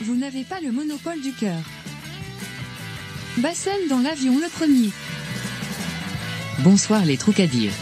[0.00, 1.58] vous n'avez pas le monopole du cœur.
[3.38, 4.90] Bassem dans l'avion le premier.
[6.60, 7.72] Bonsoir les troucadires.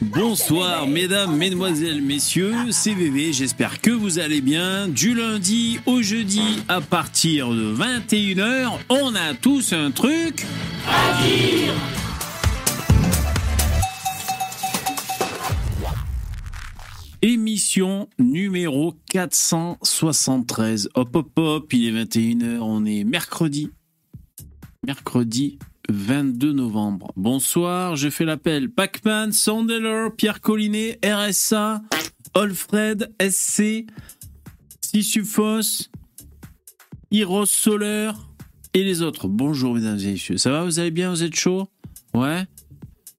[0.00, 4.88] Bonsoir mesdames, mesdemoiselles, messieurs, c'est VV, j'espère que vous allez bien.
[4.88, 10.46] Du lundi au jeudi à partir de 21h, on a tous un truc
[10.88, 11.95] à dire.
[17.28, 20.90] Émission numéro 473.
[20.94, 23.68] Hop hop hop, il est 21h, on est mercredi.
[24.86, 25.58] Mercredi
[25.88, 27.10] 22 novembre.
[27.16, 28.70] Bonsoir, je fais l'appel.
[28.70, 31.82] Pacman, Sandeller, Pierre Collinet, RSA,
[32.34, 33.86] Alfred, SC,
[34.80, 35.88] Sissufos,
[37.10, 38.12] Hiros Soler
[38.72, 39.26] et les autres.
[39.26, 40.36] Bonjour mesdames et messieurs.
[40.36, 41.66] Ça va, vous allez bien, vous êtes chaud?
[42.14, 42.44] Ouais?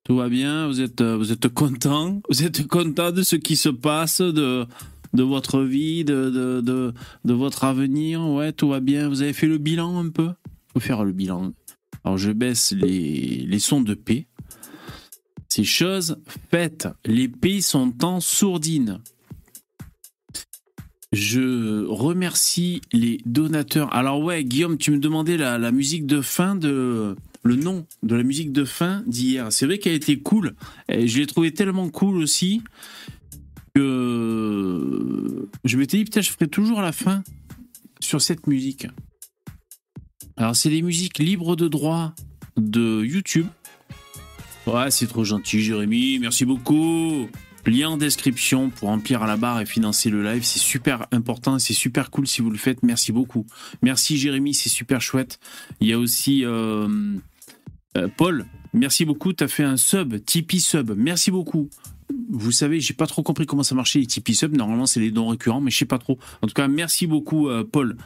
[0.07, 3.67] Tout va bien, vous êtes, vous êtes content Vous êtes content de ce qui se
[3.67, 4.65] passe, de,
[5.13, 6.93] votre vie, de,
[7.25, 9.09] votre avenir Ouais, tout va bien.
[9.09, 10.29] Vous avez fait le bilan un peu?
[10.71, 11.51] Faut faire le bilan.
[12.05, 14.27] Alors je baisse les, sons de paix.
[15.49, 16.15] Ces choses
[16.49, 16.87] faites.
[17.03, 19.01] Les pays sont en sourdine.
[21.11, 23.93] Je remercie les donateurs.
[23.93, 28.23] Alors ouais, Guillaume, tu me demandais la musique de fin de le nom de la
[28.23, 29.51] musique de fin d'hier.
[29.51, 30.55] C'est vrai qu'elle était cool.
[30.89, 32.61] Je l'ai trouvé tellement cool aussi
[33.75, 37.23] que je m'étais dit putain, je ferai toujours la fin
[37.99, 38.87] sur cette musique.
[40.35, 42.13] Alors, c'est des musiques libres de droit
[42.57, 43.47] de YouTube.
[44.65, 46.19] Ouais, c'est trop gentil, Jérémy.
[46.19, 47.27] Merci beaucoup.
[47.67, 50.43] Lien en description pour remplir à la barre et financer le live.
[50.43, 52.83] C'est super important, c'est super cool si vous le faites.
[52.83, 53.45] Merci beaucoup.
[53.81, 55.39] Merci, Jérémy, c'est super chouette.
[55.81, 56.87] Il y a aussi euh,
[57.97, 58.45] euh, Paul.
[58.73, 59.33] Merci beaucoup.
[59.33, 60.93] Tu as fait un sub, Tipeee sub.
[60.95, 61.69] Merci beaucoup
[62.29, 64.55] vous savez, j'ai pas trop compris comment ça marchait les Tipeee Sub.
[64.55, 66.17] Normalement, c'est les dons récurrents, mais je sais pas trop.
[66.41, 67.97] En tout cas, merci beaucoup, euh, Paul,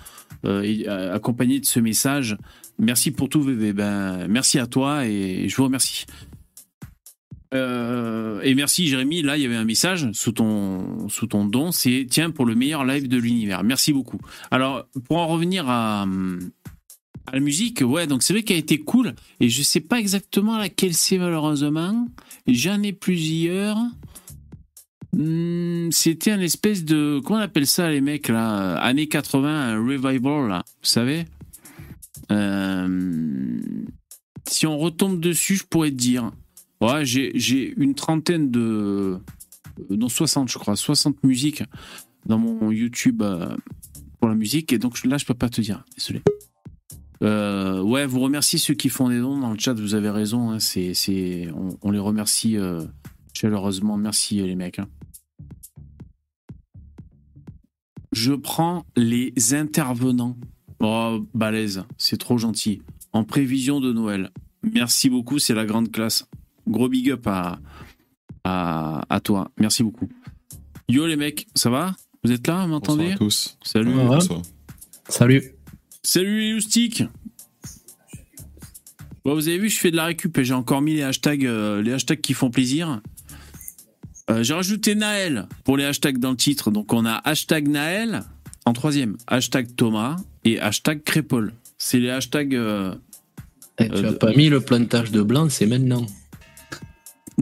[0.44, 2.36] accompagné de ce message.
[2.80, 3.74] Merci pour tout, VV.
[3.74, 6.06] Ben, merci à toi et je vous remercie.
[7.54, 9.22] Et merci, Jérémy.
[9.22, 11.72] Là, il y avait un message sous ton, sous ton don.
[11.72, 13.64] C'est tiens pour le meilleur live de l'univers.
[13.64, 14.20] Merci beaucoup.
[14.52, 16.04] Alors, pour en revenir à,
[17.28, 19.14] à la musique, ouais, donc c'est vrai qu'elle a été cool.
[19.40, 22.08] Et je sais pas exactement laquelle c'est malheureusement.
[22.48, 23.78] J'en ai plusieurs.
[25.14, 27.20] Hmm, c'était un espèce de.
[27.26, 28.78] Comment on appelle ça, les mecs, là?
[28.78, 30.64] Années 80, un revival, là.
[30.82, 31.26] Vous savez?
[32.32, 33.60] Euh,
[34.48, 36.32] Si on retombe dessus, je pourrais te dire.
[36.82, 39.20] Ouais, j'ai une trentaine de.
[39.90, 40.76] Non, 60, je crois.
[40.76, 41.64] 60 musiques
[42.26, 43.56] dans mon YouTube euh,
[44.20, 44.74] pour la musique.
[44.74, 45.86] Et donc là, je peux pas te dire.
[45.96, 46.22] Désolé.
[47.24, 49.74] Euh, ouais, vous remerciez ceux qui font des dons dans le chat.
[49.74, 50.52] Vous avez raison.
[50.52, 50.58] Hein,
[51.84, 52.58] on, les remercie
[53.34, 53.98] chaleureusement.
[53.98, 54.80] Merci les mecs.
[54.80, 54.88] Hein.
[58.12, 60.36] Je prends les intervenants.
[60.80, 62.82] Oh, balèze, c'est trop gentil.
[63.14, 64.32] En prévision de Noël.
[64.64, 66.28] Merci beaucoup, c'est la grande classe.
[66.68, 67.60] Gros big up à,
[68.44, 69.50] à, toi.
[69.58, 70.10] Merci beaucoup.
[70.88, 71.96] Yo les mecs, ça va?
[72.24, 73.58] Vous êtes là, m'entendez Bonsoir à tous.
[73.64, 73.96] Salut.
[75.08, 75.44] Salut.
[76.04, 77.04] Salut les loustiques.
[79.24, 81.46] Bon, vous avez vu, je fais de la récup et j'ai encore mis les hashtags,
[81.46, 83.02] euh, les hashtags qui font plaisir.
[84.30, 86.72] Euh, j'ai rajouté Naël pour les hashtags dans le titre.
[86.72, 88.24] Donc on a hashtag Naël
[88.66, 91.54] en troisième, hashtag Thomas et hashtag Crépol.
[91.78, 92.56] C'est les hashtags.
[92.56, 92.96] Euh,
[93.78, 96.06] eh, tu n'as pas mis le plantage de blanc, c'est maintenant.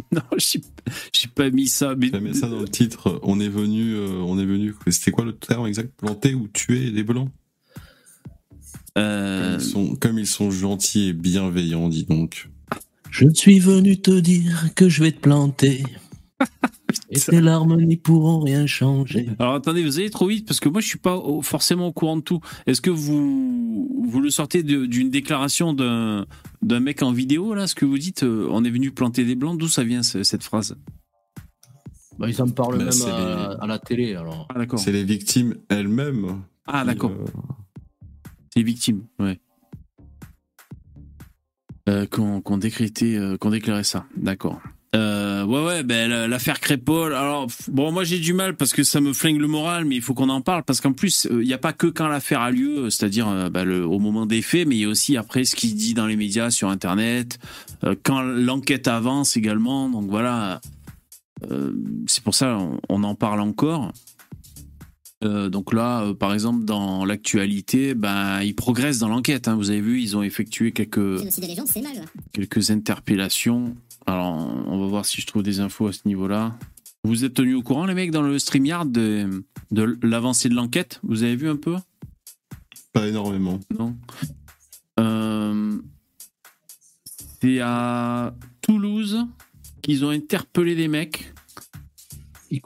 [0.11, 1.95] non, j'ai pas mis ça.
[1.95, 2.11] Mais...
[2.19, 3.19] mis ça dans le titre.
[3.23, 4.73] On est venu, on est venu.
[4.87, 5.93] C'était quoi le terme exact?
[5.97, 7.29] Planter ou tuer les blancs?
[8.95, 12.49] Comme, ils sont, comme ils sont gentils et bienveillants, dis donc.
[13.11, 15.83] Je suis venu te dire que je vais te planter.
[17.11, 19.29] Et tes larmes n'y pourront rien changer.
[19.39, 22.17] Alors attendez, vous allez trop vite parce que moi je suis pas forcément au courant
[22.17, 22.39] de tout.
[22.65, 23.58] Est-ce que vous
[24.07, 26.25] vous le sortez d'une déclaration d'un
[26.61, 29.35] d'un mec en vidéo là, ce que vous dites euh, On est venu planter des
[29.35, 29.57] blancs.
[29.57, 30.77] D'où ça vient cette phrase?
[32.17, 34.47] Bah, ils en parlent bah, même à, la télé alors.
[34.53, 34.79] Ah, d'accord.
[34.79, 36.43] C'est les victimes elles-mêmes.
[36.67, 37.11] Ah d'accord.
[37.11, 37.25] Euh,
[38.53, 39.39] C'est les victimes, ouais.
[41.87, 44.61] Euh, qu'on décrété, euh, qu'on déclarait ça, d'accord.
[44.95, 47.13] Euh, ouais, ouais, ben, l'affaire Crépol.
[47.13, 50.01] Alors, bon, moi j'ai du mal parce que ça me flingue le moral, mais il
[50.01, 52.49] faut qu'on en parle parce qu'en plus, il n'y a pas que quand l'affaire a
[52.49, 55.55] lieu, c'est-à-dire bah, le, au moment des faits, mais il y a aussi après ce
[55.55, 57.37] qui dit dans les médias, sur Internet,
[58.03, 59.89] quand l'enquête avance également.
[59.89, 60.59] Donc voilà,
[62.07, 62.57] c'est pour ça
[62.89, 63.91] on, en parle encore.
[65.21, 69.47] donc là, par exemple, dans l'actualité, ben, ils progressent dans l'enquête.
[69.47, 69.55] Hein.
[69.55, 71.21] Vous avez vu, ils ont effectué quelques,
[72.33, 74.33] quelques interpellations alors,
[74.67, 76.57] on va voir si je trouve des infos à ce niveau-là.
[77.03, 80.99] Vous êtes tenus au courant, les mecs, dans le StreamYard de, de l'avancée de l'enquête?
[81.03, 81.75] Vous avez vu un peu?
[82.91, 83.59] Pas énormément.
[83.77, 83.95] Non.
[84.99, 85.77] Euh,
[87.41, 89.25] c'est à Toulouse
[89.81, 91.33] qu'ils ont interpellé des mecs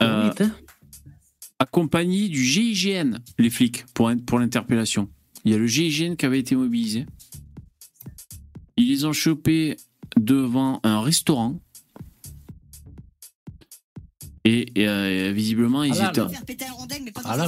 [0.02, 0.52] Euh, vite, hein
[1.58, 5.08] accompagnés du GIGN, les flics, pour, pour l'interpellation.
[5.44, 7.06] Il y a le GIGN qui avait été mobilisé.
[8.76, 9.76] Ils les ont chopés
[10.18, 11.60] devant un restaurant.
[14.46, 16.20] Et, et, euh, visiblement, ils Ah là, étaient.
[17.24, 17.46] Ah là.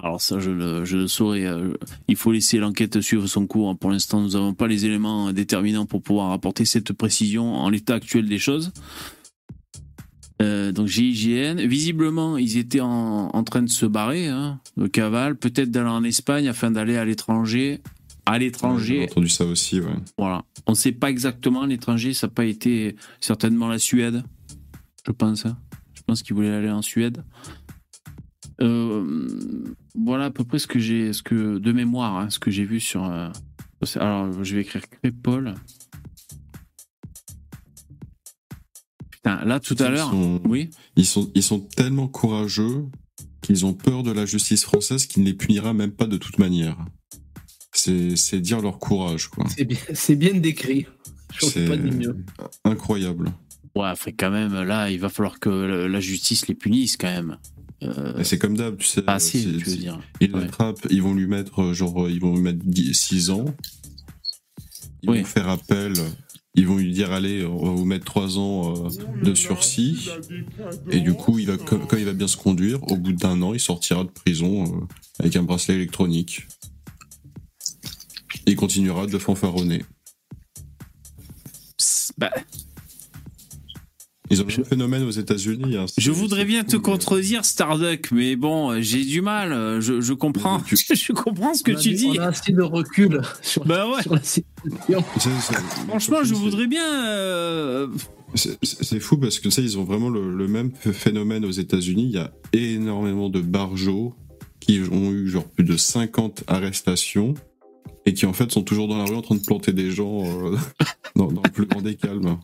[0.00, 1.46] Alors ça, je le, je le saurais.
[1.46, 1.72] euh,
[2.08, 3.74] il faut laisser l'enquête suivre son cours.
[3.78, 7.94] Pour l'instant, nous n'avons pas les éléments déterminants pour pouvoir apporter cette précision en l'état
[7.94, 8.70] actuel des choses.
[10.42, 15.36] Euh, donc GIGN, visiblement, ils étaient en, en train de se barrer, hein, de cavale,
[15.36, 17.80] peut-être d'aller en Espagne afin d'aller à l'étranger.
[18.30, 19.92] À J'ai l'étranger, entendu ça aussi, ouais.
[20.16, 20.44] voilà.
[20.66, 24.22] On ne sait pas exactement l'étranger, ça n'a pas été certainement la Suède,
[25.06, 25.46] je pense.
[25.46, 25.58] hein.
[25.94, 27.24] Je pense qu'ils voulaient aller en Suède.
[28.60, 29.26] Euh,
[29.96, 32.64] voilà à peu près ce que j'ai, ce que de mémoire, hein, ce que j'ai
[32.64, 33.04] vu sur.
[33.04, 33.30] euh,
[33.96, 35.54] alors, je vais écrire Crépol.
[39.10, 40.12] Putain, là tout à l'heure,
[40.44, 40.70] oui.
[40.96, 42.86] Ils sont, ils sont tellement courageux
[43.42, 46.38] qu'ils ont peur de la justice française qui ne les punira même pas de toute
[46.38, 46.76] manière.
[47.72, 49.44] C'est dire leur courage, quoi.
[49.94, 50.86] C'est bien, décrit.
[51.38, 51.68] C'est
[52.64, 53.32] incroyable.
[53.76, 57.38] Ouais, fait quand même, là, il va falloir que la justice les punisse quand même.
[57.82, 59.00] Euh, c'est comme d'hab, tu sais.
[59.02, 60.00] pas assez, c'est- tu veux c'est- dire.
[60.20, 60.40] Ils Ouais.
[60.42, 62.60] l'attrapent, ils vont lui mettre, euh, genre, euh, ils vont lui mettre
[62.92, 63.46] 6 ans.
[65.02, 65.18] Ils Oui.
[65.20, 65.94] vont faire appel.
[66.56, 70.10] Ils vont lui dire, allez, on va vous mettre 3 ans euh, de sursis.
[70.90, 73.40] Et du coup, il va, comme, comme il va bien se conduire, au bout d'un
[73.40, 74.80] an, il sortira de prison euh,
[75.20, 76.48] avec un bracelet électronique.
[78.46, 79.84] Et il continuera de fanfaronner.
[82.18, 82.30] Bah,
[84.32, 85.76] Ils ont Je- un phénomène aux États-Unis.
[85.76, 89.52] hein, Je voudrais bien te mais- contredire, Starduck, mais bon, j'ai du mal.
[89.52, 90.60] euh, Je, je comprends.
[90.60, 92.06] Tu- je comprends ce que tu du- dis.
[92.16, 94.02] On a assez de recul sur, Bah ouais.
[94.02, 95.04] sur la situation.
[95.88, 97.06] Franchement, je voudrais bien.
[97.06, 97.88] euh,
[98.36, 102.04] C'est fou parce que sais, ils ont vraiment le, le même phénomène aux États-Unis.
[102.04, 104.14] Il y a énormément de barjots
[104.60, 107.34] qui ont eu genre plus de 50 arrestations
[108.06, 110.24] et qui en fait sont toujours dans la rue en train de planter des gens
[110.24, 110.56] euh,
[111.16, 112.38] dans, dans le plus grand des calmes.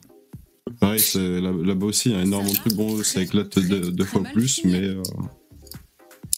[0.81, 2.75] Pareil, là-bas aussi, il y a énormément de trucs.
[2.75, 5.03] Bon, ça éclate deux, deux fois plus, mais euh,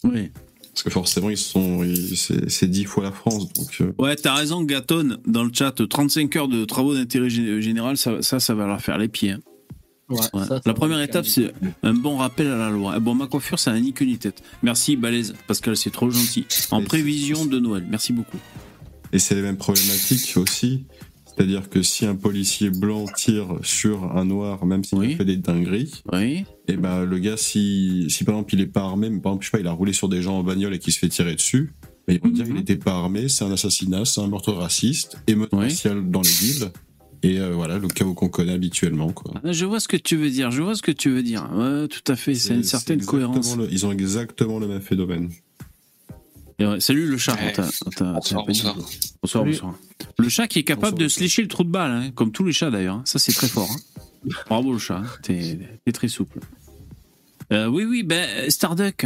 [0.03, 0.29] Oui.
[0.71, 3.67] parce que forcément, ils sont, ils- c'est dix fois la France, donc.
[3.81, 5.73] euh, Ouais, t'as raison, Gaton, dans le chat.
[5.87, 9.31] 35 heures de travaux d'intérêt gé- général, ça, ça, ça va leur faire les pieds.
[9.31, 9.39] hein.
[10.09, 10.41] Ouais, Ouais.
[10.41, 11.51] ça, ça La première étape, c'est
[11.83, 12.93] un bon rappel à la loi.
[12.97, 14.41] Eh Bon, ma coiffure, ça n'a ni queue ni tête.
[14.63, 16.45] Merci, Balèze, Pascal, c'est trop gentil.
[16.71, 17.85] En prévision de Noël.
[17.89, 18.37] Merci beaucoup.
[19.13, 20.85] Et c'est les mêmes problématiques aussi.
[21.25, 25.15] C'est-à-dire que si un policier blanc tire sur un noir, même s'il Oui.
[25.15, 26.43] fait des dingueries, Oui.
[26.67, 29.45] et ben le gars, si, si par exemple il est pas armé, mais par exemple,
[29.45, 31.07] je sais pas, il a roulé sur des gens en bagnole et qui se fait
[31.07, 31.71] tirer dessus,
[32.07, 32.51] ben, ils vont dire Mhm.
[32.51, 35.67] il n'était pas armé, c'est un assassinat, c'est un meurtre raciste, émeute Oui.
[36.07, 36.71] dans les villes,
[37.23, 39.13] et euh, voilà, le chaos qu'on connaît habituellement.
[39.13, 39.33] Quoi.
[39.41, 40.51] Ah, Je vois ce que tu veux dire.
[40.51, 41.49] Je vois ce que tu veux dire.
[41.53, 42.33] Ouais, tout à fait.
[42.35, 43.55] C'est une certaine cohérence.
[43.55, 45.29] le- ils ont exactement le même phénomène.
[46.79, 47.33] Salut le chat.
[47.35, 47.53] Ouais.
[48.01, 48.75] Bonsoir, bonsoir.
[49.21, 49.73] Bonsoir.
[50.17, 52.31] Le chat qui est capable Bonsoir, de se lécher le trou de balle, hein, comme
[52.31, 52.95] tous les chats d'ailleurs.
[52.95, 53.01] hein.
[53.05, 53.69] Ça, c'est très fort.
[53.71, 54.29] hein.
[54.49, 55.01] Bravo le chat.
[55.23, 56.39] T'es t'es très souple.
[57.53, 59.05] Euh, oui, oui, ben, Starduck.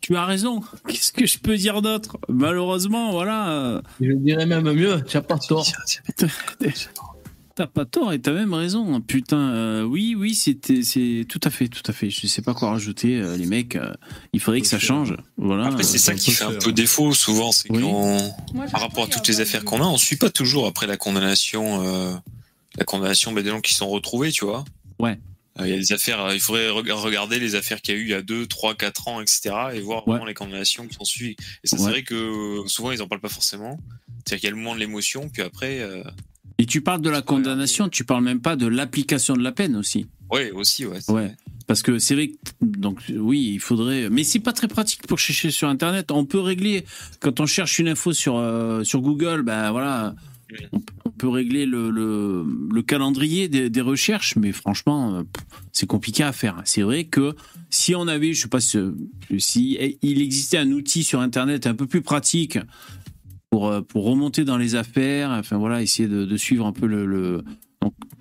[0.00, 0.60] Tu as raison.
[0.88, 2.18] Qu'est-ce que je peux dire d'autre?
[2.28, 3.80] Malheureusement, voilà.
[4.00, 5.66] Je dirais même mieux, tu n'as pas tort.
[7.54, 9.00] T'as pas tort et t'as même raison.
[9.02, 12.08] Putain, euh, oui, oui, c'était, c'est tout à fait, tout à fait.
[12.08, 13.76] Je sais pas quoi rajouter, euh, les mecs.
[13.76, 13.92] euh,
[14.32, 15.14] il faudrait que ça change.
[15.36, 15.66] Voilà.
[15.66, 17.82] Après, c'est ça qui fait un peu défaut souvent, c'est Oui.
[17.82, 18.34] qu'on,
[18.72, 21.84] par rapport à toutes les affaires qu'on a, on suit pas toujours après la condamnation,
[21.86, 22.14] euh,
[22.78, 24.64] la condamnation des gens qui sont retrouvés, tu vois.
[24.98, 25.18] Ouais.
[25.60, 28.04] Il y a des affaires, il faudrait reg- regarder les affaires qu'il y a eu
[28.04, 29.50] il y a 2, 3, 4 ans, etc.
[29.74, 30.12] et voir Ouais.
[30.14, 31.36] vraiment les condamnations qui sont suivies.
[31.62, 33.78] Et ça, c'est vrai que souvent, ils en parlent pas forcément.
[34.24, 36.02] C'est-à-dire qu'il y a le moment de l'émotion, puis après, euh,
[36.62, 39.74] Et tu parles de la condamnation, tu parles même pas de l'application de la peine
[39.74, 40.06] aussi.
[40.30, 40.98] ouais, aussi, ouais.
[41.08, 41.12] Ouais.
[41.12, 41.36] vrai.
[41.66, 44.08] Parce que c'est vrai que, donc oui, il faudrait.
[44.10, 46.12] Mais c'est pas très pratique pour chercher sur Internet.
[46.12, 46.84] On peut régler
[47.18, 50.14] quand on cherche une info sur euh, sur Google, ben voilà,
[50.52, 50.58] Oui.
[50.72, 55.22] on, peut régler le, le, le calendrier des, des recherches, mais franchement, euh,
[55.72, 56.60] c'est compliqué à faire.
[56.64, 57.34] C'est vrai que
[57.70, 58.78] si on avait, je sais pas si,
[59.38, 62.58] si il existait un outil sur Internet un peu plus pratique
[63.52, 66.86] pour euh, pour remonter dans les affaires, enfin voilà, essayer de, suivre un peu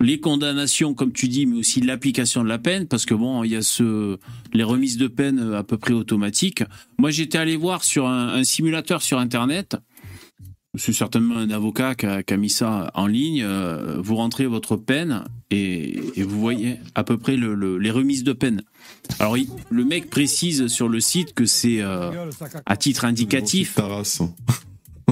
[0.02, 3.52] les condamnations, comme tu dis, mais aussi l'application de la peine, parce que bon, il
[3.52, 3.84] y a
[4.54, 6.64] les remises de peine euh, à peu près automatiques.
[7.00, 9.78] Moi, j'étais allé voir sur un, simulateur sur Internet.
[10.78, 13.42] C'est certainement un avocat qui a, mis ça en ligne.
[13.44, 18.24] euh, Vous rentrez votre peine et, vous voyez à peu près le- le- les remises
[18.26, 18.64] de peine.
[19.20, 19.38] Alors,
[19.70, 21.82] le mec précise sur le site que c'est
[22.66, 23.76] à titre indicatif.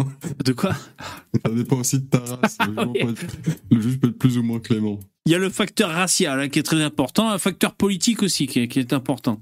[0.46, 0.74] De quoi
[1.46, 2.58] Ça dépend aussi de ta race.
[2.68, 5.00] Le juge peut être- Le juge peut être plus ou moins clément.
[5.25, 8.48] Il y a le facteur racial hein, qui est très important, un facteur politique aussi
[8.48, 9.41] qui est, qui est important.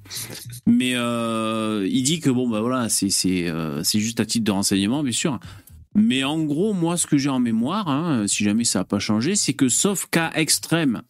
[0.66, 3.10] Mais euh, il dit que bon bah voilà, c'est
[3.48, 5.40] euh, c'est juste à titre de renseignement bien sûr.
[5.96, 9.00] Mais en gros, moi ce que j'ai en mémoire, hein, si jamais ça n'a pas
[9.00, 11.04] changé, c'est que sauf cas extrême,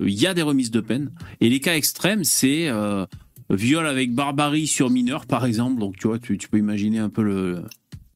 [0.00, 1.10] euh, il y a des remises de peine.
[1.40, 3.06] Et les cas extrêmes, c'est euh,
[3.48, 5.80] viol avec barbarie sur mineur par exemple.
[5.80, 7.62] Donc tu vois, tu, tu peux imaginer un peu le,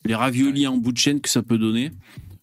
[0.05, 1.91] les raviolis en bout de chaîne que ça peut donner.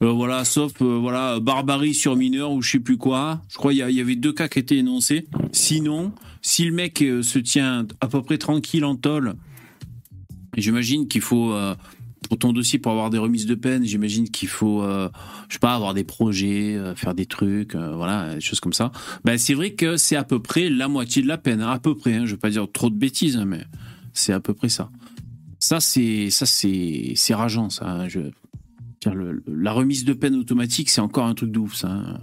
[0.04, 3.42] Euh, voilà, sauf euh, voilà barbarie sur mineur ou je sais plus quoi.
[3.50, 5.26] Je crois il y, avait deux cas qui étaient énoncés.
[5.52, 6.12] Sinon,
[6.42, 9.34] si le mec euh, se tient à peu près tranquille en tôle,
[10.56, 11.56] j'imagine qu'il faut
[12.30, 15.74] pour ton dossier pour avoir des remises de peine, j'imagine qu'il faut je sais pas
[15.74, 18.92] avoir des projets, faire des trucs, voilà, des choses comme ça.
[19.24, 21.80] Ben c'est vrai que c'est à peu près la moitié de la peine, hein, à
[21.80, 22.16] peu près.
[22.16, 23.64] Hein, je vais pas dire trop de bêtises, hein, mais
[24.14, 24.90] c'est à peu près ça.
[25.60, 27.90] Ça c'est ça c'est c'est rageant ça.
[27.90, 28.20] hein, Je
[29.00, 31.90] Tiens, le- le- la remise de peine automatique, c'est encore un truc de ouf, ça.
[31.92, 32.20] hein.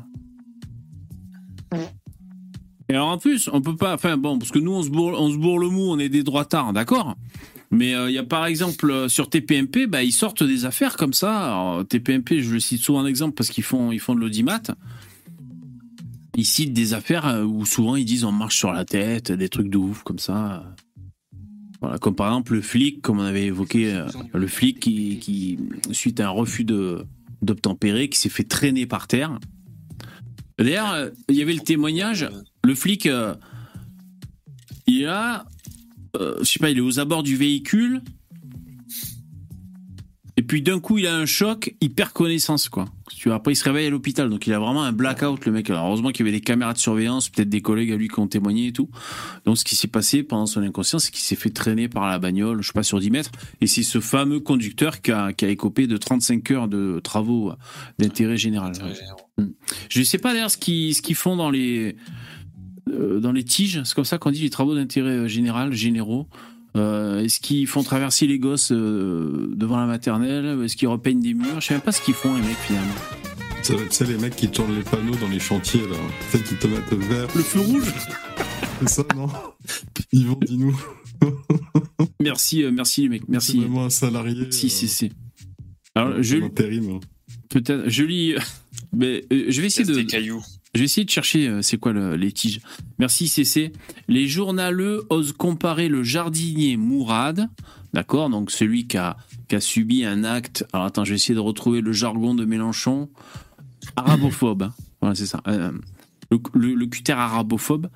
[2.88, 3.94] Et alors en plus, on peut pas.
[3.94, 6.08] Enfin bon, parce que nous, on se bourre, on se bourre le mou, on est
[6.08, 7.16] des droitards, d'accord
[7.70, 10.96] Mais euh, il y a par exemple euh, sur TPMP, bah, ils sortent des affaires
[10.96, 11.44] comme ça.
[11.46, 14.60] Alors, TPMP, je le cite souvent en exemple parce qu'ils font, ils font de l'audimat.
[16.36, 19.48] Ils citent des affaires euh, où souvent ils disent on marche sur la tête, des
[19.48, 20.64] trucs de ouf comme ça.
[21.84, 25.58] Voilà, comme par exemple le flic, comme on avait évoqué, euh, le flic qui, qui,
[25.90, 29.38] suite à un refus d'obtempérer, qui s'est fait traîner par terre.
[30.58, 32.26] D'ailleurs, euh, il y avait le témoignage,
[32.62, 33.34] le flic, euh,
[34.86, 35.44] il là,
[36.16, 38.00] euh, je sais pas, il est aux abords du véhicule,
[40.46, 42.86] puis d'un coup, il a un choc, il perd connaissance, quoi.
[43.14, 45.52] Tu vois, après, il se réveille à l'hôpital, donc il a vraiment un blackout, le
[45.52, 45.70] mec.
[45.70, 48.18] Alors, heureusement qu'il y avait des caméras de surveillance, peut-être des collègues à lui qui
[48.18, 48.88] ont témoigné et tout.
[49.44, 52.18] Donc, ce qui s'est passé pendant son inconscience, c'est qu'il s'est fait traîner par la
[52.18, 55.44] bagnole, je sais pas, sur 10 mètres, et c'est ce fameux conducteur qui a, qui
[55.44, 57.52] a écopé de 35 heures de travaux
[57.98, 58.72] d'intérêt général.
[59.88, 61.96] Je ne sais pas d'ailleurs ce qu'ils ce qu'ils font dans les
[62.88, 66.28] euh, dans les tiges, c'est comme ça qu'on dit les travaux d'intérêt euh, général, généraux.
[66.76, 71.34] Euh, Est-ce qu'ils font traverser les gosses euh, devant la maternelle Est-ce qu'ils repeignent des
[71.34, 71.60] murs?
[71.60, 72.94] Je sais même pas ce qu'ils font les mecs finalement.
[73.62, 75.96] Ça va être ça, les mecs qui tournent les panneaux dans les chantiers, là.
[76.30, 77.28] Celles qui te mettent vert.
[77.34, 77.92] Le feu rouge?
[78.80, 79.28] C'est ça, non?
[80.12, 80.78] Yvon, dis-nous.
[82.20, 83.58] Merci, euh, merci les mecs, C'est merci.
[83.60, 84.50] vraiment un salarié.
[84.50, 85.12] Si, si, euh, si.
[85.94, 87.00] Alors je hein.
[87.48, 88.34] peut-être je lis,
[88.92, 90.42] mais euh, je vais essayer de des cailloux.
[90.74, 92.60] Je vais essayer de chercher euh, c'est quoi le- les tiges.
[92.98, 93.72] Merci CC.
[94.08, 97.48] Les journaleux osent comparer le jardinier Mourad,
[97.92, 99.16] d'accord, donc celui qui a,
[99.48, 100.66] qui a subi un acte.
[100.72, 103.08] Alors attends, je vais essayer de retrouver le jargon de Mélenchon.
[103.96, 104.62] Arabophobe.
[104.64, 104.74] hein.
[105.00, 105.42] Voilà, c'est ça.
[105.46, 105.70] Euh,
[106.30, 107.88] le, le, le cutter arabophobe.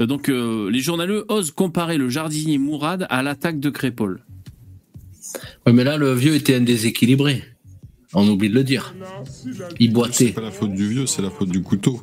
[0.00, 4.24] Euh, donc euh, les journaleux osent comparer le jardinier Mourad à l'attaque de Crépol.
[5.66, 7.44] Ouais, mais là, le vieux était un déséquilibré.
[8.14, 8.94] On oublie de le dire.
[9.78, 10.28] Il C'est boitait.
[10.32, 12.00] pas la faute du vieux, c'est la faute du couteau.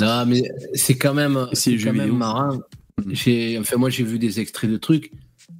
[0.00, 0.42] Non, mais
[0.74, 2.14] c'est quand même, C'est quand même vidéo.
[2.14, 2.56] marrant.
[2.56, 3.12] Mm.
[3.12, 5.12] J'ai, enfin, moi, j'ai vu des extraits de trucs.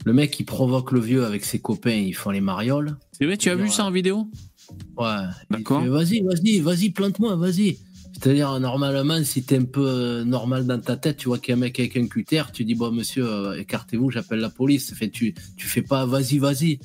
[0.05, 2.97] Le mec, il provoque le vieux avec ses copains, ils font les marioles.
[3.12, 4.27] C'est vrai, tu as vu ça en vidéo?
[4.97, 5.07] Ouais.
[5.50, 5.83] D'accord.
[5.85, 7.79] Vas-y, vas-y, vas-y, plante-moi, vas-y.
[8.12, 11.55] C'est-à-dire, normalement, si t'es un peu euh, normal dans ta tête, tu vois qu'il y
[11.55, 14.93] a un mec avec un cutter, tu dis, bon, monsieur, euh, écartez-vous, j'appelle la police.
[14.95, 16.79] Fait, tu, tu fais pas, vas-y, vas-y.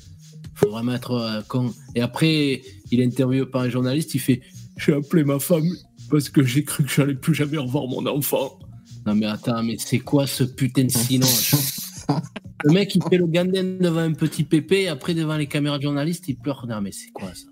[0.54, 1.72] Faut vraiment être euh, con.
[1.94, 4.40] Et après, il est interviewé par un journaliste, il fait,
[4.78, 5.68] j'ai appelé ma femme
[6.10, 8.58] parce que j'ai cru que j'allais plus jamais revoir mon enfant.
[9.06, 12.04] Non, mais attends, mais c'est quoi ce putain de silence
[12.64, 15.78] Le mec, il fait le gandin devant un petit pépé, et après, devant les caméras
[15.78, 16.66] de journalistes, il pleure.
[16.66, 17.46] Non, mais c'est quoi ça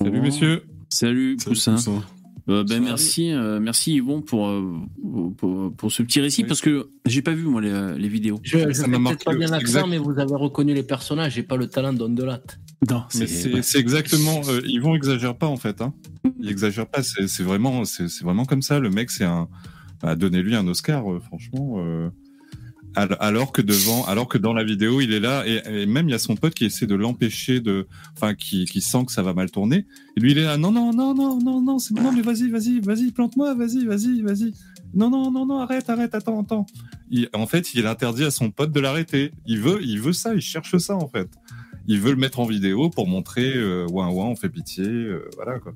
[0.00, 0.64] Salut messieurs.
[0.88, 1.74] Salut, Salut, Poussin.
[1.74, 2.02] Poussin.
[2.48, 4.80] Euh, ben merci, euh, merci Yvon pour, euh,
[5.36, 6.48] pour, pour ce petit récit Oui.
[6.48, 8.40] parce que j'ai pas vu moi les, les vidéos.
[8.42, 11.34] Je ne Ça m'a peut-être marqué pas bien l'accent, mais vous avez reconnu les personnages.
[11.34, 12.58] J'ai pas le talent d'On de latte.
[12.90, 13.26] Non, Mais
[13.62, 14.40] c'est exactement.
[14.48, 15.80] Euh, Yvon exagère pas en fait.
[15.80, 15.94] Hein.
[16.40, 17.02] Il exagère pas.
[17.02, 18.78] C'est vraiment, c'est vraiment comme ça.
[18.80, 19.48] Le mec, c'est un.
[20.02, 21.76] Bah, Donnez-lui un Oscar, euh, franchement.
[21.78, 22.10] euh,
[22.96, 26.08] al- alors que devant, alors que dans la vidéo, il est là et, et même
[26.08, 27.86] il y a son pote qui essaie de l'empêcher de,
[28.16, 29.86] enfin, qui, qui sent que ça va mal tourner.
[30.16, 30.56] Et lui, il est là.
[30.58, 34.20] Non, non, non, non, non, non, c'est bon, mais vas-y, vas-y, vas-y, plante-moi, vas-y, vas-y,
[34.22, 34.52] vas-y.
[34.92, 36.66] Non, non, non, non, arrête, arrête, attends, attends.
[37.10, 39.30] Il- en fait, il interdit à son pote de l'arrêter.
[39.46, 41.28] Il veut, il veut ça, il cherche ça en fait.
[41.88, 45.28] Il veut le mettre en vidéo pour montrer, euh, ouin ouin, on fait pitié, euh,
[45.36, 45.72] voilà quoi.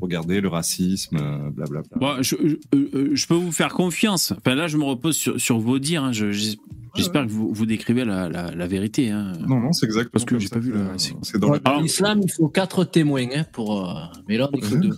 [0.00, 1.96] Regardez le racisme, euh, blablabla.
[1.98, 4.32] Bon, je, je, euh, je peux vous faire confiance.
[4.36, 6.04] Enfin là, je me repose sur, sur vos dires.
[6.04, 6.12] hein.
[6.12, 6.56] Je- j'es-
[6.96, 9.10] J'espère que vous, vous décrivez la, la, la vérité.
[9.10, 9.32] hein.
[9.46, 12.84] Non, non, c'est exactement Parce que j'ai pas vu c'est- dans L'islam, il faut quatre
[12.84, 13.88] témoins hein, pour.
[13.88, 13.92] euh,
[14.28, 14.96] Mais là, on est que deux.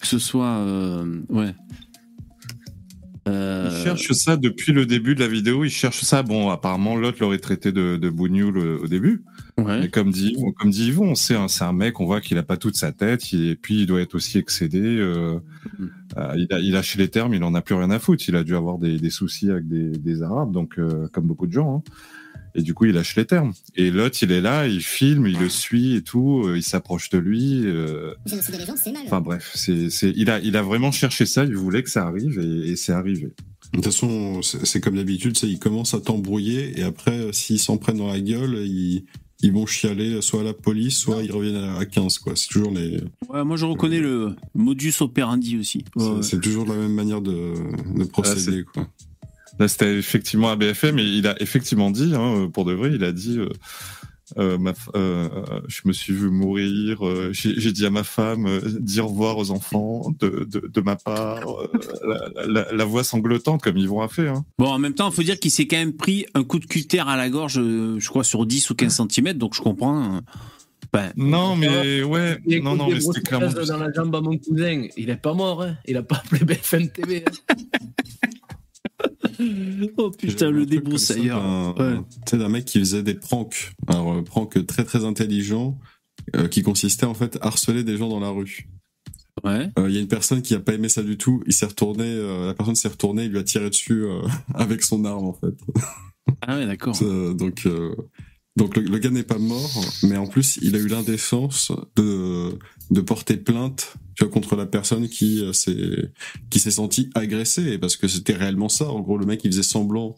[0.00, 1.54] Que ce soit, euh, ouais.
[3.84, 5.64] cherche ça depuis le début de la vidéo.
[5.64, 6.22] Il cherche ça.
[6.22, 9.22] Bon, apparemment, l'autre l'aurait traité de, de bougnoul au début.
[9.58, 9.80] Ouais.
[9.80, 12.42] Mais comme dit, comme dit Yvon, c'est un, c'est un mec, on voit qu'il a
[12.42, 14.80] pas toute sa tête, il- et puis il doit être aussi excédé.
[14.80, 15.38] euh,
[16.16, 18.24] euh, il, a, il a lâché les termes, il en a plus rien à foutre.
[18.28, 21.46] Il a dû avoir des, des soucis avec des, des Arabes, donc euh, comme beaucoup
[21.46, 21.76] de gens.
[21.86, 21.90] hein.
[22.54, 23.52] Et du coup, il lâche les termes.
[23.76, 27.08] Et l'autre, il est là, il filme, il le suit et tout, euh, il s'approche
[27.08, 27.62] de lui.
[27.64, 29.02] euh, Génocider les gens, c'est mal.
[29.06, 31.44] Enfin bref, c'est, c'est, il a, il a vraiment cherché ça.
[31.44, 33.28] Il voulait que ça arrive et, et c'est arrivé.
[33.72, 37.78] De toute façon, c'est comme d'habitude, c'est ils commencent à t'embrouiller et après, s'ils s'en
[37.78, 39.06] prennent dans la gueule, ils,
[39.42, 42.34] ils vont chialer soit à la police, soit ils reviennent à à 15, quoi.
[42.36, 45.84] C'est toujours les, Ouais, moi je reconnais le modus operandi aussi.
[45.96, 46.22] Ouais, c'est- ouais.
[46.22, 47.54] c'est toujours la même manière de,
[47.96, 48.86] de procéder, quoi.
[49.58, 53.04] Là, c'était effectivement à BFM et il a effectivement dit, hein, pour de vrai, il
[53.04, 53.48] a dit, euh,
[54.38, 55.28] euh, ma, f- euh,
[55.68, 59.38] je me suis vu mourir, euh, j'ai dit à ma femme, euh, dis au revoir
[59.38, 61.68] aux enfants de, de, de ma part, euh,
[62.36, 64.28] la, la, la voix sanglotante comme Yvon a fait.
[64.28, 64.44] Hein.
[64.58, 66.66] Bon, en même temps, il faut dire qu'il s'est quand même pris un coup de
[66.66, 70.20] cutter à la gorge, je crois, sur 10 ou 15 cm, donc je comprends.
[70.92, 73.50] ben, Non, mais ouais, Il non, non, mais c'était clairement.
[73.52, 74.86] dans la jambe à mon cousin.
[74.96, 75.76] Il est pas mort, hein.
[75.86, 77.24] Il a pas appelé BFM TV.
[77.26, 77.56] hein.
[79.96, 81.74] Oh putain, le un débroussailleur.
[82.26, 83.72] sais, d'un mec qui faisait des pranks.
[83.88, 85.78] Alors, euh, pranks très très intelligents,
[86.36, 88.68] euh, qui consistait en fait à harceler des gens dans la rue.
[89.44, 89.70] Ouais.
[89.78, 91.42] Euh, Il y a une personne qui a pas aimé ça du tout.
[91.46, 94.04] Il s'est retourné, euh, la personne s'est retournée, il lui a tiré dessus
[94.54, 95.54] avec son arme en fait.
[96.42, 96.96] Ah ouais, d'accord.
[97.34, 97.66] Donc,
[98.56, 99.70] donc le, le gars n'est pas mort,
[100.02, 102.50] mais en plus il a eu l'indécence de
[102.90, 106.12] de porter plainte, tu vois, contre la personne qui euh, s'est
[106.50, 108.88] qui s'est senti agressée parce que c'était réellement ça.
[108.88, 110.14] En gros, le mec il faisait semblant.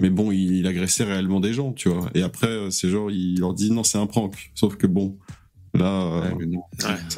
[0.00, 2.10] Mais bon, il, il agressait réellement des gens, tu vois.
[2.14, 4.50] Et après, euh, c'est genre, il leur dit non, c'est un prank.
[4.54, 5.16] Sauf que bon,
[5.76, 6.62] là, euh, Ouais, mais non.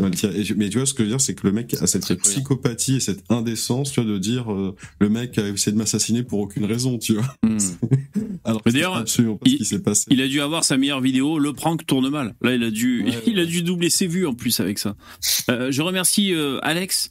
[0.00, 0.11] Ouais.
[0.37, 2.97] Et tu vois, ce que je veux dire, c'est que le mec a cette psychopathie
[2.97, 6.41] et cette indécence, tu vois, de dire euh, le mec a essayé de m'assassiner pour
[6.41, 7.35] aucune raison, tu vois.
[7.43, 7.59] Hmm.
[8.45, 10.05] Alors, Mais d'ailleurs, c'est absolument pas il- ce qui s'est passé.
[10.11, 12.35] Il a dû avoir sa meilleure vidéo, le prank tourne mal.
[12.42, 14.94] Là, il a dû, Ouais, il a dû doubler ses vues en plus avec ça.
[15.51, 17.11] Euh, je remercie euh, Alex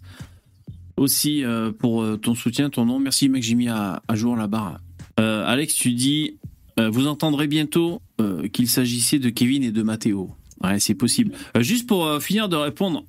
[0.96, 3.00] aussi euh, pour euh, ton soutien, ton nom.
[3.00, 4.80] Merci mec, j'ai mis à, à jour la barre.
[5.20, 6.38] Euh, Alex, tu dis,
[6.80, 10.32] euh, vous entendrez bientôt euh, qu'il s'agissait de Kevin et de Mathéo.
[10.64, 11.34] Ouais, c'est possible.
[11.56, 13.06] Euh, juste pour euh, finir de répondre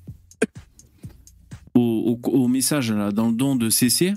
[1.75, 4.13] au, message dans le don de CC.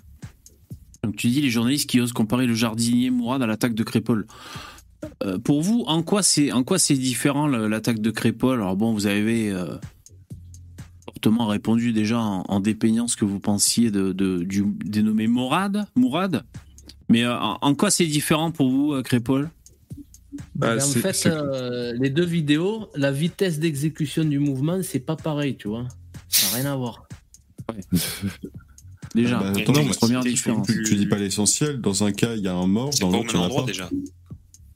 [1.17, 4.27] Tu dis les journalistes qui osent comparer le jardinier Mourad à l'attaque de Crépol.
[5.25, 6.51] Euh, pour vous, en quoi c'est
[6.95, 9.77] différent l'attaque de Crépol Alors bon, vous avez euh,
[11.05, 15.87] fortement répondu déjà en, dépeignant ce que vous pensiez de, du dénommé Mourad.
[17.09, 19.03] Mais en, quoi c'est différent pour vous, euh,
[20.59, 25.57] Mais en fait, euh, les deux vidéos, la vitesse d'exécution du mouvement, c'est pas pareil,
[25.57, 25.87] tu vois.
[26.29, 27.07] Ça n'a rien à voir.
[29.15, 30.67] Déjà, Bah, attends, non, mais première différence.
[30.67, 31.81] plus- Tu dis pas l'essentiel.
[31.81, 33.45] Dans un cas, il y a un mort, dans l'autre, même il y en a
[33.47, 33.67] endroit pas.
[33.67, 33.91] déjà.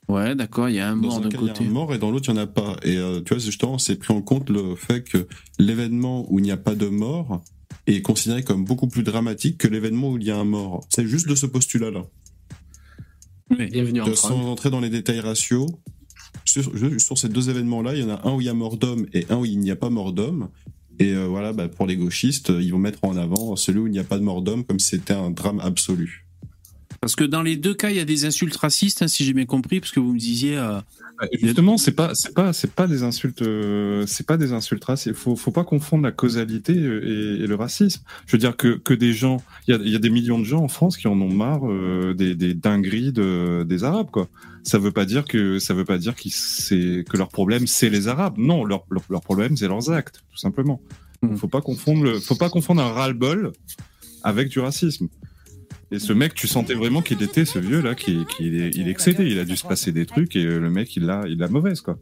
[0.09, 1.65] Ouais, d'accord, il y a un Dans mort un d'un cas, il y côté.
[1.65, 2.77] a un mort et dans l'autre, il n'y en a pas.
[2.83, 5.27] Et euh, tu vois, justement, c'est pris en compte le fait que
[5.59, 7.43] l'événement où il n'y a pas de mort
[7.87, 10.87] est considéré comme beaucoup plus dramatique que l'événement où il y a un mort.
[10.91, 12.03] C'est juste de ce postulat-là.
[13.51, 14.31] Bienvenue en De- France.
[14.31, 15.69] sans entrer dans les détails ratios,
[16.45, 19.07] sur, ces deux événements-là, il y en a un où il y a mort d'homme
[19.13, 20.49] et un où il n'y a pas mort d'homme.
[20.99, 23.93] Et euh, voilà, bah, pour les gauchistes, ils vont mettre en avant celui où il
[23.93, 26.27] n'y a pas de mort d'homme comme si c'était un drame absolu.
[27.01, 29.33] Parce que dans les deux cas, il y a des insultes racistes, hein, si j'ai
[29.35, 30.57] bien compris, parce que vous me disiez.
[30.57, 30.81] euh,
[31.41, 35.17] Justement, c'est pas, c'est pas, c'est pas des insultes, euh, c'est pas des insultes racistes.
[35.17, 38.03] Faut, faut pas confondre la causalité et, et le racisme.
[38.27, 40.45] Je veux dire que que des gens, il y a, y a des millions de
[40.45, 44.29] gens en France qui en ont marre euh, des, des dingueries de, des Arabes, quoi.
[44.63, 48.09] Ça veut pas dire que, ça veut pas dire c'est que leur problème c'est les
[48.09, 48.35] Arabes.
[48.37, 50.81] Non, leur, leur, leur problème c'est leurs actes, tout simplement.
[51.23, 51.37] Mm.
[51.37, 53.53] Faut pas confondre, le, faut pas confondre un ras-le-bol
[54.23, 55.09] avec du racisme.
[55.97, 58.89] Et ce mec, tu sentais vraiment qu'il était ce vieux là, qui, qui il est,
[58.91, 59.25] excédé.
[59.27, 61.49] Il a dû se passer des trucs et euh, le mec, il l'a, il l'a
[61.49, 61.99] mauvaise quoi.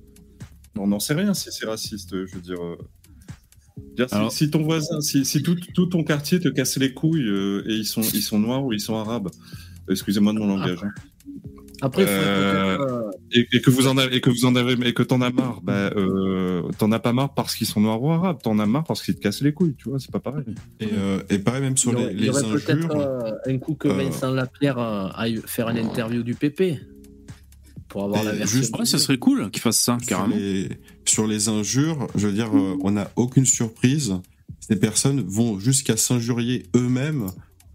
[0.77, 2.11] On n'en sait rien si c'est raciste.
[2.27, 2.77] Je veux dire, euh.
[3.97, 6.93] Dire, si- Alors- si, ton voisin, si, si tout, tout ton quartier te casse les
[6.93, 9.31] couilles euh, et ils sont, ils sont noirs ou ils sont arabes.
[9.89, 10.79] Excusez-moi de mon langage.
[10.83, 10.91] hein.
[11.83, 14.75] Après, il faudrait Euh, Et, et que vous en avez, et que vous en avez,
[14.89, 15.61] et que t'en as marre.
[15.63, 18.39] Bah, euh, t'en as pas marre parce qu'ils sont noirs ou arabes.
[18.43, 19.75] T'en as marre parce qu'ils te cassent les couilles.
[19.77, 20.45] Tu vois, c'est pas pareil.
[20.81, 22.97] Et, euh, et pareil, même sur les, aurait, il y les aurait peut-être injures.
[23.01, 26.79] euh, un coup que euh, Vincent Lapierre aille faire une interview du PP
[27.89, 28.59] pour avoir Et la version.
[28.59, 30.37] juste- Ouais, ça serait cool qu'il fasse ça, sur carrément.
[30.37, 30.69] les,
[31.05, 34.15] sur les injures, je veux dire, euh, on n'a aucune surprise.
[34.61, 37.27] Ces personnes vont jusqu'à s'injurier eux-mêmes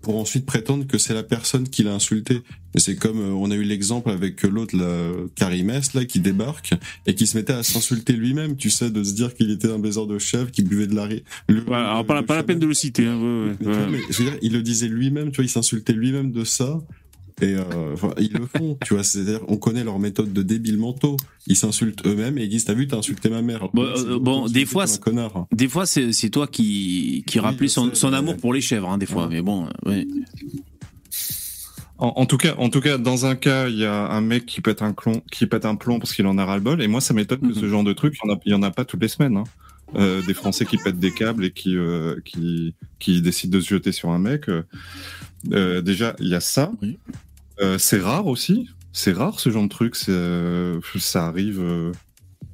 [0.10, 2.42] pour ensuite prétendre que c'est la personne qui l'a insulté.
[2.74, 6.72] C'est comme euh, on a eu l'exemple avec l'autre, là, Karimès, là, qui débarque
[7.06, 9.78] et qui se mettait à s'insulter lui-même, tu sais, de se dire qu'il était un
[9.78, 12.42] baiser de chèvre, qui buvait de la ri- le- Ouais, alors pas, la- pas la
[12.42, 13.06] peine de le citer.
[13.06, 13.88] hein, ouais, ouais, Mais tu vois, ouais.
[13.92, 16.80] mais je veux dire, il le disait lui-même, tu vois, il s'insultait lui-même de ça
[17.42, 17.64] Et euh,
[18.20, 19.04] ils le font, tu vois.
[19.04, 21.16] C'est-à-dire, on connaît leur méthode de débiles mentaux.
[21.48, 23.70] Ils s'insultent eux-mêmes et ils disent T'as vu, t'as insulté ma mère.
[23.74, 25.48] Bon, euh, bon, des fois, un connard.
[25.54, 28.90] Des fois, c'est c'est toi qui, qui Oui, rappelais son, son amour pour les chèvres,
[28.90, 29.24] hein, des fois.
[29.28, 29.36] Ouais.
[29.36, 30.08] Mais bon, euh, ouais.
[31.98, 34.46] En, en tout cas, en tout cas, dans un cas, il y a un mec
[34.46, 36.82] qui pète un plomb, qui pète un plomb parce qu'il en a ras le bol.
[36.82, 37.54] Et moi, ça m'étonne Mhm.
[37.54, 39.02] que ce genre de truc, il y en a, il y en a pas toutes
[39.02, 39.38] les semaines.
[39.38, 39.44] hein.
[39.96, 43.70] Euh, des Français qui pètent des câbles et qui, euh, qui, qui décident de se
[43.70, 44.46] jeter sur un mec.
[45.52, 46.72] Euh, déjà, il y a ça.
[46.84, 47.00] Oui.
[47.62, 48.70] Euh, c'est rare aussi.
[48.94, 49.96] C'est rare ce genre de truc.
[50.10, 51.60] euh, ça arrive.
[51.62, 51.92] euh,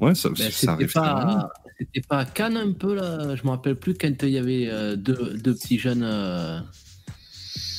[0.02, 0.92] Ouais, ça, Ben, ça arrive.
[0.92, 3.36] pas, c'était pas à Cannes un peu là.
[3.36, 6.60] Je me rappelle plus quand il y avait euh, deux, deux petits jeunes euh,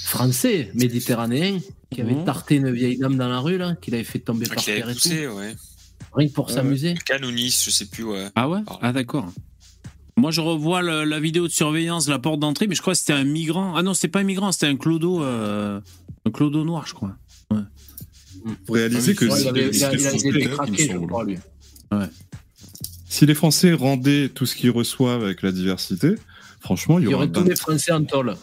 [0.05, 1.59] français méditerranéens
[1.91, 2.25] qui avaient Mhm.
[2.25, 4.89] tarté une vieille dame dans la rue là, qui l'avait fait tomber Ah, par terre
[4.89, 5.55] et tout, ouais.
[6.15, 6.55] rien que pour Ouais.
[6.55, 6.95] s'amuser.
[7.05, 8.29] Cannes ou Nice, je sais plus, ouais.
[8.35, 8.61] Ah ouais?
[8.67, 8.79] Ah.
[8.83, 9.31] Ah d'accord.
[10.18, 12.94] Moi, je revois le- la vidéo de surveillance de la porte d'entrée, mais je crois
[12.94, 13.74] que c'était un migrant.
[13.76, 15.79] Ah non, c'était pas un migrant, c'était un clodo, euh,
[16.24, 17.14] un clodo noir, je crois.
[18.66, 20.55] Faut réaliser Ah oui, que c'est Ouais, si, il, avait, les, Français, été il me
[20.55, 21.07] craqué, je semble.
[21.09, 21.37] crois, lui.
[23.09, 26.14] si les Français rendaient tout ce qu'ils reçoivent avec la diversité,
[26.61, 28.37] franchement, il y, Il y aurait tous les Français en tôle.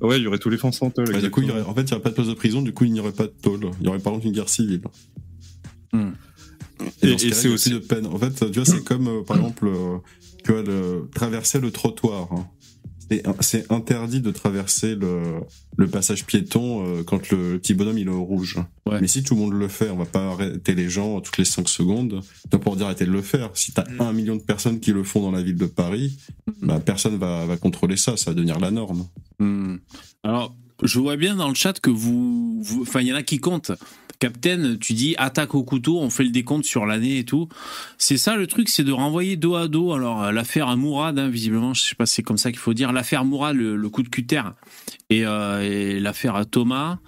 [0.00, 1.08] Ouais, il y aurait tous les Français en tôle.
[1.12, 1.60] Ouais, du coup, il y exactement.
[1.60, 3.00] aurait- en fait, il n'y aurait pas de place de prison, du coup, il n'y
[3.00, 3.70] aurait pas de tôle.
[3.80, 4.82] Il y aurait par contre une guerre civile.
[5.92, 6.10] Hmm.
[7.02, 8.06] Et- c'est aussi- de peine.
[8.06, 9.98] En fait, tu vois, c'est comme, euh, par exemple, euh,
[10.48, 12.28] le, traverser le trottoir.
[12.32, 12.46] hein.
[13.40, 15.40] C'est- interdit de traverser le,
[15.76, 18.58] le passage piéton euh, quand le petit bonhomme il est au rouge.
[18.86, 19.00] Ouais.
[19.00, 21.44] Mais si tout le monde le fait, on va pas arrêter les gens toutes les
[21.44, 22.20] 5 secondes.
[22.52, 23.50] Donc pour dire arrêter de le faire.
[23.54, 24.00] Si t'as Mm.
[24.00, 26.18] un million de personnes qui le font dans la ville de Paris,
[26.62, 28.16] bah, personne va, va contrôler ça.
[28.16, 29.08] Ça va devenir la norme.
[29.40, 29.78] Hmm.
[30.22, 32.62] Alors, je vois bien dans le chat que vous.
[32.80, 33.72] Enfin, il y en a qui comptent.
[34.18, 37.48] Captain, tu dis attaque au couteau, on fait le décompte sur l'année et tout.
[37.96, 39.92] C'est ça le truc, c'est de renvoyer dos à dos.
[39.92, 42.74] Alors, l'affaire à Mourad, hein, visiblement, je sais pas si c'est comme ça qu'il faut
[42.74, 42.92] dire.
[42.92, 44.42] L'affaire Mourad, le, le coup de cutter,
[45.08, 46.98] et, euh, et l'affaire à Thomas.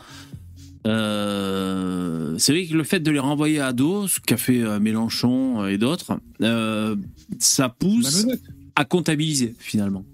[0.86, 4.80] Euh, c'est vrai que le fait de les renvoyer à dos, ce qu'a fait euh,
[4.80, 6.96] Mélenchon et d'autres, euh,
[7.38, 8.26] ça pousse
[8.74, 10.04] à comptabiliser finalement.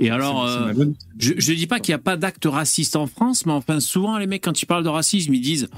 [0.00, 0.72] Et alors, euh,
[1.18, 4.18] je, je dis pas qu'il n'y a pas d'actes racistes en France, mais enfin, souvent,
[4.18, 5.68] les mecs, quand ils parlent de racisme, ils disent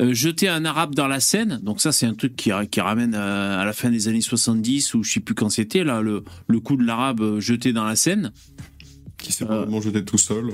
[0.00, 1.60] euh, jeter un arabe dans la Seine.
[1.62, 4.94] Donc, ça, c'est un truc qui, qui ramène euh, à la fin des années 70,
[4.94, 7.96] ou je sais plus quand c'était, là, le, le coup de l'arabe jeté dans la
[7.96, 8.32] Seine.
[9.18, 9.46] Qui s'est Euh.
[9.48, 10.50] probablement jeté tout seul.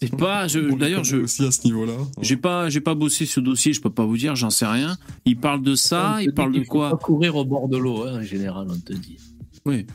[0.00, 0.46] C'est pas,
[0.78, 1.94] d'ailleurs, je, aussi à ce niveau-là.
[2.22, 4.96] j'ai pas, j'ai pas bossé ce dossier, je peux pas vous dire, j'en sais rien.
[5.24, 8.20] Il parle de ça, te il parle de quoi courir au bord de l'eau, hein,
[8.20, 9.16] en général, on te dit.
[9.64, 9.86] Oui.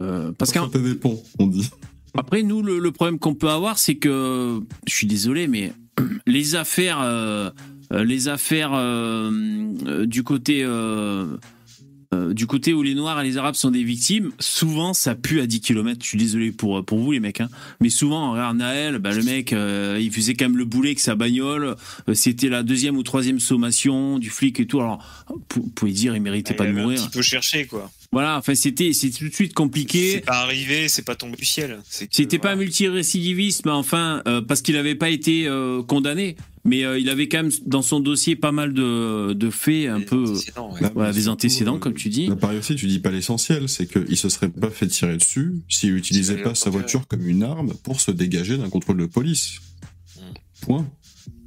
[0.00, 1.68] Euh, parce des ponts, on dit.
[2.16, 5.72] Après, nous, le, le problème qu'on peut avoir, c'est que, je suis désolé, mais
[6.26, 7.50] les affaires, euh,
[7.92, 11.36] euh, les affaires euh, du côté, euh,
[12.14, 15.40] euh, du côté où les Noirs et les Arabes sont des victimes, souvent ça pue
[15.40, 15.98] à 10 km.
[16.02, 17.48] Je suis désolé pour pour vous les mecs, hein.
[17.80, 21.00] mais souvent, regarde Naël, bah, le mec, euh, il faisait quand même le boulet avec
[21.00, 21.76] sa bagnole.
[22.10, 24.80] Euh, C'était la deuxième ou troisième sommation du flic et tout.
[24.80, 25.02] Alors,
[25.54, 27.00] vous pouvez dire, il méritait Il pas de avait un mourir.
[27.02, 27.90] petit peu cherché, quoi.
[28.12, 30.20] Voilà, enfin, c'était, c'est tout de suite C'est compliqué.
[30.20, 31.78] pas arrivé, c'est pas tombé du ciel.
[31.88, 32.64] C'est C'était pas voilà.
[32.64, 37.26] multirécidiviste, mais enfin, euh, parce qu'il n'avait pas été euh, condamné, mais euh, il avait
[37.28, 40.24] quand même dans son dossier pas mal de, de faits un Des peu.
[40.24, 40.80] antécédents, ouais.
[40.82, 42.26] Là, Voilà, des surtout, antécédents, euh, comme tu dis.
[42.26, 45.54] Là, pareil aussi, tu dis pas l'essentiel, c'est qu'il se serait pas fait tirer dessus
[45.70, 49.54] s'il utilisait pas sa voiture comme une arme pour se dégager d'un contrôle de police.
[50.16, 50.20] Mm.
[50.60, 50.86] Point.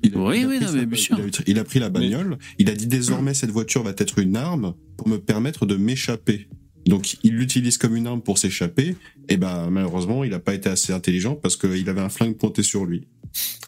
[0.01, 1.17] Il Oui, il oui, pris non, mais bien sûr.
[1.19, 4.19] Il a, il a pris la bagnole, il a dit désormais cette voiture va être
[4.19, 6.47] une arme pour me permettre de m'échapper.
[6.85, 8.95] Donc il l'utilise comme une arme pour s'échapper,
[9.27, 12.61] et ben malheureusement il a pas été assez intelligent parce qu'il avait un flingue pointé
[12.63, 13.07] sur lui.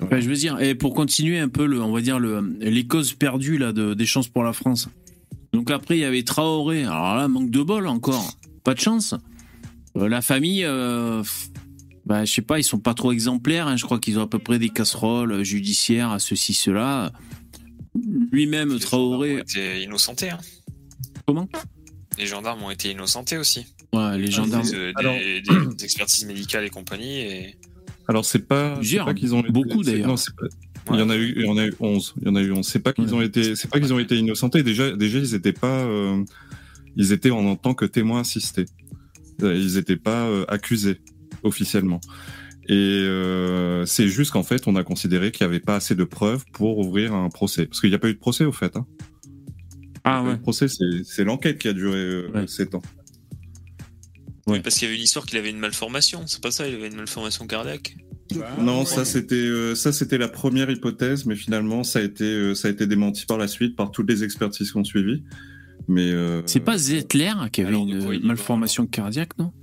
[0.02, 2.86] Enfin, je veux dire, et pour continuer un peu, le, on va dire, le, les
[2.88, 4.88] causes perdues là, de, des chances pour la France.
[5.52, 6.84] Donc après, il y avait Traoré.
[6.84, 8.38] Alors là, manque de bol encore.
[8.64, 9.14] Pas de chance.
[9.98, 11.24] Euh, la famille, euh,
[12.06, 13.68] bah, je sais pas, ils sont pas trop exemplaires.
[13.68, 13.76] hein.
[13.76, 17.12] Je crois qu'ils ont à peu près des casseroles euh, judiciaires à ceci, cela.
[18.32, 19.38] Lui-même, Traoré.
[19.38, 20.30] ont été innocentés.
[20.30, 20.38] hein.
[21.26, 21.50] Comment?
[22.18, 23.66] Les gendarmes ont été innocentés aussi.
[23.94, 24.68] Ouais, les gendarmes.
[24.68, 25.42] Des, euh, des- Alors- des-
[25.76, 27.20] des expertises médicales et compagnie.
[27.22, 27.56] Et...
[28.08, 28.76] Alors c'est pas,
[29.06, 30.08] pas qu'ils ont été- beaucoup, d'ailleurs.
[30.08, 30.48] non, c'est pas-
[30.94, 32.14] Il y en a eu, il y en a eu 11.
[32.22, 32.66] Il y en a eu 11.
[32.66, 34.64] C'est pas qu'ils ont été, c'est pas qu'ils ont été innocentés.
[34.64, 36.24] Déjà, déjà, ils étaient pas, euh,
[36.96, 38.66] ils étaient en, en tant que témoins assistés.
[39.44, 41.00] Euh, Ils étaient pas euh, accusés
[41.44, 42.00] officiellement.
[42.70, 46.04] Et euh, c'est juste qu'en fait, on a considéré qu'il y avait pas assez de
[46.06, 47.66] preuves pour ouvrir un procès.
[47.68, 48.76] Parce qu'il n'y a pas eu de procès au fait.
[48.78, 48.86] Hein.
[50.10, 50.38] Ah Le ouais.
[50.38, 52.48] procès, c'est c'est l'enquête qui a duré euh, Ouais.
[52.48, 52.82] 7 ans.
[54.48, 54.62] Ouais.
[54.62, 56.24] Parce qu'il y avait une histoire qu'il avait une malformation.
[56.26, 57.98] C'est pas ça, il avait une malformation cardiaque.
[58.60, 62.54] Non, ça c'était euh, ça c'était la première hypothèse, mais finalement ça a été euh,
[62.56, 65.24] ça a été démenti par la suite par toutes les expertises qui ont suivi.
[65.88, 69.54] Mais euh, C'est pas Zettler qui avait Alors, de quoi il une malformation cardiaque, non?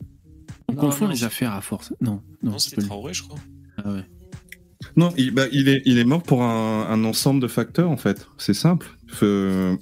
[0.69, 1.93] On Non, confond non, les affaires à force.
[2.01, 2.83] Non, non, Non, c'est c'était.
[2.87, 3.39] Traoré, je crois.
[3.85, 4.05] Ah ouais.
[4.97, 7.97] Non, il, bah, il, est, il est mort pour un, un ensemble de facteurs, en
[7.99, 8.27] fait.
[8.39, 8.87] C'est simple.
[9.23, 9.77] Euh,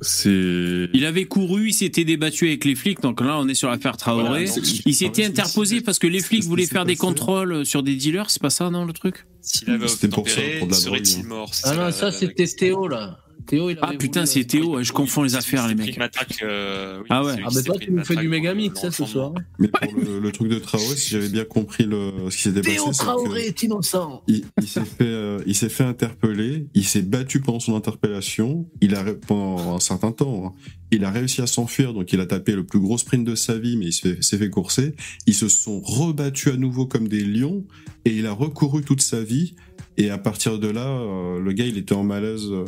[0.00, 0.88] c'est.
[0.92, 3.96] Il avait couru, il s'était débattu avec les flics, donc là on est sur l'affaire
[3.96, 4.44] Traoré.
[4.46, 7.94] Voilà, donc, il s'était interposé parce que les flics voulaient faire des contrôles sur des
[7.96, 9.26] dealers, c'est pas ça non le truc?
[9.40, 11.26] S'il avait C'était pour ça, obtempéré, pour de la serait-il drogue.
[11.28, 13.18] mort C'est Ah non, la- ça la- c'était la- Théo là.
[13.46, 15.98] Théo, il Ah putain, c'est Théo, ouais, je confonds les affaires les mecs.
[16.42, 17.36] euh, oui, Ah ouais.
[17.44, 19.32] Ah, s'est toi, tu nous fais du Megamix, dans le hein, ce soir.
[19.58, 22.52] Mais pour le, le truc de Traoré, si j'avais bien compris le, ce qui s'est
[22.52, 24.22] passé, Théo Traoré est innocent.
[24.26, 28.66] il, il s'est fait, euh, il s'est fait interpeller, il s'est battu pendant son interpellation,
[28.80, 30.52] il a pendant un certain temps, hein.
[30.90, 33.58] il a réussi à s'enfuir, donc il a tapé le plus gros sprint de sa
[33.58, 34.94] vie, mais il s'est fait, courser.
[35.26, 37.64] Ils se sont rebattus à nouveau comme des lions,
[38.04, 39.54] et il a recouru toute sa vie.
[39.98, 42.64] Et à partir de là, euh, le gars, il était en malaise, euh,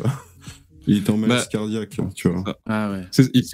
[0.87, 2.45] il était en malaise Bah, cardiaque, tu vois.
[2.67, 3.03] Ah ouais.
[3.35, 3.45] il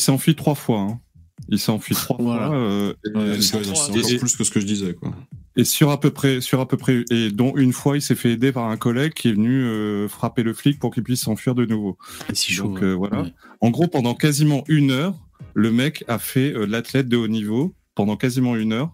[0.00, 0.80] s'est enfui, trois fois.
[0.80, 1.00] hein.
[1.48, 2.46] Il s'est enfui trois Voilà.
[2.48, 2.56] fois.
[2.56, 5.12] euh, Ouais, c'est encore et- plus que ce que je disais, quoi.
[5.58, 8.14] Et sur à peu près, sur à peu près, et dont une fois, il s'est
[8.14, 11.22] fait aider par un collègue qui est venu euh, frapper le flic pour qu'il puisse
[11.22, 11.96] s'enfuir de nouveau.
[12.34, 12.64] C'est chaud.
[12.64, 12.84] Donc ouais.
[12.84, 13.22] euh, voilà.
[13.22, 13.32] Ouais.
[13.60, 15.14] En gros, pendant quasiment une heure,
[15.54, 18.90] le mec a fait euh, l'athlète de haut niveau pendant quasiment une heure,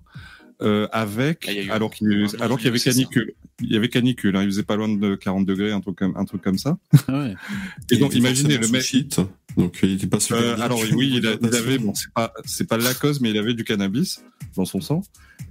[0.62, 2.07] euh, avec Ah, eu alors qu'il
[2.38, 3.35] un alors qu'il y avait canicule.
[3.61, 4.35] Il y avait canicule.
[4.37, 6.79] Hein, il faisait pas loin de 40 degrés, un truc comme un truc comme ça.
[7.09, 7.35] Ah ouais.
[7.90, 8.83] Et donc imaginez le mec.
[8.83, 9.20] shit,
[9.57, 12.33] donc il était pas super Euh, alors oui, il, a- il avait, bon, c'est pas,
[12.44, 14.22] c'est pas la cause, mais il avait du cannabis
[14.57, 15.03] dans son sang.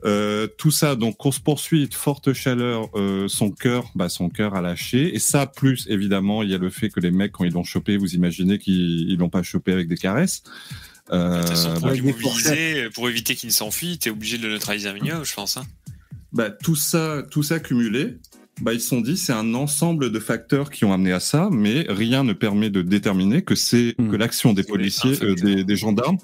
[0.03, 4.61] Euh, tout ça, donc course poursuite, forte chaleur, euh, son cœur, bah son cœur a
[4.61, 5.13] lâché.
[5.15, 7.63] Et ça, plus évidemment, il y a le fait que les mecs, quand ils l'ont
[7.63, 10.41] chopé, vous imaginez qu'ils ils l'ont pas chopé avec des caresses.
[11.11, 14.37] Euh, De toute façon, pour bah, des l'immobiliser, pour éviter qu'il ne s'enfuit, t'es obligé
[14.37, 15.57] de le neutraliser un minimum, je pense.
[15.57, 15.63] Hein.
[16.31, 18.17] bah, tout ça, tout ça cumulé,
[18.61, 21.49] bah, ils se sont dit c'est un ensemble de facteurs qui ont amené à ça,
[21.51, 24.09] mais rien ne permet de déterminer que c'est Hmm.
[24.09, 26.17] que l'action des policiers, euh, des gendarmes,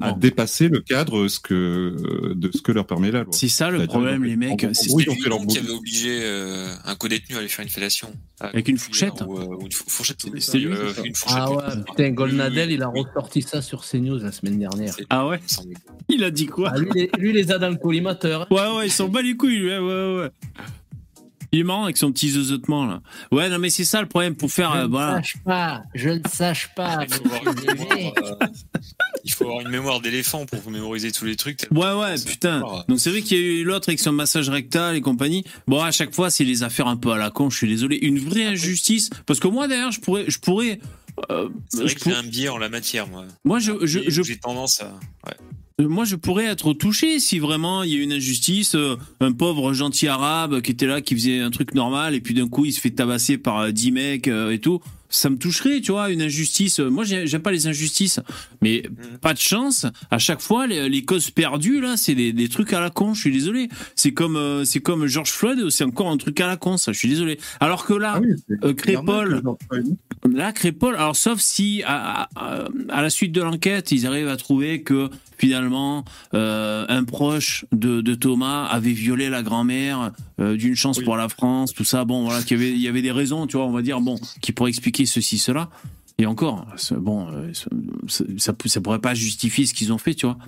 [0.00, 0.18] a Bon.
[0.18, 3.32] dépassé le cadre euh, ce que euh, de ce que leur permet la loi.
[3.32, 4.60] C'est ça le problème, les mecs.
[4.60, 8.12] c'est- C'est lui non, qui avait obligé euh, un co-détenu à aller faire une fellation.
[8.40, 10.18] Avec une fourchette ou, euh, ou une fou- fourchette.
[10.38, 11.38] C'était lui euh, Une fourchette.
[11.40, 14.94] Ah ouais, putain, Golnadel, il a ressorti ça sur CNews la semaine dernière.
[14.94, 15.38] C'est- Ah ouais?
[16.08, 16.72] il a dit quoi?
[16.74, 18.42] Ah, lui, les, lui, les a dans le collimateur.
[18.42, 18.46] hein.
[18.50, 20.30] Ouais, ouais, ils s'en bat les couilles, lui, ouais, ouais, ouais.
[21.52, 23.00] Il est marrant avec son petit zozotement, là.
[23.32, 24.72] Ouais, non, mais c'est ça le problème pour faire.
[24.74, 25.14] Je euh, ne voilà.
[25.16, 27.04] sache pas, je ne sache pas.
[27.06, 28.46] Il faut avoir une mémoire, euh,
[29.24, 31.66] il faut avoir une mémoire d'éléphant pour vous mémoriser tous les trucs.
[31.70, 32.62] Ouais, ouais, putain.
[32.88, 35.44] Donc c'est vrai qu'il y a eu l'autre avec son massage rectal et compagnie.
[35.66, 37.96] Bon, à chaque fois, c'est les affaires un peu à la con, je suis désolé.
[38.02, 39.10] Une vraie injustice.
[39.26, 40.24] Parce que moi, d'ailleurs, je pourrais.
[40.28, 40.80] Je pourrais
[41.30, 43.24] euh, C'est vrai je que pour- j'ai un biais en la matière, moi.
[43.44, 44.86] Moi, je, je, Et je J'ai tendance à.
[45.26, 45.34] Ouais.
[45.80, 49.32] Euh, Moi, je pourrais être touché si vraiment il y a une injustice, euh, un
[49.32, 52.64] pauvre gentil arabe qui était là, qui faisait un truc normal, et puis d'un coup
[52.64, 54.80] il se fait tabasser par euh, 10 mecs euh, et tout.
[55.14, 56.80] Ça me toucherait, tu vois, une injustice.
[56.80, 58.18] Euh, Moi, j'ai- j'aime pas les injustices,
[58.62, 59.18] mais Mhm.
[59.18, 59.86] pas de chance.
[60.10, 63.14] À chaque fois, les, les causes perdues là, c'est des, des trucs à la con.
[63.14, 63.68] Je suis désolé.
[63.94, 66.76] C'est comme, euh, c'est comme George Floyd, c'est encore un truc à la con.
[66.76, 67.38] Ça, je suis désolé.
[67.60, 68.32] Alors que là, Ah oui,
[68.64, 68.72] euh.
[70.32, 74.36] Là, Crépol, alors sauf si à, à- à la suite de l'enquête, ils arrivent à
[74.36, 80.74] trouver que finalement euh, un proche de, de Thomas avait violé la grand-mère euh, d'une
[80.76, 81.04] chance Oui.
[81.04, 82.04] pour la France, tout ça.
[82.04, 84.00] Bon, voilà, qu'il y avait, il y avait des raisons, tu vois, on va dire,
[84.00, 85.70] bon, qui pourraient expliquer ceci, cela.
[86.18, 90.14] Et encore, bon, euh, ça, ça, peut- ça pourrait pas justifier ce qu'ils ont fait,
[90.14, 90.38] tu vois.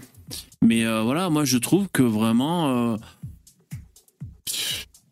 [0.62, 2.96] Mais euh, voilà, moi je trouve que vraiment, euh,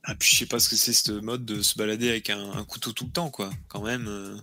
[0.05, 2.53] Ah, puis je sais pas ce que c'est ce mode de se balader avec un,
[2.53, 3.51] un couteau tout le temps, quoi.
[3.69, 4.07] Quand même.
[4.07, 4.37] euh,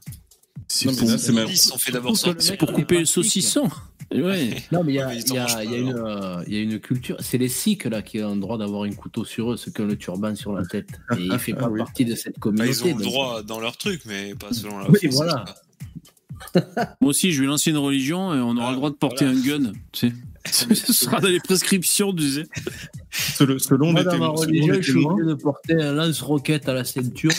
[0.67, 2.13] c'est pour, c'est Ils sont fait d'abord
[2.57, 3.07] pour couper le pratique.
[3.07, 3.69] saucisson.
[4.13, 4.55] Ouais.
[4.71, 7.17] Non, mais il y a, Ouais, y une, euh, il y a une culture.
[7.19, 9.81] C'est les Sikhs là qui ont le droit d'avoir un couteau sur eux, ceux qui
[9.81, 10.89] ont le turban sur la tête.
[11.17, 11.79] Et il fait pas Ah oui.
[11.79, 12.71] partie de cette Bah, communauté.
[12.71, 15.45] ils ont le donc- droit dans leur truc, mais pas selon la Oui, France, voilà.
[16.99, 19.25] Moi aussi, je vais lancer une religion et on aura Ah, le droit de porter
[19.25, 19.39] voilà.
[19.39, 19.71] un gun.
[19.91, 20.13] Tu sais.
[20.73, 22.47] Ce sera dans les prescriptions, tu sais.
[23.11, 27.31] Selon, selon Moi, ma témoins, je suis obligé de porter un lance-roquette à la ceinture.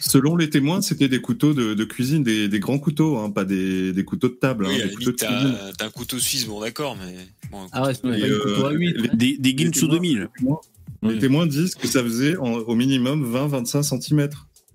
[0.00, 3.44] Selon les témoins, c'était des couteaux de, de cuisine, des, des grands couteaux, hein, pas
[3.44, 5.72] des, des couteaux de table, Oui, hein, à des la couteaux de limite, cuisine.
[5.78, 7.14] t'as un couteau suisse, bon d'accord, mais.
[7.50, 8.96] Bon, Ah ouais, c'est un couteau à euh, 8.
[8.96, 10.18] les- Des, des Ginsu témoins- 2000.
[10.18, 10.60] Les témoins,
[11.02, 11.18] les Ouais.
[11.18, 14.18] témoins disent que ça faisait en- au minimum 20-25 cm.
[14.20, 14.28] Ouais.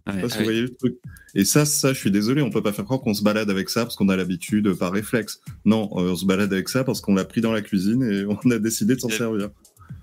[0.08, 0.43] Je sais pas si vous oui.
[0.46, 0.96] voyez le truc.
[1.36, 3.69] Et ça, ça, je suis désolé, on peut pas faire croire qu'on se balade avec
[3.69, 5.39] ça parce qu'on a l'habitude euh, par réflexe.
[5.65, 8.26] Non, euh, on se balade avec ça parce qu'on l'a pris dans la cuisine et
[8.26, 9.50] on a décidé de s'en servir.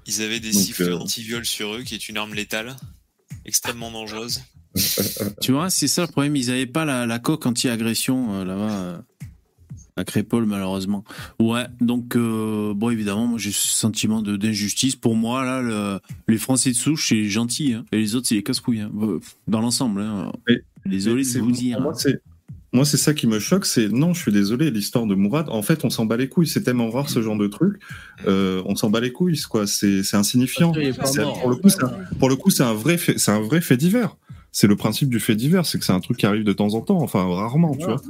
[0.06, 2.74] Ils avaient des Donc, sifflets euh, anti-viol sur eux, qui est une arme létale,
[3.44, 4.40] extrêmement dangereuse.
[5.40, 6.36] Tu vois, c'est ça le problème.
[6.36, 8.70] Ils n'avaient pas la, la coque anti-agression euh, là-bas.
[8.72, 8.98] euh,
[9.96, 11.04] à Crépole, malheureusement.
[11.40, 14.96] Ouais, donc, euh, bon, évidemment, moi j'ai ce sentiment de- d'injustice.
[14.96, 17.74] Pour moi, là, le- les Français de souche, c'est gentil.
[17.74, 18.80] hein, et les autres, c'est les casse-couilles.
[18.80, 20.00] hein, euh, dans l'ensemble.
[20.00, 20.32] Hein.
[20.86, 21.80] Désolé de C'est- vous dire.
[21.80, 22.22] Moi, c'est
[22.72, 25.48] Moi, c'est ça qui me choque, c'est non, je suis désolé, l'histoire de Mourad.
[25.50, 26.46] En fait, on s'en bat les couilles.
[26.46, 27.80] C'est tellement rare ce genre de truc.
[28.28, 29.66] Euh, on s'en bat les couilles, quoi.
[29.66, 30.70] C'est c'est insignifiant.
[30.72, 31.88] Pour le coup, c'est un,
[32.20, 34.16] pour le coup, c'est un vrai fait, c'est un vrai fait divers.
[34.52, 36.74] C'est le principe du fait divers, c'est que c'est un truc qui arrive de temps
[36.74, 38.00] en temps, enfin rarement, tu vois.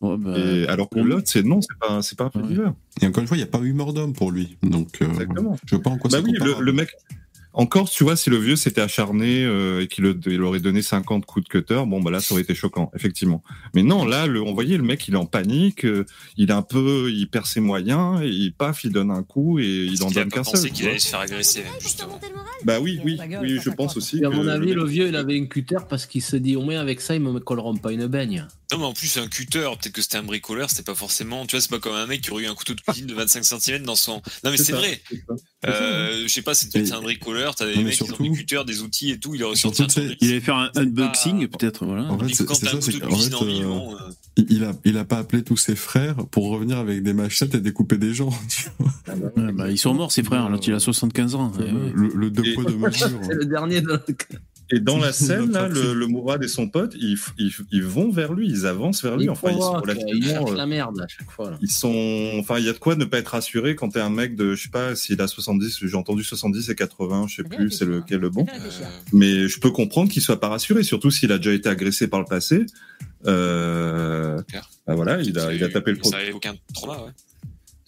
[0.00, 2.38] Ouais, bah, Et alors que pour- l'autre, c'est non, c'est pas, c'est pas un fait
[2.40, 2.48] Ouais.
[2.48, 2.72] divers.
[3.02, 4.56] Et encore une fois, il n'y a pas eu mort d'homme pour lui.
[4.62, 5.56] Donc, euh, Exactement.
[5.66, 6.88] je vois pas en quoi Bah c'est oui, le mec.
[7.52, 11.26] Encore, tu vois, si le vieux s'était acharné euh, et qu'il il aurait donné 50
[11.26, 13.42] coups de cutter, bon, bah là, ça aurait été choquant, effectivement.
[13.74, 16.04] Mais non, là, le, on voyait le mec, il est en panique, euh,
[16.36, 19.58] il est un peu, il perd ses moyens, et il paf, il donne un coup
[19.58, 20.70] et il Parce en a donne qu'un pensé seul.
[20.70, 22.20] qu'il allait se faire agresser, justement.
[22.64, 24.18] Bah oui, oui, oui, je pense aussi.
[24.18, 26.56] Et à que mon avis, le vieux, il avait une cutter parce qu'il se dit
[26.56, 28.46] au moins avec ça, ils me colleront pas une baigne.
[28.70, 31.46] Non, mais en plus, un cutter, peut-être que c'était un bricoleur, c'était pas forcément.
[31.46, 33.14] Tu vois, c'est pas comme un mec qui aurait eu un couteau de cuisine de
[33.14, 34.22] 25 cm dans son.
[34.44, 35.00] Non, mais c'est ça, vrai.
[35.66, 38.30] Euh, je sais pas, c'est peut-être Et- un bricoleur, t'as des mecs qui ont des
[38.30, 39.84] cutters, des outils et tout, il aurait sorti.
[40.20, 42.04] Il allait faire un unboxing, pas- peut-être, voilà.
[42.04, 43.94] En fait, quand t'as un ça, c'est couteau de cuisine en euh,
[44.38, 47.54] euh, il, a, il a pas appelé tous ses frères pour revenir avec des machettes
[47.54, 48.30] et découper des gens.
[48.48, 49.14] tu vois.
[49.36, 50.48] Ouais, bah, ils sont morts, ses frères.
[50.48, 51.52] L'autre, il a 75 ans.
[51.58, 51.92] Ouais, ouais.
[51.94, 53.10] le, le deux Et- poids, deux mesures.
[53.22, 54.00] C'est le dernier de
[54.72, 58.10] Et dans la scène, là, le, le Mourad et son pote, ils, ils, ils vont
[58.10, 59.24] vers lui, ils avancent vers lui.
[59.24, 60.50] Il Enfin, ils sont relativement.
[60.50, 61.50] euh, la merde à chaque fois.
[61.50, 61.58] là.
[61.60, 64.10] Ils sont, enfin, il y a de quoi ne pas être rassuré quand t'es un
[64.10, 67.42] mec de, je sais pas, s'il a 70, j'ai entendu 70 et 80, je sais
[67.44, 68.46] plus, c'est lequel le bon.
[68.52, 72.08] euh, Mais je peux comprendre qu'il soit pas rassuré, surtout s'il a déjà été agressé
[72.08, 72.64] par le passé.
[73.26, 74.40] Euh,
[74.86, 77.10] bah voilà, il a, il a tapé le Ça aucun trauma, ouais.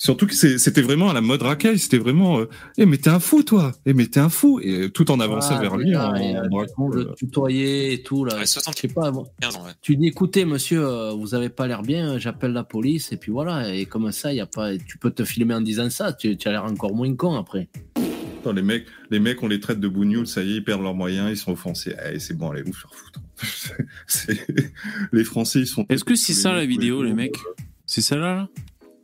[0.05, 3.21] Surtout que c'était vraiment à la mode racaille, c'était vraiment, euh, eh mais t'es un
[3.21, 6.13] fou toi, eh mais t'es un fou, et tout en avançant Ah, vers lui en,
[6.17, 6.43] euh,
[6.93, 8.35] le- tutoyer et tout, là.
[8.35, 9.21] Ouais, Je 75 sais pas, bon.
[9.23, 9.71] ans, ouais.
[9.81, 13.31] Tu dis écoutez, monsieur, euh, vous avez pas l'air bien, j'appelle la police, et puis
[13.31, 13.73] voilà.
[13.73, 16.49] Et comme ça, y a pas, tu peux te filmer en disant ça, tu, tu
[16.49, 17.69] as l'air encore moins con après.
[18.41, 20.83] Attends, les mecs, les mecs, on les traite de bougnoules, ça y est, ils perdent
[20.83, 21.95] leurs moyens, ils sont offensés.
[22.13, 23.21] Eh, c'est bon, allez vous faire foutre.
[25.13, 25.87] Les Français, ils sont.
[25.89, 27.37] Est-ce que c'est ça la vidéo, les mecs?
[27.87, 28.49] C'est celle-là, là?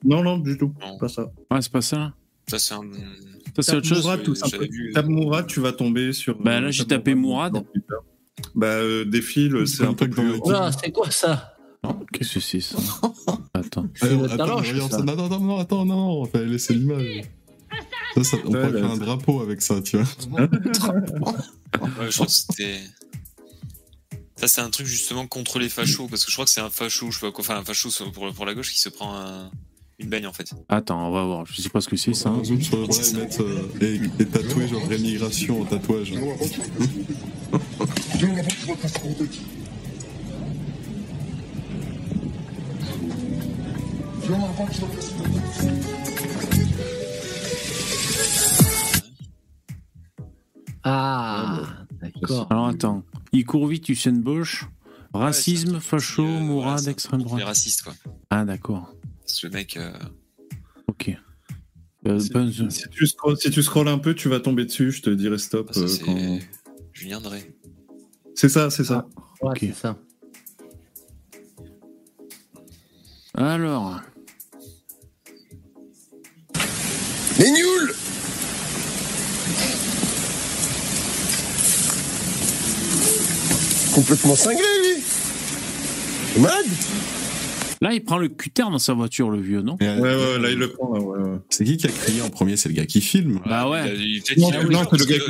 [0.04, 0.72] Non, non, du tout.
[0.80, 0.98] Non.
[0.98, 1.24] Pas ça.
[1.50, 2.14] Ouais, c'est pas ça, là
[2.48, 2.82] Ça, c'est un.
[3.56, 4.34] Ça, c'est autre chose Mourad, tout
[4.94, 6.38] Tape Mourad, tu vas tomber sur.
[6.38, 7.64] Bah, là, euh, j'ai tapé Mourad.
[8.54, 10.52] Bah, euh, défile, c'est un peu truc dans plus.
[10.52, 11.54] Là, c'est quoi ça?
[11.82, 12.76] Non, Qu'est-ce que c'est, ça?
[13.54, 13.86] Attends.
[13.94, 14.98] C'est Alors, le attends, regarde ça.
[15.02, 17.22] Non, non, non, non, attends, non, on va laisser l'image.
[18.14, 20.06] Ça, ça, on Ouais, pourrait là, faire un drapeau avec ça, tu vois.
[20.30, 20.48] Ouais,
[22.08, 22.80] je crois que c'était.
[24.36, 26.70] Ça, c'est un truc justement contre les fachos, parce que je crois que c'est un
[26.70, 29.16] facho, je sais pas quoi, enfin un facho pour, pour la gauche qui se prend
[29.16, 29.50] un-
[29.98, 30.52] une baigne en fait.
[30.68, 31.46] Attends, on va voir.
[31.46, 32.30] Je sais pas ce que c'est, ça.
[32.30, 36.12] Un zoom sur le bras et mettre euh, et, et tatouer genre rémigration en tatouage.
[50.84, 51.62] Ah,
[52.00, 52.46] d'accord.
[52.50, 53.02] Alors, attends.
[53.32, 54.66] Il court vite, Usain Bosch.
[55.14, 57.42] Racisme, Ouais, facho, euh, Mourad, voilà, c'est un extrême droite.
[57.42, 57.94] racistes quoi.
[58.30, 58.92] Ah, d'accord.
[59.28, 59.76] Parce que le mec.
[59.76, 59.92] euh,
[60.86, 61.10] Ok.
[62.06, 62.66] Euh, Si- Buzz.
[62.70, 65.36] Si tu, scrolles, si tu scrolles un peu, tu vas tomber dessus, je te dirai
[65.38, 65.72] stop.
[65.74, 66.38] ça, euh, c'est quand-
[66.94, 67.54] Julien Drey.
[68.34, 69.06] C'est ça, c'est ça.
[69.42, 69.58] Ouais, Ok.
[69.60, 69.98] c'est ça.
[73.34, 74.00] Alors,
[77.38, 77.92] Les nuls
[83.94, 84.62] Complètement cinglé,
[86.36, 86.66] lui malade
[87.80, 90.42] là, il prend le cutter dans sa voiture, le vieux, non Et, Ouais, euh, ouais,
[90.42, 90.92] là, il le prend.
[90.94, 91.38] Là, ouais, ouais.
[91.50, 92.56] C'est qui qui a crié en premier?
[92.56, 93.40] C'est le gars qui filme.
[93.46, 93.82] Bah ouais.
[93.86, 95.24] Il a- il- peut-être Non, c'est le gars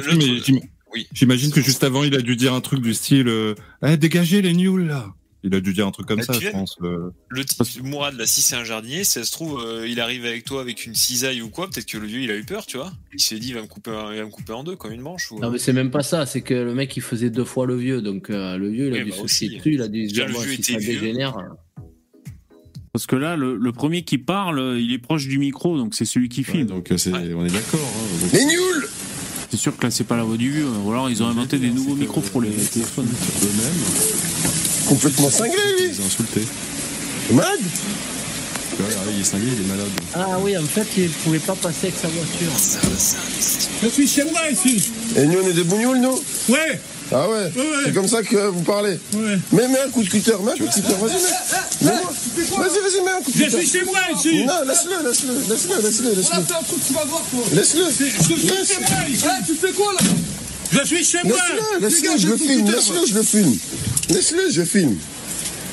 [0.55, 0.61] mais
[0.95, 1.07] Oui.
[1.13, 3.55] J'imagine que juste avant, il a dû dire un truc du style euh,
[3.87, 5.07] Eh, Dégagez les nuls, là
[5.45, 6.77] Il a dû dire un truc comme ça, je pense.
[6.83, 7.11] euh.
[7.29, 10.25] Le type Mourad, là, si c'est un jardinier, si ça se trouve, euh, il arrive
[10.25, 12.65] avec toi avec une cisaille ou quoi, peut-être que le vieux il a eu peur,
[12.67, 12.91] tu vois.
[13.13, 14.93] Il s'est dit, il va me couper, un- il va me couper en deux comme
[14.93, 15.31] une manche.
[15.31, 15.39] Ou...
[15.39, 17.77] Non, mais c'est même pas ça, c'est que le mec il faisait deux fois le
[17.77, 19.49] vieux, donc euh, le vieux il a Oui, dû bah se aussi.
[19.49, 21.01] chier dessus, il a dû se Déjà, dire le vieux si était ça vieux.
[21.01, 21.37] dégénère.
[22.92, 26.05] Parce que là, le, le premier qui parle, il est proche du micro, donc c'est
[26.05, 26.66] celui qui Ouais, filme.
[26.66, 27.35] donc euh, Ouais.
[27.37, 27.81] on est d'accord.
[27.81, 28.88] hein, donc- Les nuls
[29.51, 30.66] C'est sûr que là, c'est pas la voix du vieux.
[30.85, 33.07] Ou alors, ils ont inventé des nouveaux micros pour les téléphones.
[33.07, 36.40] eux-mêmes, Complètement cinglé, lui ils ont insulté.
[37.33, 37.61] Malade
[38.79, 39.88] Voilà, il est cinglé, il est malade.
[40.15, 42.52] Ah oui, en fait il pouvait pas passer avec sa voiture.
[43.83, 44.90] Je suis chez moi ici.
[45.17, 46.19] Et nous, on est des bougnoules, nous?
[46.48, 46.81] Ouais,
[47.11, 47.50] Ah ouais, ouais.
[47.87, 49.38] C'est comme ça que vous parlez ouais.
[49.52, 53.04] Mets, mets un coup de cutter, mets un coup de cutter, vas-y, mets Vas-y, vas-y,
[53.04, 54.44] mets un coup de Je cutter suis chez moi ici.
[54.44, 57.40] Non, laisse-le, laisse-le, laisse-le, laisse-le, laisse-le un truc, tu vas voir toi.
[57.54, 59.25] Laisse-le Je suis Laisse- chez moi ici.
[59.46, 59.98] tu fais quoi là?
[60.71, 61.37] Je suis chez moi.
[61.81, 63.56] Laisse-le, laisse-le, je le filme, laisse-le, je le filme
[64.11, 64.96] Laisse-le, je filme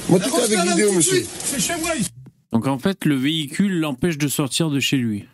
[0.08, 2.10] Moi, tout est avec vidéo, monsieur C'est chez moi ici.
[2.54, 5.26] Donc, en fait, le véhicule l'empêche de sortir de chez lui.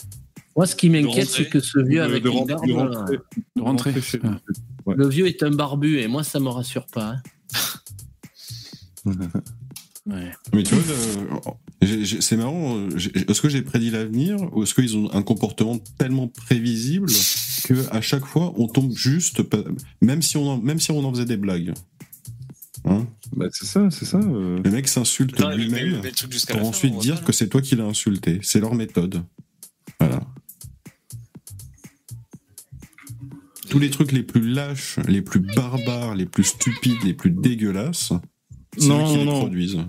[0.58, 2.74] Moi ce qui m'inquiète c'est que ce vieux De- avec de une rentrer- barbe, de
[2.74, 3.18] rentrer-
[3.56, 3.94] De rentrer.
[4.02, 4.38] chez Ah.
[4.88, 7.16] Le vieux est un barbu et moi ça me rassure pas.
[7.16, 7.22] hein.
[10.08, 10.32] Ouais.
[10.52, 10.96] Mais tu vois,
[12.20, 12.88] c'est marrant.
[12.90, 17.08] Est-ce que j'ai prédit l'avenir ou est-ce qu'ils ont un comportement tellement prévisible
[17.66, 19.42] que à chaque fois on tombe juste,
[20.02, 21.74] même si on en, même si on en faisait des blagues.
[22.86, 23.06] Hein?
[23.36, 24.18] Bah, c'est ça, c'est ça.
[24.18, 24.60] euh.
[24.64, 26.02] le mec s'insulte lui-même
[26.50, 28.40] pour ensuite dire que c'est toi qui l'as insulté.
[28.42, 29.24] C'est leur méthode.
[30.00, 30.22] Voilà.
[33.72, 38.12] Tous les trucs les plus lâches, les plus barbares, les plus stupides, les plus dégueulasses,
[38.78, 39.80] c'est eux qui non, les produisent.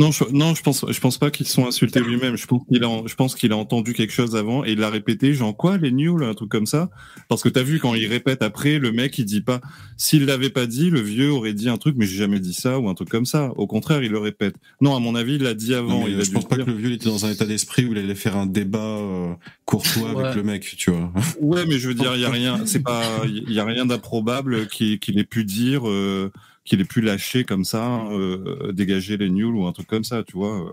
[0.00, 2.34] Non, je, non, je pense, je pense pas qu'ils se sont insultés lui-même.
[2.36, 4.88] Je pense qu'il a, je pense qu'il a entendu quelque chose avant et il l'a
[4.88, 6.88] répété, genre quoi, les nuls, un truc comme ça.
[7.28, 9.60] Parce que t'as vu quand il répète après, le mec il dit pas.
[9.98, 12.78] S'il l'avait pas dit, le vieux aurait dit un truc, mais j'ai jamais dit ça
[12.78, 13.52] ou un truc comme ça.
[13.56, 14.54] Au contraire, il le répète.
[14.80, 16.00] Non, à mon avis, il l'a dit avant.
[16.00, 17.84] Non, il je pense pas dire- que le vieux il était dans un état d'esprit
[17.84, 19.34] où il allait faire un débat euh,
[19.66, 20.24] courtois Ouais.
[20.24, 21.12] avec le mec, tu vois.
[21.40, 23.84] Ouais, mais je veux dire, il y a rien, c'est pas, il y a rien
[23.84, 26.32] d'improbable qu'il qu'il ait pu dire, euh,
[26.70, 30.22] qu'il ait pu lâcher comme ça, euh, dégager les nuls ou un truc comme ça,
[30.22, 30.72] tu vois.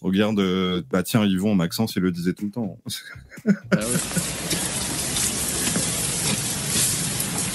[0.00, 2.78] Regarde, euh, bah tiens, Yvon, Maxence, il le disait tout le temps.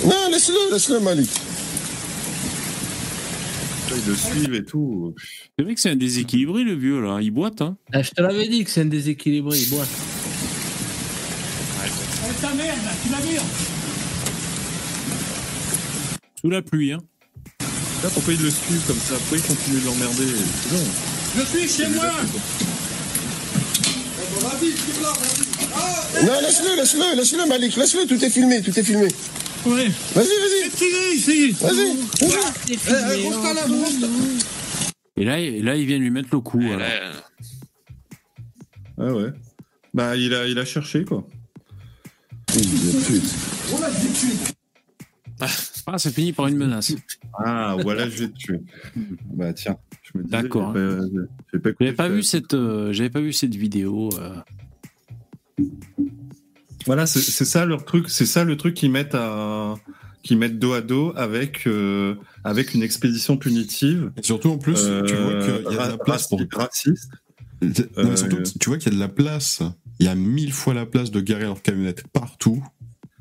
[0.03, 1.29] Non, laisse-le, laisse-le, Malik.
[3.89, 5.13] Ils le suivent et tout.
[5.57, 7.19] C'est vrai que c'est un déséquilibré, le vieux, là.
[7.21, 7.77] Il boite, hein.
[7.93, 9.89] Ah, je te l'avais dit que c'est un déséquilibré, il boite.
[12.41, 13.43] Ta merde, là, tu la vires
[16.39, 16.99] Sous la pluie, hein.
[18.03, 20.27] Là, pourquoi ils le suivent comme ça Pourquoi ils continuent de l'emmerder.
[21.37, 22.11] Je suis chez moi
[26.23, 29.07] Non, laisse-le, laisse-le, laisse-le, Malik, laisse-le, tout est filmé, tout est filmé.
[29.65, 29.91] Ouais.
[30.15, 30.67] Vas-y, vas-y,
[31.15, 31.95] ici vas-y, vas-y.
[32.69, 32.77] Eh,
[35.17, 35.21] eh.
[35.21, 36.59] Et là, et là, il vient lui mettre le coup.
[36.59, 36.79] Alors.
[36.79, 37.11] là,
[38.97, 39.29] Ah ouais.
[39.93, 41.27] Bah, il a, il a cherché, quoi.
[45.87, 46.93] Ah, c'est fini par une menace.
[47.37, 48.61] Ah, voilà, je vais te tuer.
[49.33, 49.77] Bah, tiens.
[50.03, 50.73] Je me disais, D'accord.
[50.73, 50.79] pas-
[51.59, 52.09] pas écouté J'avais pas ça.
[52.09, 54.09] vu cette, euh, j'avais pas vu cette vidéo.
[54.19, 54.35] euh.
[56.85, 59.75] Voilà, c'est ça leur truc, c'est ça le truc qu'ils mettent à
[60.23, 64.11] qu'ils mettent dos à dos avec euh, avec une expédition punitive.
[64.17, 66.39] Et surtout en plus, tu vois qu'il y a de la place pour.
[66.41, 67.11] raci- raciste.
[67.61, 69.61] Non, mais surtout, Euh, tu vois qu'il y a de la place.
[69.99, 72.63] Il y a mille fois la place de garer leur camionnette partout.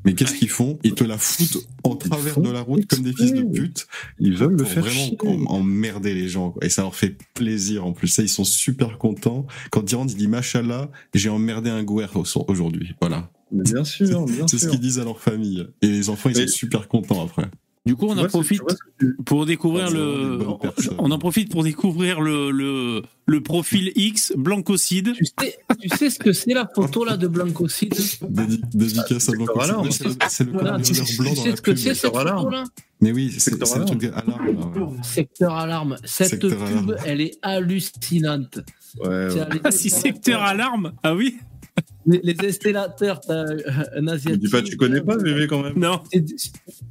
[0.05, 0.79] Mais qu'est-ce qu'ils font?
[0.83, 3.87] Ils te la foutent en travers de la route comme des fils de pute.
[4.19, 5.19] Ils veulent le faire vraiment chier.
[5.47, 6.51] emmerder les gens.
[6.51, 6.65] quoi.
[6.65, 8.09] Et ça leur fait plaisir en plus.
[8.09, 9.47] Ça, ils sont super contents.
[9.71, 12.95] Quand ils disent Machallah, j'ai emmerdé un gouer au- aujourd'hui.
[13.01, 13.31] Voilà.
[13.53, 14.71] Mais bien sûr, bien C'est ce sûr.
[14.71, 15.67] qu'ils disent à leur famille.
[15.83, 17.47] Et les enfants, ils Mais- sont super contents après.
[17.87, 18.61] Du coup, on Tu en vois, profite
[18.99, 20.39] tu pour découvrir le.
[20.99, 25.15] On en profite pour découvrir le le, le profil X Blancocide.
[25.15, 27.95] Tu sais, tu sais ce que c'est la photo là de Blancocide?
[27.95, 29.55] Dédi- dédicace à Blanco.
[29.59, 29.89] Secteur alarme.
[30.29, 32.39] C'est le- Voilà, tu, blanc dans sais la ce que c'est cette Secteur alarme.
[32.45, 32.65] photo là
[33.01, 33.85] Mais oui, c'est le alarme.
[33.87, 34.29] truc d'alarme.
[34.29, 34.97] là, ouais.
[35.03, 35.97] Secteur alarme.
[36.05, 36.97] Cette Secteur pub, alarme.
[37.07, 38.59] elle est hallucinante.
[39.03, 39.29] Ouais,
[39.65, 41.39] Ah, si secteur alarme Ah oui
[42.07, 43.59] Les, installateurs, t'as euh,
[43.95, 44.41] un asiatique.
[44.41, 45.79] dis pas, tu connais pas, bébé, quand même.
[45.79, 46.01] Non.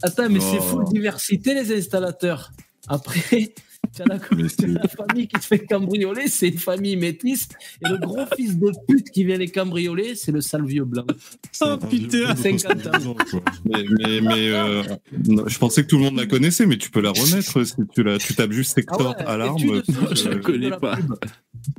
[0.03, 2.51] Attends, mais c'est full diversité les installateurs.
[2.87, 3.53] Après,
[3.99, 7.47] as la, Mais c'est- la famille qui se fait cambrioler, c'est une famille métisse.
[7.85, 11.05] Et le gros fils de pute qui vient les cambrioler, c'est le sale vieux blanc.
[11.61, 12.91] Oh, un putain, vieux de 50 ans.
[12.99, 13.41] 72 ans, quoi.
[13.65, 14.83] Mais, mais, mais, euh,
[15.27, 17.73] non, je pensais que tout le monde la connaissait, mais tu peux la remettre si
[17.93, 19.69] tu la, tu tapes juste secteur Ah ouais, alarme.
[19.69, 19.81] euh,
[20.15, 20.97] Je la connais pas.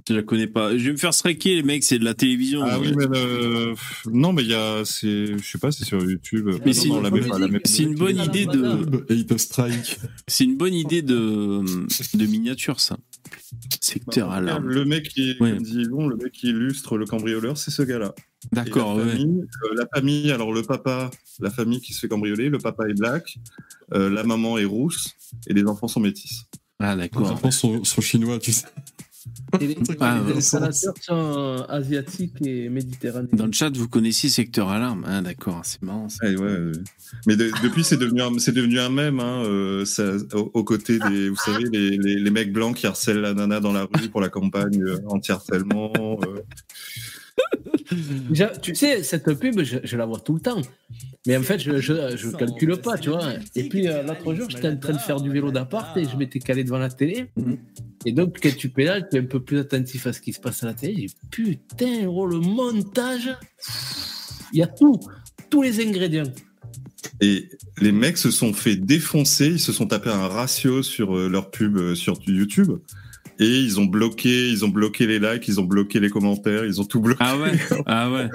[0.08, 0.76] Je la connais pas.
[0.76, 2.62] Je vais me faire striker, les mecs, c'est de la télévision.
[2.64, 3.74] Ah oui, mais euh,
[4.12, 6.48] non, mais il y a, c'est, je sais pas, c'est sur YouTube.
[6.64, 7.68] Mais Non, c'est une- la met pas, la met pas.
[7.68, 9.04] C'est une bonne idée de.
[9.08, 9.98] Et il te strike.
[10.28, 11.62] C'est une bonne idée de,
[12.14, 12.96] de miniature, ça.
[13.80, 14.66] Secteur Bah, alarme.
[14.66, 15.50] Le mec qui, Ouais.
[15.54, 18.14] comme dit Yvon, le mec qui illustre le cambrioleur, c'est ce gars-là.
[18.52, 19.10] D'accord, Et la ouais.
[19.12, 22.88] famille, euh, la famille, alors le papa, la famille qui se fait cambrioler, le papa
[22.88, 23.38] est black,
[23.94, 25.10] euh, la maman est rousse
[25.46, 26.44] et les enfants sont métis.
[26.78, 27.30] Ah, Les d'accord.
[27.32, 28.64] enfants sont, sont chinois, tu sais.
[29.60, 30.38] Et les, Ah, les ouais.
[30.38, 33.28] installateurs sont asiatiques et méditerranéens.
[33.32, 35.04] Dans le chat, vous connaissiez secteur alarme.
[35.08, 36.08] Ah, d'accord, c'est marrant.
[36.08, 36.26] ça.
[36.26, 36.72] Ouais, ouais, ouais.
[37.26, 40.64] Mais de- depuis, c'est devenu, un- c'est devenu un mème, hein, euh, ça, au- aux
[40.64, 43.82] côtés des, vous savez, les, les, les mecs blancs qui harcèlent la nana dans la
[43.92, 45.92] rue pour la campagne euh, anti-harcèlement.
[45.96, 46.40] euh.
[48.62, 50.60] Tu sais, cette pub, je, je la vois tout le temps.
[51.26, 53.34] Mais en fait, je je, je calcule pas, tu vois.
[53.54, 56.16] Et puis, euh, l'autre jour, j'étais en train de faire du vélo d'appart et je
[56.16, 57.26] m'étais calé devant la télé.
[58.06, 60.40] Et donc, quand tu pédales, tu es un peu plus attentif à ce qui se
[60.40, 60.94] passe à la télé.
[60.94, 63.28] J'ai dit, putain, gros, le montage,
[64.52, 64.98] il y a tout,
[65.50, 66.32] tous les ingrédients.
[67.20, 71.28] Et les mecs se sont fait défoncer, ils se sont tapés un ratio sur euh,
[71.28, 72.72] leur pub euh, sur YouTube.
[73.40, 76.78] Et ils ont bloqué, ils ont bloqué les likes, ils ont bloqué les commentaires, ils
[76.78, 77.24] ont tout bloqué.
[77.24, 77.52] Ah ouais
[77.86, 78.28] Ah ouais.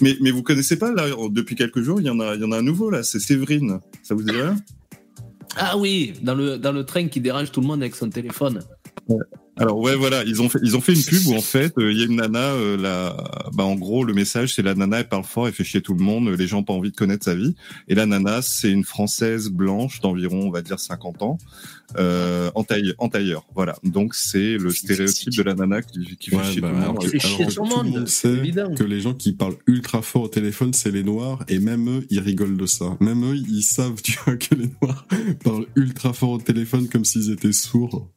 [0.00, 2.44] Mais, mais vous connaissez pas, là, depuis quelques jours, il y en a, il y
[2.44, 3.80] en a un nouveau, là, c'est Séverine.
[4.04, 4.54] Ça vous dit rien?
[5.56, 8.62] Ah oui, dans le, dans le train qui dérange tout le monde avec son téléphone.
[9.58, 11.90] Alors ouais, voilà, ils ont fait, ils ont fait une pub où en fait, euh,
[11.90, 13.16] il y a une nana, euh, la,
[13.54, 15.94] bah en gros, le message c'est la nana, elle parle fort, elle fait chier tout
[15.94, 17.54] le monde, les gens ont pas envie de connaître sa vie.
[17.88, 21.38] Et la nana, c'est une française blanche d'environ, on va dire 50 ans,
[21.96, 23.46] euh, en taille, en tailleur.
[23.54, 23.76] Voilà.
[23.82, 26.86] Donc c'est le stéréotype de la nana qui, qui fait Ouais, chier bah, tout le
[26.86, 26.98] monde.
[26.98, 30.02] Qui fait alors chier que tout le monde, sait que les gens qui parlent ultra
[30.02, 32.96] fort au téléphone, c'est les noirs, et même eux, ils rigolent de ça.
[33.00, 35.06] Même eux, ils savent, tu vois, que les noirs
[35.44, 38.10] parlent ultra fort au téléphone comme s'ils étaient sourds.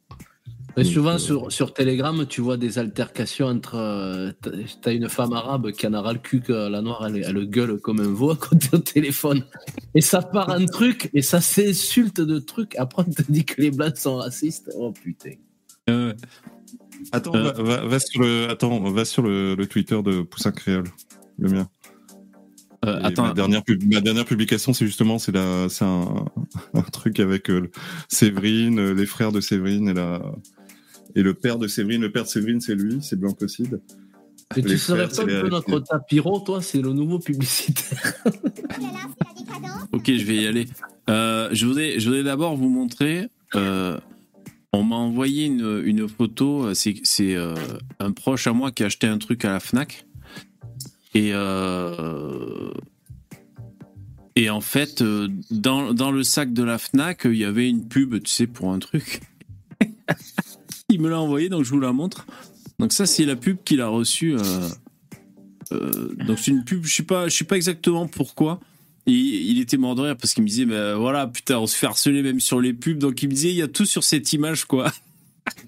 [0.76, 3.74] Mais Donc, souvent euh, sur, sur Telegram, tu vois des altercations entre.
[3.76, 4.30] euh,
[4.82, 7.48] t'as- une femme arabe qui en a ras le cul que la noire, elle, elle
[7.48, 9.44] gueule comme un veau à côté au téléphone.
[9.94, 12.76] Et ça part un truc, et ça s'insulte de trucs.
[12.76, 14.70] Après, on te dit que les blancs sont racistes.
[14.76, 15.32] Oh putain.
[15.88, 16.14] Euh,
[17.12, 17.52] Attends, Euh.
[17.52, 20.84] va, va- va sur le, attends, va sur le, le Twitter de Poussin Créole,
[21.38, 21.68] le mien.
[22.84, 26.26] euh, attends, ma dernière, pub- ma dernière publication, c'est justement, c'est la, c'est un,
[26.74, 27.70] un truc avec euh,
[28.08, 30.20] Séverine, les frères de Séverine et la,
[31.14, 32.02] et le père de Séverine.
[32.02, 33.80] Le père de Séverine, c'est lui, c'est Blancocide.
[34.56, 38.14] Mais Les tu serais pas un peu notre tapiro, toi C'est le nouveau publicitaire.
[39.92, 40.66] ok, je vais y aller.
[41.08, 43.28] Euh, je voudrais, je voudrais d'abord vous montrer.
[43.54, 43.98] euh,
[44.72, 46.72] on m'a envoyé une, une photo.
[46.74, 47.54] C'est, c'est euh,
[47.98, 50.06] un proche à moi qui a acheté un truc à la Fnac.
[51.14, 52.70] Et euh,
[54.36, 55.02] et en fait,
[55.50, 58.72] dans, dans le sac de la Fnac, il y avait une pub, tu sais, pour
[58.72, 59.20] un truc.
[60.90, 62.26] il me l'a envoyé, donc je vous la montre.
[62.78, 64.36] Donc ça, c'est la pub qu'il a reçue.
[64.36, 64.68] euh,
[65.72, 68.60] euh, donc c'est une pub, je sais pas, je sais pas exactement pourquoi.
[69.06, 71.76] Et il était mort de rire parce qu'il me disait, ben voilà, putain, on se
[71.76, 72.98] fait harceler même sur les pubs.
[72.98, 74.92] Donc il me disait, il y a tout sur cette image, quoi.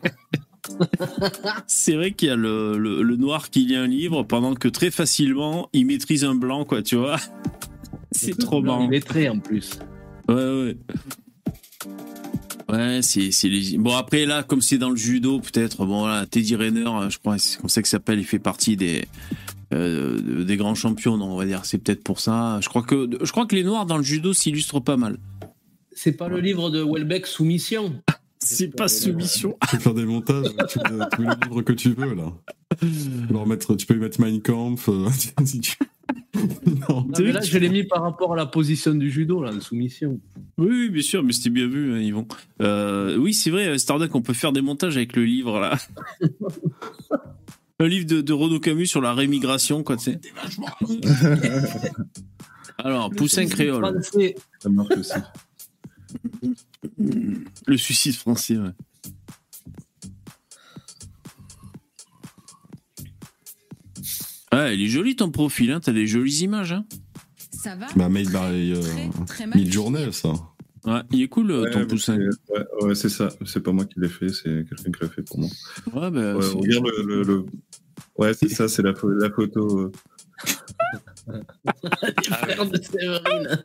[1.66, 4.68] c'est vrai qu'il y a le, le, le noir qui lit un livre pendant que
[4.68, 7.16] très facilement il maîtrise un blanc, quoi, tu vois.
[8.12, 8.89] C'est trop marrant.
[8.89, 9.79] Lettré en plus.
[10.29, 10.77] Ouais, ouais.
[12.68, 13.76] Ouais, c'est c'est les...
[13.76, 17.18] Bon, après, là, comme c'est dans le judo, peut-être, bon, voilà, Teddy Rayner, euh, je
[17.18, 19.05] crois, c'est comme ça qu'il s'appelle, il fait partie des,
[19.74, 22.61] euh, des grands champions, donc on va dire, c'est peut-être pour ça.
[22.62, 25.18] Je crois, que, je crois que les noirs dans le judo s'illustrent pas mal.
[25.95, 28.03] C'est pas le livre de Welbeck Soumission.
[28.45, 29.57] C'est pas soumission.
[29.70, 32.33] Tu peux faire des montages, tu peux, tous les livres que tu veux, là.
[32.80, 32.87] Tu
[33.28, 35.09] peux, mettre, tu peux y mettre Mein Kampf, euh,
[35.45, 35.76] si tu
[36.88, 37.03] Non.
[37.03, 39.61] Non, mais là, je l'ai mis par rapport à la position du judo, là, de
[39.61, 40.18] soumission.
[40.59, 42.26] Oui, oui, bien sûr, mais c'était bien vu, hein, Yvon.
[42.61, 45.78] Euh, oui, c'est vrai, Starduck, on peut faire des montages avec le livre, là.
[47.80, 50.20] Un livre de, de Renaud Camus sur la rémigration, quoi, tu sais.
[52.78, 54.00] Alors, Poussin créole.
[54.59, 55.18] Ça marche aussi.
[57.66, 58.70] Le suicide français, ouais.
[64.53, 65.80] Ouais, il est joli ton profil, hein.
[65.80, 66.72] t'as des jolies images.
[66.72, 66.84] Hein.
[67.50, 69.59] Ça va Bah, made by euh, Très, très mal.
[69.59, 70.32] Mid-Journal, ça.
[70.84, 72.16] Ouais, il est cool euh, Ouais, ton poussin.
[72.18, 73.28] c'est- Ouais, ouais, c'est ça.
[73.46, 75.48] C'est pas moi qui l'ai fait, c'est quelqu'un qui l'a fait pour moi.
[75.94, 77.46] Ouais, bah, Ouais, c'est- regarde le, le- le-
[78.18, 79.78] Ouais, c'est ça, c'est la, la photo.
[79.80, 79.92] euh.
[82.30, 83.64] Ah, de Séverine.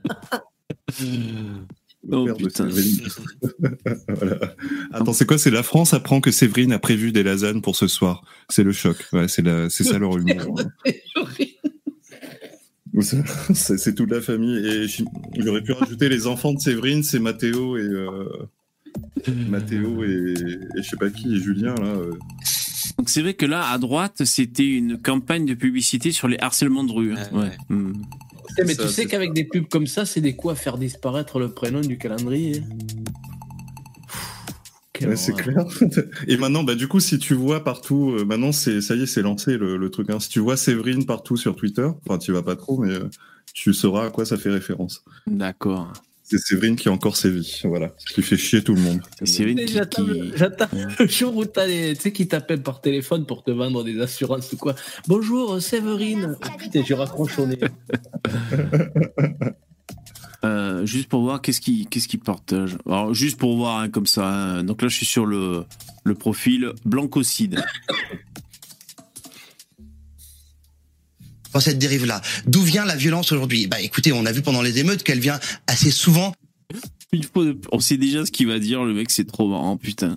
[2.11, 2.69] Oh, putain.
[4.07, 4.55] Voilà.
[4.93, 7.87] Attends, c'est quoi C'est la France apprend que Séverine a prévu des lasagnes pour ce
[7.87, 8.23] soir.
[8.49, 9.05] C'est le choc.
[9.13, 10.59] Ouais, c'est la- ça leur humour.
[13.53, 14.57] C'est c'est- toute la famille.
[14.65, 14.87] Et
[15.37, 18.23] j'aurais pu rajouter les enfants de Séverine, c'est Mathéo et euh,
[19.49, 20.33] Mathéo et,
[20.77, 21.85] et je sais pas qui et Julien là.
[21.89, 22.13] euh.
[22.97, 26.83] Donc c'est vrai que là, à droite, c'était une campagne de publicité sur les harcèlements
[26.85, 27.13] de rue.
[27.13, 27.27] hein.
[27.33, 27.86] Ouais, Ouais.
[28.65, 31.39] Mais Ça, tu sais qu'avec des pubs comme ça, c'est des coups à faire disparaître
[31.39, 32.63] le prénom du calendrier.
[35.01, 35.65] Ouais, c'est clair.
[36.27, 39.05] Et maintenant, bah du coup, si tu vois partout, euh, maintenant c'est ça y est,
[39.05, 40.09] c'est lancé le, le truc.
[40.09, 40.19] Hein.
[40.19, 43.09] Si tu vois Séverine partout sur Twitter, enfin tu vas pas trop, mais euh,
[43.53, 45.03] tu sauras à quoi ça fait référence.
[45.27, 45.93] D'accord.
[46.29, 48.99] C'est Séverine qui a encore sévi, voilà, qui fait chier tout le monde.
[49.23, 50.67] Séverine Tu sais, qui, J'attends qui- le- j'attends
[50.99, 54.51] le jour où t'as tu sais, qui t'appellent par téléphone pour te vendre des assurances
[54.51, 54.75] ou quoi.
[55.07, 56.35] Bonjour, Séverine.
[56.41, 57.59] Ah, putain, je raccroche au nez.
[60.45, 62.77] Euh, juste pour voir qu'est-ce qu'il qu'est-ce qu'il partage.
[62.85, 64.27] Alors juste pour voir hein, comme ça.
[64.29, 64.63] hein.
[64.63, 65.63] Donc là, je suis sur le
[66.03, 67.59] le profil Blancocide.
[71.53, 72.21] Dans cette dérive-là.
[72.45, 73.67] D'où vient la violence aujourd'hui?
[73.67, 76.33] Bah écoutez, on a vu pendant les émeutes qu'elle vient assez souvent
[77.71, 78.83] On sait déjà ce qu'il va dire.
[78.83, 80.15] Le mec, c'est trop marrant, putain.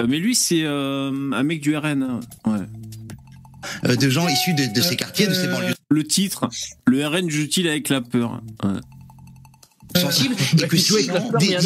[0.00, 2.02] Euh, mais lui, c'est euh, un mec du RN.
[2.02, 2.20] hein.
[2.46, 3.88] Ouais.
[3.90, 6.48] euh, de gens issus de, de ces quartiers, de ces banlieues Le titre,
[6.86, 8.40] le RN joue-t-il avec la peur?
[8.62, 10.00] Ouais.
[10.00, 11.58] sensibles, et que Il si, joue avec la peur, des,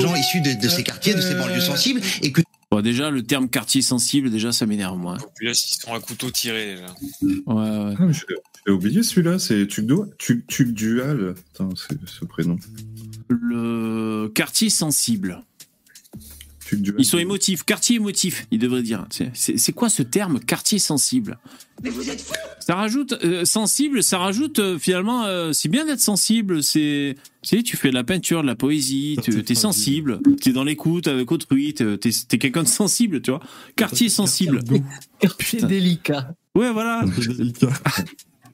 [0.00, 3.22] gens issus de, de ces quartiers, de ces banlieues sensibles, et que Bon, déjà, le
[3.22, 5.16] terme quartier sensible, déjà, ça m'énerve, moi.
[5.34, 6.94] Puis là, ils sont à couteau tiré déjà.
[7.46, 7.94] Ouais, ouais.
[7.98, 8.06] Ah,
[8.66, 11.34] mais oublié celui-là, c'est Tugdo, Tug, Tugdual.
[11.34, 12.56] Putain, c'est ce prénom.
[13.28, 14.28] Le.
[14.34, 15.42] quartier sensible.
[16.70, 19.06] Tu- tu- Ils sont émotifs, quartier émotif, ils devraient dire.
[19.34, 21.38] C'est- quoi ce terme, quartier sensible?
[22.60, 25.24] Ça rajoute euh, sensible, ça rajoute euh, finalement.
[25.24, 26.62] euh, c'est bien d'être sensible.
[26.62, 30.52] C'est, tu sais, tu fais de la peinture, de la poésie, tu es sensible, t'es
[30.52, 33.40] dans l'écoute avec autrui, t'es es, quelqu'un de sensible, tu vois.
[33.76, 34.60] Quartier sensible.
[35.18, 36.34] Quartier délicat.
[36.54, 37.04] Ouais, voilà.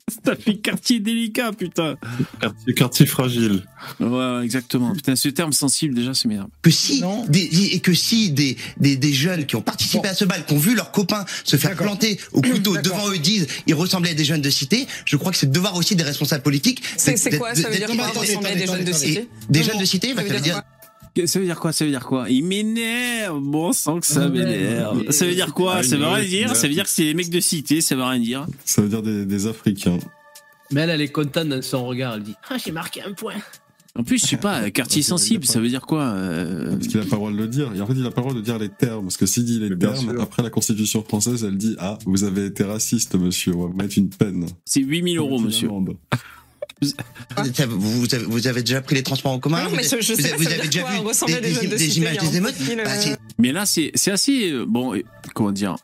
[0.22, 1.96] T'as fait quartier délicat, putain.
[2.40, 3.64] Quartier, quartier fragile.
[3.98, 4.92] Ouais, exactement.
[4.92, 6.48] Putain, ce terme sensible déjà, c'est merde.
[6.62, 10.24] que si des, et que si des, des, des jeunes qui ont participé à ce
[10.24, 13.74] bal, qui ont vu leurs copains se faire planter au couteau devant eux disent ils
[13.74, 16.42] ressemblaient à des jeunes de cité, je crois que c'est le devoir aussi des responsables
[16.42, 16.82] politiques.
[16.96, 19.84] C'est quoi Ça veut dire quoi ressembler à des jeunes de cité Des jeunes de
[19.84, 20.62] cité, ça veut ça dire
[21.24, 22.28] Ça veut dire quoi Ça veut dire quoi?
[22.28, 23.40] Il m'énerve.
[23.40, 25.10] Bon sang que ça Ouais, m'énerve.
[25.10, 25.76] Ça veut dire quoi?
[25.76, 26.56] Ah, Ça veut rien dire.
[26.56, 27.80] Ça veut dire que c'est les mecs de cité.
[27.80, 28.46] Ça veut rien dire.
[28.64, 29.98] Ça veut dire des, des Africains.
[30.70, 32.14] Mais elle, elle est contente dans son regard.
[32.14, 33.34] Elle dit Ah, j'ai marqué un point.
[33.98, 37.04] En plus, je sais pas, quartier sensible, ça veut dire quoi euh, Parce qu'il a
[37.04, 37.72] pas le droit de le dire.
[37.74, 39.04] Et en fait, il a pas le droit de dire les termes.
[39.04, 42.24] Parce que s'il dit les Mais termes, après la Constitution française, elle dit Ah, vous
[42.24, 43.54] avez été raciste, monsieur.
[43.54, 44.46] On va vous mettre une peine.
[44.64, 45.70] C'est 8000 euros, monsieur.
[46.83, 50.03] Vous, vous avez, vous avez déjà pris les transports en commun Non, vous mais avez-
[50.03, 50.91] je- je vous sais pas, vous avez déjà quoi,
[51.27, 52.55] vu des, des des cité, images a des émeutes
[52.85, 54.95] Bah, euh, Mais là, c'est assez euh, bon.
[55.35, 55.77] Comment dire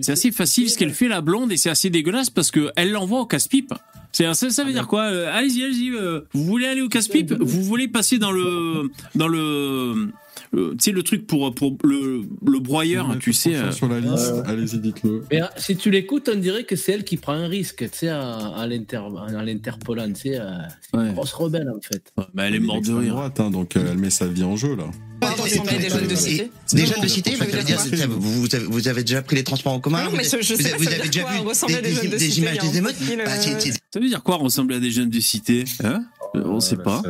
[0.00, 2.92] C'est assez facile ce qu'elle fait la blonde et c'est assez dégueulasse parce que elle
[2.92, 3.74] l'envoie au casse-pipe.
[4.12, 5.90] Ça, ça veut dire quoi Euh, Allez-y, allez-y.
[5.90, 10.08] euh, vous voulez aller au casse-pipe Vous voulez passer dans le dans le
[10.54, 13.54] euh, tu sais le truc pour pour le le broyeur, tu sais.
[13.54, 15.24] euh, Sur la liste, allez-y, dites-le.
[15.30, 17.98] Mais ah, si tu l'écoutes, on dirait que c'est elle qui prend un risque, tu
[17.98, 20.38] sais, à, à l'inter- à l'interpellant, tu sais.
[20.40, 21.12] euh, C'est Ouais.
[21.12, 22.12] grosse rebelle, en fait.
[22.34, 23.12] bah, elle est morte de rire.
[23.14, 24.84] droite, hein, donc euh, elle met sa vie en jeu, là.
[25.20, 26.50] Des jeunes de cité.
[26.72, 27.34] Des jeunes de cité,
[28.08, 30.70] vous, vous avez, déjà pris les transports en commun Non, vous mais avez- je- sais
[30.70, 33.32] pas, vous avez déjà vu des jeunes de des, cité, images un des émeutes Bah,
[33.32, 33.60] euh,
[33.92, 36.04] Ça veut dire quoi ressembler à des jeunes de cité Hein?
[36.34, 37.02] Euh, On sait Ah, la pas.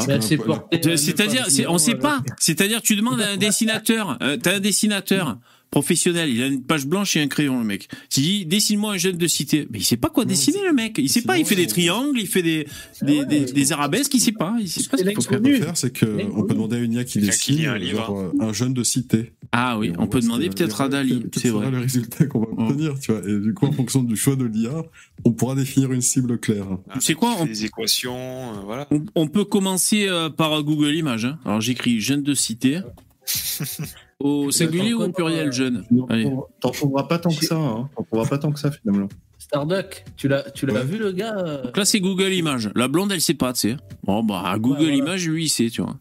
[0.00, 0.66] On sait pas.
[0.96, 2.20] C'est-à-dire, on sait pas.
[2.38, 4.18] C'est-à-dire, tu demandes à un dessinateur.
[4.22, 5.36] euh, T'as un dessinateur
[5.74, 6.30] professionnel.
[6.30, 7.88] Il a une page blanche et un crayon, le mec.
[8.08, 9.66] Tu dis, dessine-moi un jeune de cité.
[9.70, 10.94] Mais il sait pas quoi Non, dessiner, c'est- le mec.
[10.98, 11.36] Il sait c'est pas.
[11.36, 11.72] Il fait des normal.
[11.74, 12.66] triangles, il fait des
[13.02, 14.14] des, des, des arabesques.
[14.14, 14.54] Il sait pas.
[14.60, 15.20] Il sait pas ce C'est qu'il faut
[15.64, 15.76] faire.
[15.76, 18.06] Ce qu'on peut c'est demander à une IA qui dessine, un livre.
[18.06, 19.32] genre, euh, un jeune de cité.
[19.50, 21.24] Ah oui, on peut demander peut-être à Dali.
[21.36, 21.70] C'est vrai.
[21.72, 22.66] le résultat qu'on va Mm.
[22.68, 23.20] obtenir, tu vois.
[23.28, 24.82] Et du coup, en fonction du choix de l'IA,
[25.24, 26.66] on pourra définir une cible claire.
[26.90, 28.86] Ah, C'est quoi, il fait on- Des équations, euh, voilà.
[28.92, 31.24] On, on peut commencer euh, par Google Images.
[31.24, 31.38] hein.
[31.44, 32.78] Alors j'écris jeune de cité.
[34.24, 36.30] Au singulier ou au pluriel jeune Non, Allez.
[36.60, 37.56] T'en trouveras pas tant que ça.
[37.56, 37.90] Hein.
[37.94, 39.08] T'en trouveras pas tant que ça finalement.
[39.38, 40.84] Starduck, tu l'as, tu l'as Ouais.
[40.84, 42.70] vu, le gars euh, Donc là c'est Google Images.
[42.74, 43.76] La blonde elle sait pas, tu sais.
[44.02, 44.94] Bon bah Google voilà.
[44.96, 45.98] Images lui il sait, tu vois.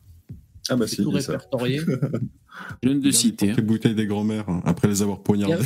[0.69, 1.81] Ah bah C'est tout répertorié.
[2.83, 3.49] Jeune de cité.
[3.49, 3.53] hein.
[3.57, 5.65] Les bouteilles des grands-mères, hein, après les avoir poignardées.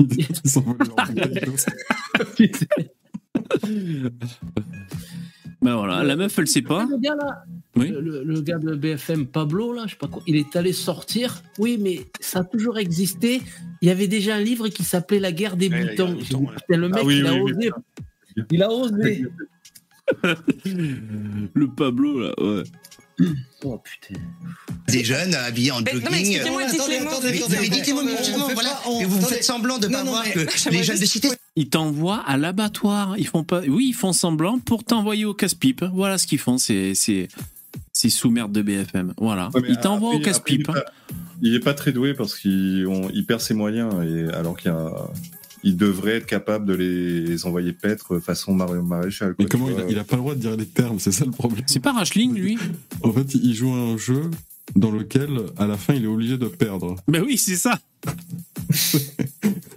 [0.00, 2.88] Ils sont bouteilles.
[5.62, 6.86] Ben voilà, la meuf elle sait pas.
[6.86, 7.44] Le gars là,
[7.76, 7.88] Oui.
[7.88, 11.42] le, gars de BFM Pablo là, je sais pas quoi, il est allé sortir.
[11.58, 13.40] Oui, mais ça a toujours existé.
[13.80, 16.20] Il y avait déjà un livre qui s'appelait La guerre des Ouais, La guerre boutons.
[16.20, 17.52] dit, le mec, Ah oui, il a oui, oui.
[17.52, 17.70] osé.
[18.50, 19.24] Il a osé.
[21.54, 22.62] Le Pablo là, ouais.
[23.64, 24.18] Oh putain.
[24.88, 26.36] des jeunes habillés en Mais- non, mais jogging.
[26.62, 28.80] expliquez-moi, dites-moi, mais justement, voilà.
[29.00, 32.38] Et vous faites semblant de pas voir que les jeunes de cité Ils t'envoient à
[32.38, 33.18] l'abattoir.
[33.18, 33.60] Ils font pas.
[33.68, 35.84] Oui, ils font semblant pour t'envoyer au casse-pipe.
[35.92, 36.56] Voilà ce qu'ils font.
[36.56, 36.94] C'est
[37.92, 39.14] c'est sous merde de BFM.
[39.18, 39.50] Voilà.
[39.54, 40.60] Ouais, mais ils t'envoient au après, il casse-pipe.
[40.60, 40.84] est pas-
[41.42, 44.74] Il est pas très doué parce qu'il il perd ses moyens et alors qu'il y
[44.74, 44.92] a
[45.62, 49.34] il devrait être capable de les envoyer paître façon Mario Maréchal.
[49.34, 51.12] quoi, Mais comment il a, il a pas le droit de dire les termes, c'est
[51.12, 51.64] ça le problème.
[51.66, 52.56] C'est pas Rachling lui
[53.02, 54.30] En fait, il joue à un jeu
[54.74, 55.28] dans lequel,
[55.58, 56.96] à la fin, il est obligé de perdre.
[57.08, 57.78] Ben oui, c'est ça.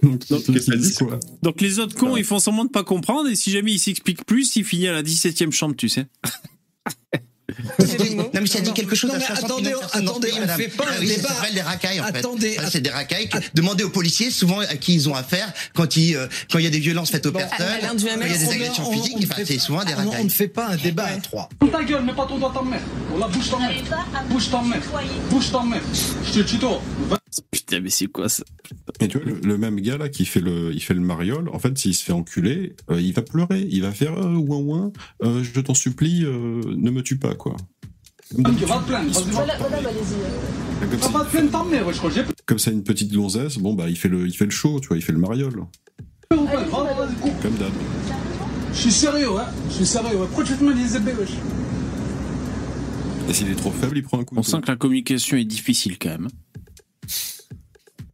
[0.02, 2.24] Donc, Donc, il qu'est-ce que ça dit dit, c'est quoi Donc les autres cons, ils
[2.24, 5.02] font semblant de pas comprendre et si jamais ils s'expliquent plus, il finit à la
[5.02, 6.06] 17e chambre, tu sais.
[7.86, 8.30] Senin bu.
[8.34, 10.12] Non, mais ça dit quelque chose Non, à mais 60 attendez, millions de personnes dans
[10.12, 10.56] ce attendez, pays, on madame.
[10.60, 11.28] fait pas Ah un oui, ça débat.
[11.28, 12.16] s'appelle des racailles, en fait.
[12.18, 13.28] Attendez, Ça, C'est des racailles.
[13.28, 16.64] que- Demandez aux policiers souvent à qui ils ont affaire quand il, euh, quand il
[16.64, 18.88] y a des violences faites aux Bon, personnes, quand il y a des agressions on-
[18.88, 20.30] on- physiques, enfin, c'est souvent des on- On ne racailles.
[20.30, 21.48] fait pas un débat à trois.
[21.70, 22.80] Ta gueule, mets pas ton doigt ta mère.
[23.32, 23.70] Bouge ta mère.
[24.28, 24.82] Bouge ta mère.
[25.30, 25.82] Bouge ta mère.
[26.26, 26.80] Je te tuto.
[27.50, 28.44] Putain, mais c'est quoi ça
[29.00, 31.48] Et tu vois, le, le même gars là qui fait le, il fait le mariole,
[31.52, 34.58] en fait, s'il se fait enculer, euh, il va pleurer, il va faire euh, ouin
[34.58, 34.92] ouin,
[35.24, 37.56] euh, je t'en supplie, euh, ne me tue pas, quoi.
[42.46, 44.88] Comme, Ça une petite gonzesse, bon bah il fait le, il fait le show, tu
[44.88, 45.64] vois, il fait le mariole,
[46.28, 47.72] comme d'hab.
[48.72, 49.46] Je suis sérieux, hein.
[49.68, 50.26] Je suis sérieux, ouais.
[50.26, 51.30] Pourquoi tu te mets des épées, wesh?
[53.28, 54.34] Et s'il est trop faible, il prend un coup.
[54.36, 56.28] On sent que la communication est difficile quand même.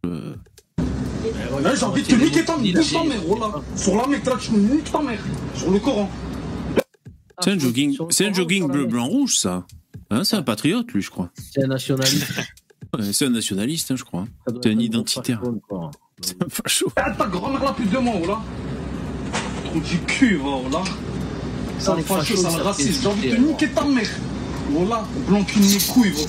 [0.05, 0.35] Euh,
[1.63, 2.73] Ouais, J'ai envie de te niquer ta mère.
[2.73, 3.61] Bouge ta mère, voilà.
[3.75, 5.19] Sur la mec, là, tu me niques ta mère.
[5.55, 6.09] Sur le Coran.
[7.39, 9.65] c'est un jogging, c'est un jogging bleu, blanc, rouge ça.
[10.11, 11.31] Hein, c'est un patriote, lui, je crois.
[11.53, 12.27] C'est un nationaliste.
[12.97, 14.25] Ouais, c'est un nationaliste, hein, je crois.
[14.61, 15.41] C'est un identitaire.
[16.21, 16.91] C'est un facho.
[16.97, 18.39] Ah, ta grand-mère là, plus de moi, là.
[19.65, 20.83] Trou du cul, va, là.
[21.79, 23.01] Ça le les facho, le ça raciste.
[23.01, 24.09] J'ai envie de niquer ta mère.
[24.71, 26.21] Voilà, blanc cul de mes couilles, va.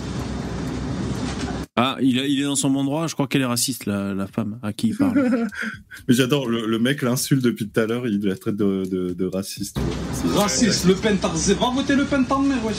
[1.74, 4.14] Ah, il, a- il est dans son bon droit, je crois qu'elle est raciste, la,
[4.14, 5.49] la femme à qui il parle.
[6.09, 9.14] Mais j'adore, le, le mec l'insulte depuis tout à l'heure, il la traite de, de,
[9.14, 9.78] de raciste.
[10.12, 11.16] C'est- Raciste, Le Pen.
[11.20, 12.76] Va voter Le Pen, ta mère, wesh.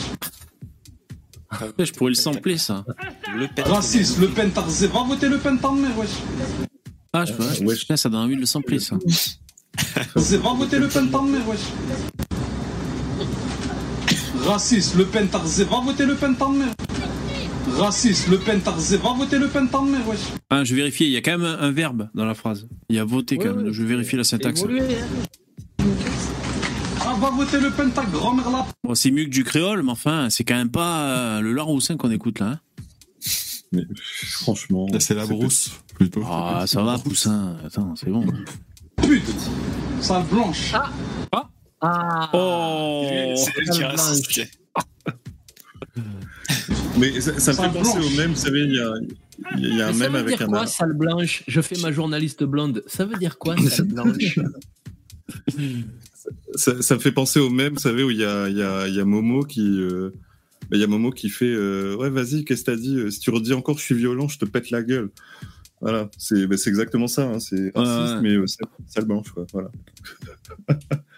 [1.79, 2.83] Je pourrais le sampler, ça.
[3.35, 3.67] Le pète.
[3.67, 4.61] Raciste, Le Pen, t'as.
[4.61, 6.09] Va voter Le Pen, ta mère, wesh.
[7.13, 7.43] Ah, je peux.
[7.65, 7.75] ouais.
[7.75, 8.97] Putain, ça donne envie de le sampler, ça.
[9.95, 11.59] Va voter Le Pen, ta mère, wesh.
[14.45, 15.39] Raciste, Le Pen, t'as.
[15.39, 16.73] Va voter Le Pen, ta mère.
[17.77, 18.71] Raciste, Le Pen, t'as.
[18.71, 20.19] Va voter Le Pen, ta mère, wesh.
[20.49, 22.67] Ah, je vais vérifier, il y a quand même un, un verbe dans la phrase.
[22.89, 24.59] Il y a voté quand Ouais, même, ouais, je vais vérifier la syntaxe.
[24.61, 25.07] Évolué, hein.
[27.23, 28.65] Ah, va voter Le Pen, ta grand-mère là.
[28.83, 31.03] Bon, c'est mieux que du créole, mais enfin, c'est quand même pas
[31.37, 32.47] euh, le Laroussin qu'on écoute là.
[32.47, 32.59] hein.
[33.71, 33.83] Mais
[34.27, 34.87] franchement.
[34.99, 36.21] C'est la brousse, plutôt.
[36.25, 37.55] Ah, ça va, Poussin.
[37.65, 38.25] Attends, c'est bon.
[38.97, 39.23] Pute.
[40.01, 40.73] Sale blanche.
[41.81, 43.05] Ah, Oh
[43.35, 44.41] C'est elle qui est raciste.
[46.97, 48.05] Mais ça, ça me fait penser blanche.
[48.13, 48.93] au même, vous savez, il y a,
[49.57, 50.51] il y un ça même veut avec dire un.
[50.51, 51.43] quoi, sale blanche?
[51.47, 52.83] Je fais ma journaliste blonde.
[52.87, 54.39] Ça veut dire quoi, sale blanche?
[56.55, 58.61] Ça, ça me fait penser au même, vous savez, où il y a, il y
[58.63, 59.61] a, il y a Momo qui.
[59.81, 60.11] euh,
[60.71, 63.19] Il y a Momo qui fait euh, Ouais, vas-y, qu'est-ce que t'as dit Euh, Si
[63.19, 65.09] tu redis encore je suis violent, je te pète la gueule.
[65.81, 67.23] Voilà, c'est bah, exactement ça.
[67.23, 68.21] hein, C'est raciste, Ouais.
[68.21, 68.45] mais euh,
[69.05, 69.45] blanche, quoi.
[69.51, 69.69] Voilà.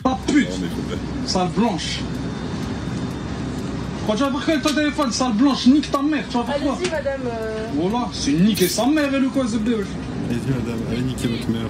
[0.03, 0.49] Pas pute.
[0.49, 1.99] Non, mais Sale blanche.
[4.07, 6.75] Quand tu vas voir ton téléphone, sale blanche, nique ta mère, tu vas voir quoi
[6.77, 7.21] Allez-y, madame.
[7.75, 9.83] Voilà, c'est niquer sa mère, elle ou quoi, ce bébé
[10.29, 11.61] Allez-y, madame, allez niquer votre mère.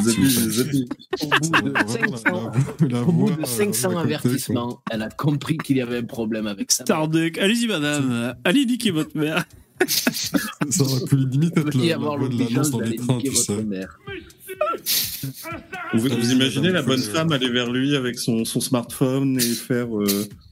[0.00, 0.88] Zabi, zabi.
[1.22, 3.92] Au bout de Vraiment, 500, la- la au bout voix, de euh, 500 à côté,
[3.92, 4.00] quoi.
[4.02, 6.84] avertissements, elle a compris qu'il y avait un problème avec ça.
[6.84, 8.34] Starduck, allez-y, madame.
[8.44, 9.44] Allez niquer votre mère.
[9.86, 13.18] Ça aurait pu limite être avoir de l'obligeance l'annonce dans les trains.
[15.94, 19.86] Vous, vous imaginez la bonne femme aller vers lui avec son, son smartphone et faire
[19.96, 20.04] euh,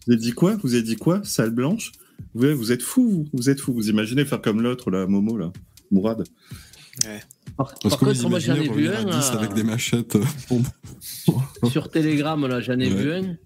[0.06, 0.56] Vous avez dit quoi?
[0.62, 1.92] Vous avez dit quoi Sale blanche?
[2.34, 3.72] Vous, vous êtes fou, vous, vous êtes fou.
[3.72, 5.52] Vous imaginez faire comme l'autre, là, Momo, là,
[5.90, 6.24] Mourad.
[7.60, 10.16] Par, Parce par contre, moi j'en ai vu un à 10 euh, avec des machettes.
[10.16, 10.24] euh,
[11.70, 12.94] sur Telegram, là, j'en ai Ouais.
[12.94, 13.36] vu un.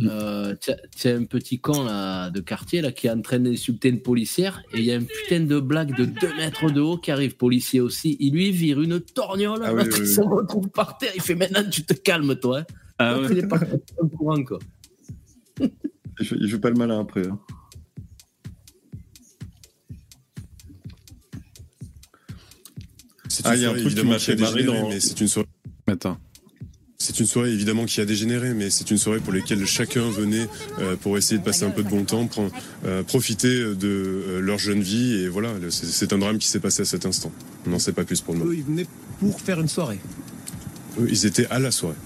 [0.00, 3.88] Euh, tiens- tiens, un petit con là, de quartier là, qui est en train d'insulter
[3.90, 6.96] une policière et il y a un putain de blague de 2 mètres de haut
[6.96, 8.16] qui arrive, policier aussi.
[8.18, 10.14] Il lui vire une torgnole, Ah oui, l'autre, oui, il oui.
[10.14, 11.12] se retrouve par terre.
[11.14, 12.60] Il fait maintenant tu te calmes toi.
[12.60, 12.64] Hein.
[12.98, 13.28] Ah ouais.
[13.30, 13.60] il est pas
[14.18, 14.58] courant quoi.
[15.60, 17.28] Il fait, il fait pas le malin après.
[17.28, 17.38] hein.
[23.34, 24.40] C'est Ah, une il y a un soirée truc qui évidemment m'a qui a fait
[24.40, 25.48] marrer dégénéré, dans- mais c'est une soirée.
[25.86, 26.18] Attends.
[26.98, 30.46] C'est une soirée évidemment qui a dégénéré, mais c'est une soirée pour laquelle chacun venait
[30.78, 32.52] euh, pour essayer de passer un peu de bon temps, prendre-
[32.84, 36.60] euh, profiter de euh, leur jeune vie, et voilà, c'est c'est un drame qui s'est
[36.60, 37.32] passé à cet instant.
[37.66, 38.50] On n'en sait pas plus pour le moment.
[38.52, 38.86] Eux, ils venaient
[39.18, 39.98] pour faire une soirée.
[41.00, 41.96] Eux, ils étaient à la soirée.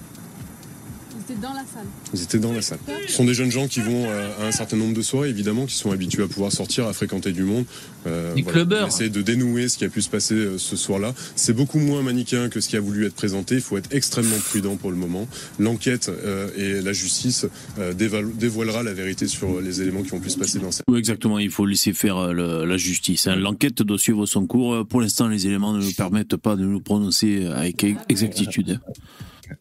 [1.29, 1.85] Ils étaient dans la salle.
[2.13, 2.79] Ils étaient dans la salle.
[3.07, 5.65] Ce sont des jeunes gens qui vont euh, à un certain nombre de soirées, évidemment,
[5.65, 7.65] qui sont habitués à pouvoir sortir, à fréquenter du monde.
[8.05, 8.85] Euh, Des clubbers.
[8.85, 11.13] On essaie de dénouer ce qui a pu se passer euh, ce soir-là.
[11.35, 13.55] C'est beaucoup moins manichéen que ce qui a voulu être présenté.
[13.55, 15.27] Il faut être extrêmement prudent pour le moment.
[15.59, 17.45] L'enquête euh, et la justice
[17.79, 20.85] euh, dévoilera la vérité sur les éléments qui ont pu se passer dans cette.
[20.87, 23.27] Oui, exactement, il faut laisser faire euh, le- la justice.
[23.27, 23.35] hein.
[23.35, 24.87] L'enquête doit suivre son cours.
[24.87, 28.79] Pour l'instant, les éléments ne nous permettent pas de nous prononcer avec ex- exactitude.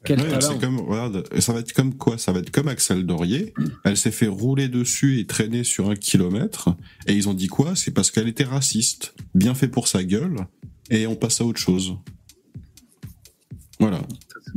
[0.04, 0.40] Quel Ouais, talent.
[0.52, 2.18] c'est comme, regarde, ça va être comme quoi?
[2.18, 3.52] Ça va être comme Axel Dorier.
[3.84, 6.70] Elle s'est fait rouler dessus et traîner sur un kilomètre.
[7.06, 7.74] Et ils ont dit quoi?
[7.76, 9.14] C'est parce qu'elle était raciste.
[9.34, 10.36] Bien fait pour sa gueule.
[10.90, 11.94] Et on passe à autre chose.
[13.78, 14.00] Voilà.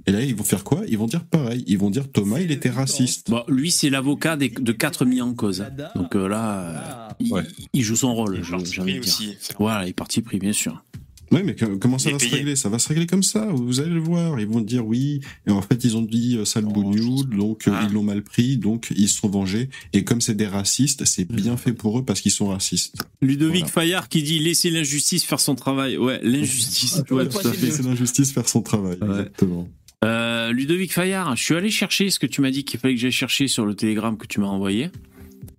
[0.06, 0.82] Et là, ils vont faire quoi?
[0.88, 1.64] Ils vont dire pareil.
[1.68, 3.30] Ils vont dire Thomas, il était raciste.
[3.30, 5.66] Bon, lui, c'est l'avocat des- de quatre mis en cause.
[5.96, 7.44] Donc euh, là, euh, il, Ouais.
[7.74, 8.42] il joue son rôle,
[8.88, 9.36] Il aussi.
[9.60, 10.86] Voilà, il est parti pris, bien sûr.
[11.32, 12.56] Ouais, mais que- comment ça va se régler?
[12.56, 13.46] Ça va se régler comme ça.
[13.52, 14.40] Vous allez le voir.
[14.40, 15.22] Ils vont dire oui.
[15.48, 17.86] Et en fait, ils ont dit euh, sale bougnoul, donc euh, Ah.
[17.88, 19.70] ils l'ont mal pris, donc ils se sont vengés.
[19.94, 22.96] Et comme c'est des racistes, c'est bien fait pour eux parce qu'ils sont racistes.
[23.22, 23.72] Ludovic Voilà.
[23.72, 25.98] Fayard qui dit laissez l'injustice faire son travail.
[25.98, 27.04] Ouais, l'injustice.
[27.12, 27.72] Ouais, Ouais, tout à fait.
[27.72, 28.98] C'est l'injustice faire son travail.
[29.02, 29.08] Ouais.
[29.10, 29.68] Exactement.
[30.06, 33.02] Euh, Ludovic Fayard, je suis allé chercher ce que tu m'as dit qu'il fallait que
[33.02, 34.90] j'aille chercher sur le télégramme que tu m'as envoyé.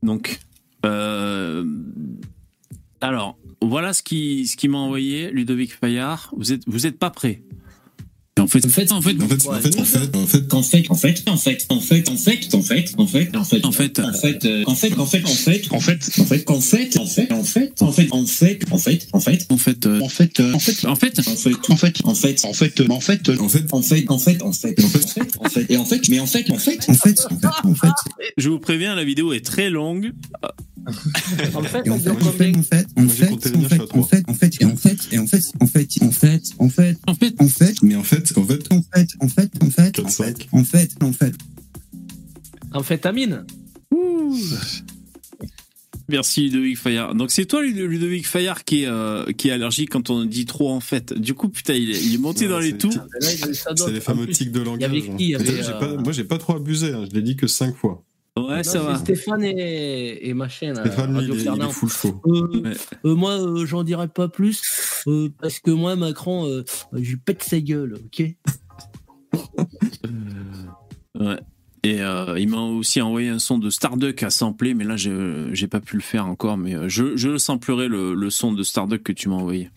[0.02, 0.40] Donc,
[0.86, 1.62] euh,
[3.02, 6.32] alors, voilà ce qui, ce qui m'a envoyé Ludovic Fayard.
[6.36, 7.42] Vous êtes, vous êtes pas prêt.
[8.38, 10.96] En fait, en fait, en fait, En fait, en fait, en fait, en fait, En
[10.96, 13.66] fait, en fait, en fait, en fait, en fait, en fait, en fait, en fait,
[13.66, 16.24] en fait, en fait, euh, en fait, en fait, en fait, en fait, en fait,
[16.24, 18.16] en fait, en fait, en fait, en fait, en fait,
[18.72, 21.34] en fait, en fait, en fait, euh, en fait, euh, en fait, en fait, en
[21.34, 24.42] fait, en fait, en fait, en fait, en fait, en fait, en fait, en fait,
[24.42, 26.94] en fait, en fait, en fait, et en fait, mais en fait, en fait, en
[26.94, 27.90] fait, en fait, en fait.
[28.38, 30.12] je vous préviens, la vidéo est très longue.
[30.86, 34.02] En fait, Et on en fait, en fait, en fait, en fait, en fait, en
[34.02, 36.98] fait, en fait, et en fait, et en fait, en fait, en fait, en fait,
[37.06, 40.00] En fait, en fait, Mais en fait, en fait, en fait, en fait, en fait,
[40.00, 40.36] en cinq.
[40.38, 41.34] fait, en fait, en fait.
[42.72, 43.44] Amphétamine
[46.08, 47.14] Merci Ludovic Fayard.
[47.14, 50.44] Donc c'est toi Ludo- Ludovic Fayard qui est, euh, qui est allergique quand on dit
[50.44, 51.12] trop en fait.
[51.12, 52.92] Du coup, putain, il est, il est monté Ouais, dans les c'est- tours.
[53.20, 54.90] C'est les En fameux tics de langage.
[54.90, 55.16] hein.
[55.38, 56.92] avait, euh, pas- Moi, j'ai pas trop abusé.
[56.92, 57.04] hein.
[57.08, 58.02] Je l'ai dit que cinq fois.
[58.36, 58.96] Ouais, non, ça c'est va.
[58.98, 60.72] Stéphane et, et machin.
[60.72, 61.90] là, Stéphane, Radio il est, il est full.
[62.26, 62.72] Euh, Ouais.
[63.04, 64.62] euh, moi, euh, j'en dirai pas plus,
[65.08, 68.22] euh, parce que moi, Macron, euh, je lui pète sa gueule, ok?
[71.18, 71.38] Ouais.
[71.82, 75.48] Et euh, il m'a aussi envoyé un son de Starduck à sampler, mais là, je
[75.52, 76.56] j'ai pas pu le faire encore.
[76.58, 79.70] Mais euh, je, je le samplerai, le, le son de Starduck que tu m'as envoyé.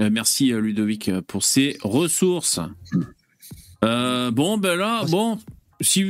[0.00, 2.60] Euh, merci, euh, Ludovic, euh, pour ces ressources.
[3.84, 5.38] Euh, bon, ben là, bon,
[5.82, 6.00] si,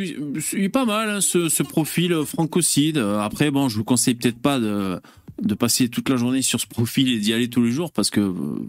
[0.52, 2.98] il est pas mal, hein, ce, ce profil euh, francocide.
[2.98, 5.00] Euh, Après, bon, je vous conseille peut-être pas de,
[5.42, 8.10] de passer toute la journée sur ce profil et d'y aller tous les jours, parce
[8.10, 8.66] que euh,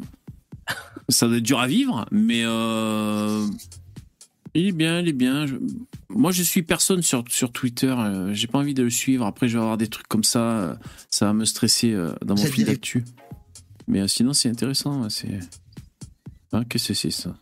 [1.09, 2.41] ça doit être dur à vivre, mais...
[2.45, 3.45] Euh,
[4.55, 5.47] il est bien, il est bien.
[5.47, 5.55] Je-
[6.09, 7.87] Moi, je suis personne sur, sur Twitter.
[7.97, 9.25] euh, J'ai pas envie de le suivre.
[9.25, 10.77] Après, je vais avoir des trucs comme ça.
[11.09, 11.91] Ça va me stresser
[12.23, 13.03] dans mon fil d'actu.
[13.87, 15.09] Mais sinon, c'est intéressant.
[15.09, 15.39] C'est.
[16.51, 17.35] Ah, Qu'est-ce que c'est ça?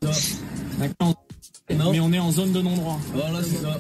[1.76, 1.92] D'accord.
[1.92, 3.00] Mais on est en zone de non-droit.
[3.14, 3.80] Voilà, c'est ça.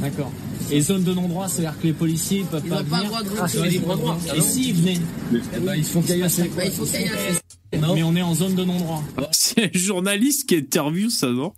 [0.00, 0.32] D'accord.
[0.70, 3.18] Et zone de non-droit, c'est-à-dire que les policiers ne peuvent Ils pas n'ont pas venir.
[3.22, 4.18] le droit de Ah, les droits.
[4.36, 4.98] Et s'ils venaient
[5.32, 6.50] Eh ben, caillasser.
[6.56, 7.38] Bah, il faut caillasser.
[7.72, 9.02] Mais on est en zone de non-droit.
[9.32, 11.52] C'est un journaliste qui interview ça, non?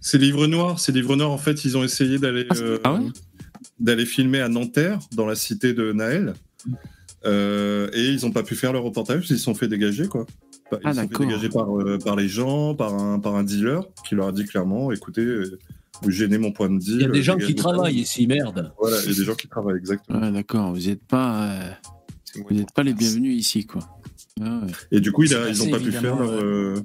[0.00, 0.80] C'est Livre Noir.
[0.80, 1.30] C'est Livre Noir.
[1.30, 3.00] En fait, ils ont essayé d'aller euh, Ah ouais?
[3.78, 6.34] d'aller filmer à Nanterre, dans la cité de Naël.
[7.24, 9.26] Euh, et ils n'ont pas pu faire le reportage.
[9.30, 10.26] Ils se sont fait dégager, quoi.
[10.72, 11.26] Bah, Ils Ah, se sont fait d'accord.
[11.26, 14.44] dégager par, euh, par les gens, par un, par un dealer qui leur a dit
[14.46, 15.58] clairement écoutez, euh,
[16.02, 16.94] vous gênez mon point de deal.
[16.96, 18.72] Il y a des euh, gens qui travaillent ici, merde.
[18.80, 20.18] Voilà, il y a des gens qui travaillent, exactement.
[20.20, 20.72] Ouais, d'accord.
[20.72, 21.70] Vous n'êtes pas, euh,
[22.48, 23.82] vous n'êtes pas les bienvenus ici, quoi.
[24.40, 24.72] Ah ouais.
[24.92, 26.80] Et du coup, il a- C'est ils n'ont pas pu faire leur, euh,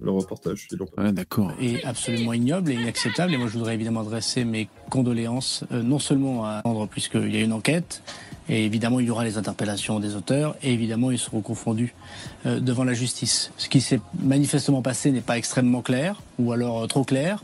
[0.00, 0.68] leur reportage.
[0.70, 1.52] Ils Ouais, d'accord.
[1.60, 3.34] est absolument ignoble et inacceptable.
[3.34, 7.38] Et moi, je voudrais évidemment adresser mes condoléances, euh, non seulement à Andre, puisqu'il y
[7.38, 8.02] a une enquête,
[8.48, 11.94] et évidemment, il y aura les interpellations des auteurs, et évidemment, ils seront confondus
[12.46, 13.50] euh, devant la justice.
[13.58, 17.42] Ce qui s'est manifestement passé n'est pas extrêmement clair, ou alors euh, trop clair.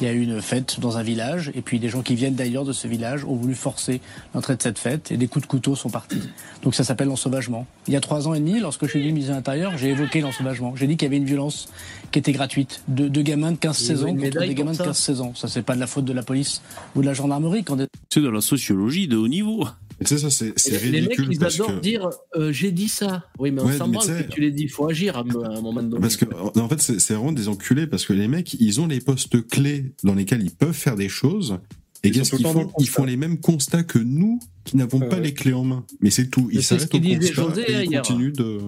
[0.00, 2.34] Il y a eu une fête dans un village, et puis des gens qui viennent
[2.34, 4.00] d'ailleurs de ce village ont voulu forcer
[4.34, 6.20] l'entrée de cette fête, et des coups de couteau sont partis.
[6.62, 7.66] Donc ça s'appelle l'ensauvagement.
[7.86, 9.90] Il y a trois ans et demi, lorsque je suis venu ministre de l'Intérieur, j'ai
[9.90, 10.74] évoqué l'ensauvagement.
[10.76, 11.68] J'ai dit qu'il y avait une violence
[12.12, 14.72] qui était gratuite, de, de gamins de 15-16 Il y a ans contre des gamins
[14.72, 15.32] de pour ça 15-16 ans.
[15.34, 16.62] Ça, c'est pas de la faute de la police
[16.94, 17.64] ou de la gendarmerie.
[17.64, 17.86] Quand des...
[18.10, 19.66] C'est de la sociologie de haut niveau.
[20.00, 21.80] Et tu sais, ça, c'est c'est Les mecs, ridicule ils adorent que.
[21.80, 23.24] dire euh, j'ai dit ça.
[23.38, 24.64] Oui, mais on Ouais, s'en que tu l'as dit.
[24.64, 26.00] Il faut agir à, un- à un moment donné.
[26.00, 26.26] Parce que,
[26.58, 29.94] en fait, c'est vraiment des enculés parce que les mecs, ils ont les postes clés
[30.04, 31.58] dans lesquels ils peuvent faire des choses.
[32.04, 35.20] Et qu'est-ce qu'ils font Ils font les mêmes constats que nous qui n'avons pas ouais.
[35.22, 35.84] les clés en main.
[36.00, 36.48] Mais c'est tout.
[36.52, 38.02] Ils c'est ce s'arrêtent au qu'il disait constat José, et ils hier.
[38.02, 38.58] continuent de.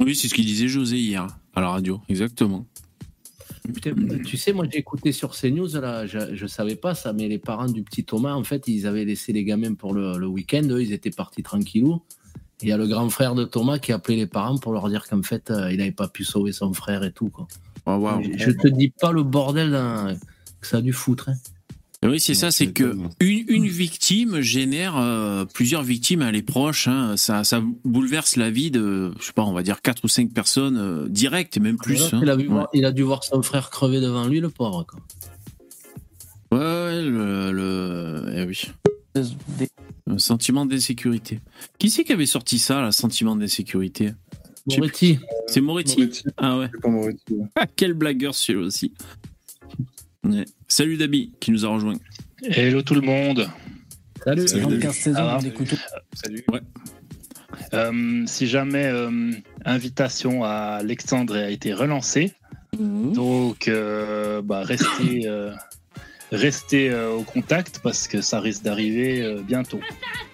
[0.00, 2.00] Oui, c'est ce qu'il disait José hier à la radio.
[2.08, 2.66] Exactement.
[4.24, 7.38] Tu sais, moi j'ai écouté sur CNews, là, je, je savais pas ça, mais les
[7.38, 10.62] parents du petit Thomas, en fait, ils avaient laissé les gamins pour le, le week-end,
[10.70, 12.02] eux, ils étaient partis tranquillou.
[12.62, 14.88] Il y a le grand frère de Thomas qui a appelé les parents pour leur
[14.88, 17.28] dire qu'en fait, euh, il n'avait pas pu sauver son frère et tout.
[17.30, 17.48] Quoi.
[17.86, 18.22] Oh.
[18.22, 19.70] Je, je te dis pas le bordel
[20.60, 21.30] que ça a dû foutre.
[21.30, 21.34] hein.
[22.04, 26.86] Oui, c'est ça, c'est que une, une victime génère euh, plusieurs victimes à les proches.
[26.86, 27.16] hein.
[27.16, 30.30] Ça, ça bouleverse la vie de, je sais pas, on va dire quatre ou cinq
[30.32, 32.12] personnes euh, directes et même plus.
[32.12, 32.20] Hein.
[32.22, 32.48] il, a vu Ouais.
[32.54, 34.84] voir- il a dû voir son frère crever devant lui, le pauvre.
[34.86, 35.00] Quoi.
[36.52, 38.60] Ouais, ouais, le, le- eh oui.
[40.06, 41.40] Un sentiment d'insécurité.
[41.78, 44.12] Qui c'est qui avait sorti ça, là, sentiment d'insécurité?
[44.66, 46.22] Moretti, C'est Moretti, Moretti.
[46.36, 46.70] Ah ouais.
[46.86, 47.34] Moretti.
[47.56, 48.92] Ah, quel blagueur celui-là aussi.
[50.24, 50.44] Ouais.
[50.76, 51.94] Salut Dabi qui nous a rejoint.
[52.42, 53.48] Hello tout le monde.
[54.24, 54.48] salut.
[54.48, 54.90] Salut, gens de David.
[54.90, 55.76] 15-16 ans Ça va ont des couteaux.
[56.14, 56.44] Salut.
[56.52, 56.60] Ouais.
[57.74, 59.30] Euh, si jamais euh,
[59.64, 62.32] invitation à Alexandre a été relancée,
[62.76, 65.52] donc euh, bah, restez, euh,
[66.34, 69.80] restez euh, au contact parce que ça risque d'arriver euh, bientôt.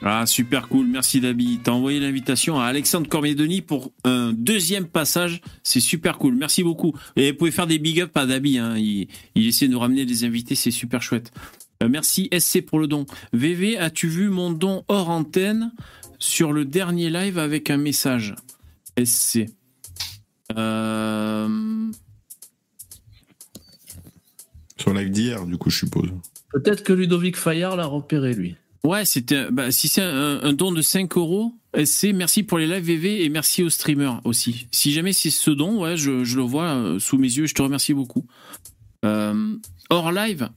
[0.02, 0.86] Ah, super cool.
[0.86, 1.60] Merci Dabi.
[1.62, 5.40] T'as envoyé l'invitation à Alexandre Cormier-Denis pour un deuxième passage.
[5.62, 6.34] C'est super cool.
[6.34, 6.94] Merci beaucoup.
[7.16, 8.58] Et vous pouvez faire des big up à Dabi.
[8.58, 8.76] Hein.
[8.76, 10.54] Il, essaie de nous ramener des invités.
[10.54, 11.32] C'est super chouette.
[11.82, 13.06] Euh, merci SC pour le don.
[13.32, 15.72] VV, as-tu vu mon don hors antenne
[16.18, 18.34] sur le dernier live avec un message?
[19.02, 19.46] SC.
[24.80, 26.10] Sur live d'hier, du coup, je suppose.
[26.52, 28.56] Peut-être que Ludovic Fayard l'a repéré, lui.
[28.82, 29.50] Ouais, c'était.
[29.50, 33.24] Bah, si c'est un, un don de 5 euros, SC, merci pour les lives VV
[33.24, 34.66] et merci aux streamers aussi.
[34.72, 37.54] Si jamais c'est ce don, ouais, je, je le vois euh, sous mes yeux, je
[37.54, 38.26] te remercie beaucoup.
[39.04, 39.54] Euh,
[39.90, 40.48] hors live,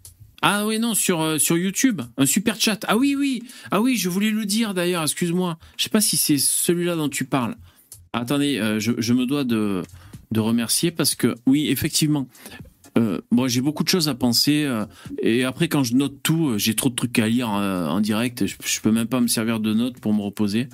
[0.42, 2.80] Ah oui, non, sur, euh, sur YouTube, un super chat.
[2.88, 5.60] Ah oui, oui, ah oui, je voulais le dire d'ailleurs, excuse-moi.
[5.78, 7.56] Je sais pas si c'est celui-là dont tu parles.
[8.14, 9.84] Attendez, euh, je, je me dois de,
[10.32, 12.28] de remercier parce que, oui, effectivement,
[12.98, 14.86] euh, moi j'ai beaucoup de choses à penser euh,
[15.22, 18.02] et après quand je note tout, euh, j'ai trop de trucs à lire euh, en
[18.02, 18.46] direct.
[18.46, 20.68] Je, je peux même pas me servir de notes pour me reposer.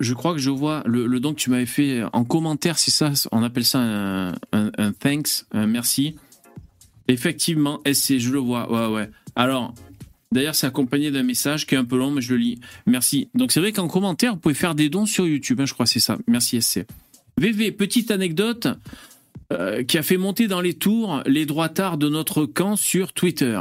[0.00, 3.12] Je, crois que je vois le, don que tu m'avais fait en commentaire, c'est ça,
[3.32, 6.16] on appelle ça un, thanks, un merci.
[7.06, 8.70] Effectivement, SC, je le vois.
[8.70, 9.10] Ouais, ouais.
[9.36, 9.74] Alors,
[10.32, 12.60] d'ailleurs, c'est accompagné d'un message qui est un peu long, mais je le lis.
[12.86, 13.28] Merci.
[13.34, 15.60] Donc, c'est vrai qu'en commentaire, vous pouvez faire des dons sur YouTube.
[15.60, 16.18] hein, je crois c'est ça.
[16.26, 16.86] Merci, SC.
[17.38, 18.68] VV, petite anecdote
[19.52, 23.60] euh, qui a fait monter dans les tours les droitards de notre camp sur Twitter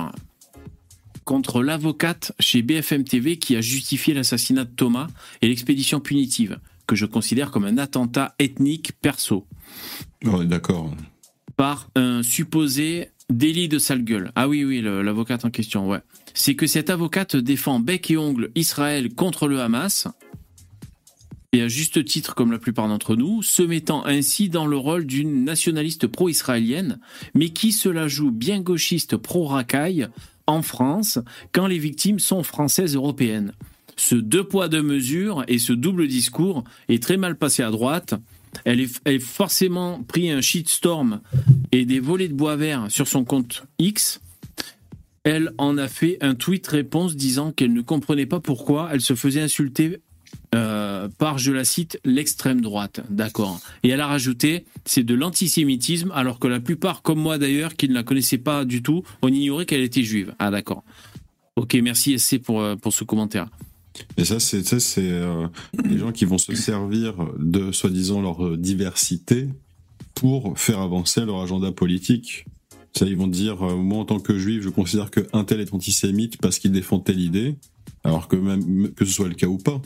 [1.23, 5.07] contre l'avocate chez BFM TV qui a justifié l'assassinat de Thomas
[5.41, 9.45] et l'expédition punitive, que je considère comme un attentat ethnique perso
[10.23, 10.93] Ouais, d'accord.
[11.57, 14.31] par un supposé délit de sale gueule.
[14.35, 15.99] Ah oui, oui, l'avocate en question, ouais.
[16.33, 20.07] C'est que cette avocate défend bec et ongle Israël contre le Hamas,
[21.53, 25.05] et à juste titre comme la plupart d'entre nous, se mettant ainsi dans le rôle
[25.05, 26.99] d'une nationaliste pro-israélienne,
[27.33, 30.07] mais qui se la joue bien gauchiste pro-racaille
[30.45, 31.19] en France
[31.53, 33.53] quand les victimes sont françaises européennes.
[33.95, 38.13] Ce deux poids deux mesures et ce double discours est très mal passé à droite.
[38.63, 41.21] Elle est, forcément pris un shitstorm
[41.71, 44.21] et des volets de bois vert sur son compte X.
[45.23, 49.15] Elle en a fait un tweet réponse disant qu'elle ne comprenait pas pourquoi elle se
[49.15, 49.99] faisait insulter
[50.55, 53.01] euh, par, je la cite, l'extrême droite.
[53.09, 53.59] D'accord.
[53.83, 57.89] Et elle a rajouté, c'est de l'antisémitisme, alors que la plupart, comme moi d'ailleurs, qui
[57.89, 60.33] ne la connaissaient pas du tout, on ignorait qu'elle était juive.
[60.39, 60.83] Ah d'accord.
[61.57, 63.49] Ok, merci SC pour, euh, pour ce commentaire.
[64.15, 64.61] Et ça, c'est
[64.99, 65.47] euh,
[65.97, 69.49] gens qui vont se servir de soi-disant leur euh, diversité
[70.13, 72.45] pour faire avancer leur agenda politique.
[72.93, 75.73] Ça, ils vont dire, moi en tant que juif, je considère que un tel est
[75.73, 77.55] antisémite parce qu'il défend telle idée,
[78.03, 79.81] alors que même que ce soit le cas ou pas,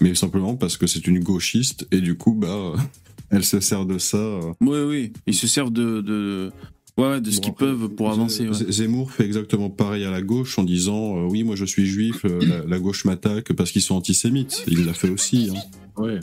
[0.00, 2.74] mais simplement parce que c'est une gauchiste et du coup, bah,
[3.30, 4.16] elle se sert de ça.
[4.16, 4.52] euh.
[4.60, 6.50] Oui, oui, ils se servent de, de,
[6.96, 8.48] ouais, de ce qu'ils peuvent pour avancer.
[8.48, 8.70] ouais.
[8.72, 12.24] Zemmour fait exactement pareil à la gauche en disant euh, oui moi je suis juif
[12.24, 15.60] euh, la, la gauche m'attaque parce qu'ils sont antisémites il l'a fait aussi hein.
[16.02, 16.20] Ouais.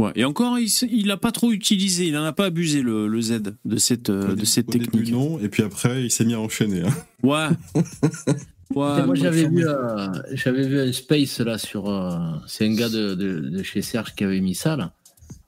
[0.00, 0.12] Ouais.
[0.14, 3.42] Et encore, il l'a pas trop utilisé, il en a pas abusé le, le Z
[3.64, 4.92] de cette, euh, de cette au technique.
[4.92, 6.94] début non et puis après il s'est mis à enchaîner hein.
[7.24, 7.48] Ouais.
[8.74, 11.88] Ouais, moi, j'avais vu, euh, j'avais vu un space là sur.
[11.88, 14.92] euh, c'est un gars de, de, de chez Serge qui avait mis ça là.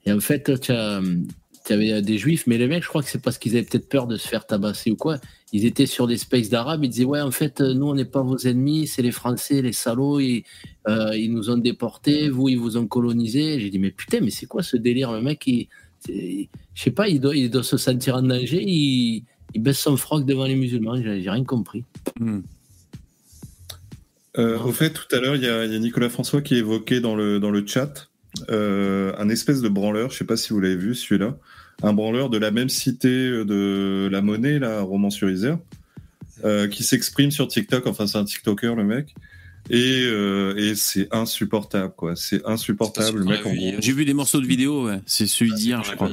[0.06, 3.36] Et en fait, tu avais des juifs, mais les mecs, je crois que c'est parce
[3.36, 5.18] qu'ils avaient peut-être peur de se faire tabasser ou quoi.
[5.52, 8.22] Ils étaient sur des spaces d'arabes, ils disaient Ouais, en fait, nous, on n'est pas
[8.22, 10.44] vos ennemis, c'est les Français, les salauds, ils,
[10.88, 13.60] euh, ils nous ont déportés, vous, ils vous ont colonisés.
[13.60, 15.12] J'ai dit Mais putain, mais c'est quoi ce délire?
[15.12, 15.68] Le mec, il,
[16.08, 16.46] je
[16.82, 20.24] sais pas, il doit, il doit se sentir en danger, il, il baisse son froc
[20.24, 21.84] devant les musulmans, j'ai j'ai rien compris.
[24.38, 26.54] Euh, au fait, tout à l'heure, il y, a il y a Nicolas François qui
[26.56, 28.08] évoquait dans le, dans le chat
[28.50, 31.36] euh, un espèce de branleur, je sais pas si vous l'avez vu celui-là,
[31.82, 35.58] un branleur de la même cité de la monnaie, là, à Romans-sur-Isère,
[36.44, 39.14] euh, qui s'exprime sur TikTok, enfin c'est un TikToker le mec,
[39.68, 42.14] et, euh, et c'est insupportable, quoi.
[42.14, 43.72] C'est insupportable, le mec en gros.
[43.80, 45.00] J'ai vu des morceaux de vidéo, ouais.
[45.06, 46.08] C'est celui d'hier, je crois.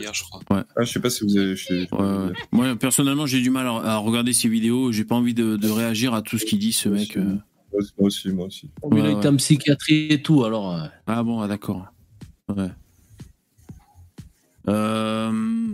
[0.49, 0.63] Ouais.
[0.75, 1.55] Ah, je sais pas si vous avez.
[1.55, 2.33] je sais- Ouais, ouais.
[2.51, 4.91] Moi, personnellement, j'ai du mal à, à regarder ces vidéos.
[4.91, 7.17] J'ai pas envie de, de réagir à tout ce qu'il dit, ce mec.
[7.71, 8.69] Moi aussi, moi aussi.
[8.91, 10.73] Mais là, Ouais, il est en psychiatrie et tout, alors.
[10.73, 11.85] euh, Ah bon, ah, d'accord.
[12.49, 12.69] Ouais.
[14.69, 15.73] Euh,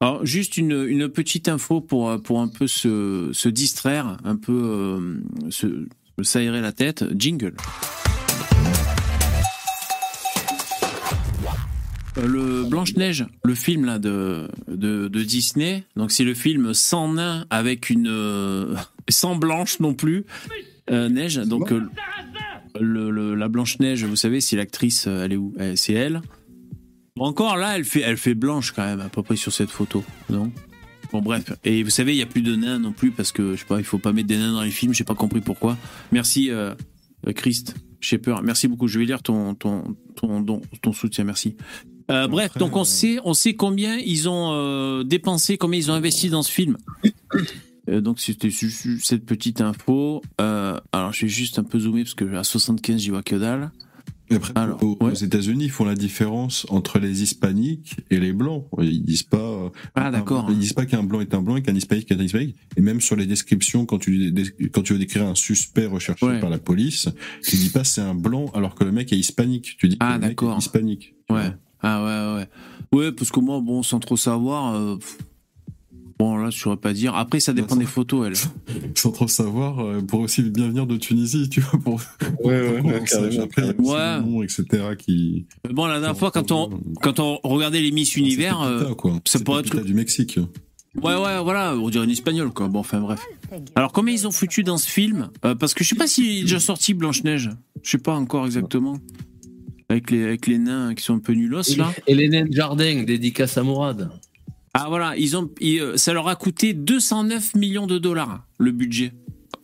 [0.00, 4.36] Alors, juste une, une petite info pour, euh, pour un peu se, se distraire, un
[4.36, 5.86] peu euh, se,
[6.22, 7.04] s'aérer la tête.
[7.16, 7.54] Jingle.
[12.16, 17.46] Le Blanche-Neige, le film là de, de, de Disney, donc c'est le film sans nain
[17.50, 18.74] avec une euh,
[19.08, 20.24] sans blanche non plus
[20.90, 21.36] euh, neige.
[21.36, 21.82] Donc euh,
[22.80, 25.54] le, le- la Blanche-Neige, vous savez, c'est l'actrice, euh, elle est où?
[25.60, 26.22] Euh, C'est elle.
[27.18, 30.02] Encore là, elle fait elle fait blanche quand même à peu près sur cette photo,
[30.30, 30.50] non?
[31.12, 33.52] Bon bref, et vous savez, il y a plus de nains non plus parce que
[33.54, 35.40] je sais pas, il faut pas mettre des nains dans les films, j'ai pas compris
[35.40, 35.76] pourquoi.
[36.12, 36.74] Merci euh,
[37.26, 38.88] euh, Christ Shaper, merci beaucoup.
[38.88, 40.42] Je vais lire ton ton ton
[40.82, 41.56] ton soutien, merci.
[42.10, 45.94] Euh, bref, donc on sait, on sait combien ils ont euh, dépensé, combien ils ont
[45.94, 46.76] investi dans ce film.
[47.88, 50.20] Euh, donc c'était cette petite info.
[50.40, 53.36] Euh, alors je vais juste un peu zoomer parce que à 75 j'y vois que
[53.36, 53.70] dalle.
[54.28, 54.52] Et après,
[54.82, 58.64] aux, aux États-Unis, ils font la différence entre les hispaniques et les blancs.
[58.80, 59.36] Ils disent pas.
[59.38, 60.48] euh, Ah, d'accord.
[60.50, 62.56] Ils disent pas qu'un blanc est un blanc et qu'un hispanique est un hispanique.
[62.76, 64.34] Et même sur les descriptions, quand tu
[64.72, 66.40] quand tu veux décrire un suspect recherché Ouais.
[66.40, 67.08] par la police,
[67.48, 69.76] tu dis pas c'est un blanc alors que le mec est hispanique.
[69.78, 71.14] Tu dis Ah, que le mec est hispanique.
[71.30, 71.52] Ouais.
[71.88, 72.48] Ah ouais ouais.
[72.98, 74.74] Ouais, parce que moi bon sans trop savoir.
[74.74, 74.96] euh,
[76.18, 77.14] Bon, là, je saurais pas dire.
[77.14, 78.36] Après, ça dépend des photos, elle.
[78.94, 82.00] Sans trop savoir, euh, pour aussi bien venir de Tunisie, tu vois, pour.
[82.42, 83.90] Ouais, ouais, ouais, carrément, petits
[84.24, 84.64] noms, etc.
[84.98, 85.44] qui.
[85.66, 86.70] Mais Bon, la dernière fois, quand on,
[87.02, 89.12] quand on regardait les Miss Univers, euh, quoi.
[89.26, 89.78] ça pourrait être.
[89.84, 90.38] du Mexique.
[91.02, 92.68] Ouais, ouais, voilà, on dirait une espagnole, quoi.
[92.68, 93.20] Bon, enfin, bref.
[93.74, 95.28] Alors, combien ils ont foutu dans ce film?
[95.44, 97.50] Euh, Parce que je sais pas s'il est déjà sorti Blanche-Neige.
[97.82, 98.96] Je sais pas encore exactement.
[99.88, 101.92] Avec les, avec les nains qui sont un peu nulos, là.
[102.06, 104.10] Et les nains de jardin, dédicace à Mourad.
[104.74, 108.72] Ah voilà, ils ont, ils, euh, ça leur a coûté 209 millions de dollars le
[108.72, 109.12] budget.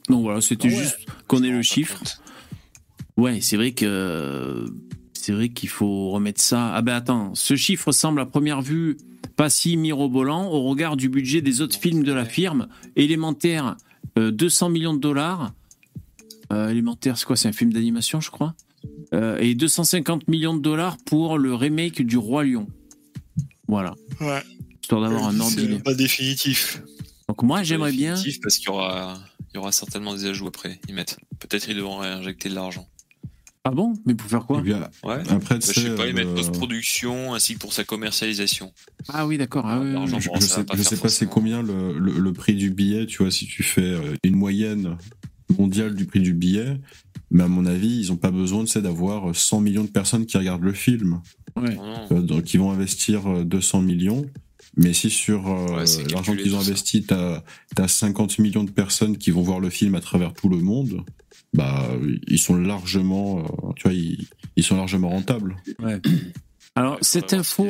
[0.09, 0.83] Donc voilà, c'était Ah ouais.
[0.83, 2.01] juste qu'on ait le chiffre.
[3.17, 4.65] Ouais, c'est vrai que
[5.13, 6.73] c'est vrai qu'il faut remettre ça.
[6.75, 8.97] Ah ben attends, ce chiffre semble à première vue
[9.37, 12.69] pas si mirobolant au regard du budget des autres films de la firme.
[12.97, 13.77] Élémentaire,
[14.19, 15.53] euh, 200 millions de dollars.
[16.53, 17.37] Euh, Élémentaire, c'est quoi?
[17.37, 18.55] C'est un film d'animation, je crois?
[19.15, 22.67] Euh, et 250 millions de dollars pour le remake du Roi Lion.
[23.69, 23.95] Voilà.
[24.21, 24.43] Ouais.
[24.83, 25.75] Histoire d'avoir un ordre d'idée.
[25.77, 26.83] C'est pas définitif.
[27.29, 28.15] Donc moi, j'aimerais bien.
[28.15, 29.19] Définitif parce qu'il y aura,
[29.53, 30.81] il y aura certainement des ajouts après.
[30.89, 31.19] Ils mettent.
[31.39, 32.89] Peut-être ils devront réinjecter de l'argent.
[33.65, 33.93] Ah bon?
[34.07, 34.61] Mais pour faire quoi?
[34.61, 34.75] Ouais.
[35.05, 38.73] Après, Bah, je sais, sais pas, ils mettent euh, post-production ainsi que pour sa commercialisation.
[39.09, 39.65] Ah oui, d'accord.
[39.67, 40.23] Ah, oui, L'argent oui.
[40.41, 42.71] Je, ça sais, pas je faire sais pas c'est combien le, le, le prix du
[42.71, 44.97] billet, tu vois, si tu fais euh, une moyenne
[45.59, 46.81] mondiale du prix du billet,
[47.33, 50.37] mais à mon avis, ils ont pas besoin, tu d'avoir 100 millions de personnes qui
[50.37, 51.23] regardent le film.
[51.57, 51.77] Ouais.
[52.13, 54.27] Euh, Donc, ils vont investir euh, 200 millions.
[54.77, 57.43] Mais si sur euh, Ouais, l'argent qu'ils ont investi, t'as
[57.79, 61.05] as 50 millions de personnes qui vont voir le film à travers tout le monde,
[61.55, 61.91] bah
[62.27, 64.27] ils sont largement, euh, tu vois, ils,
[64.57, 65.57] ils sont largement rentables.
[65.79, 66.01] Ouais.
[66.75, 67.67] Alors, cette info,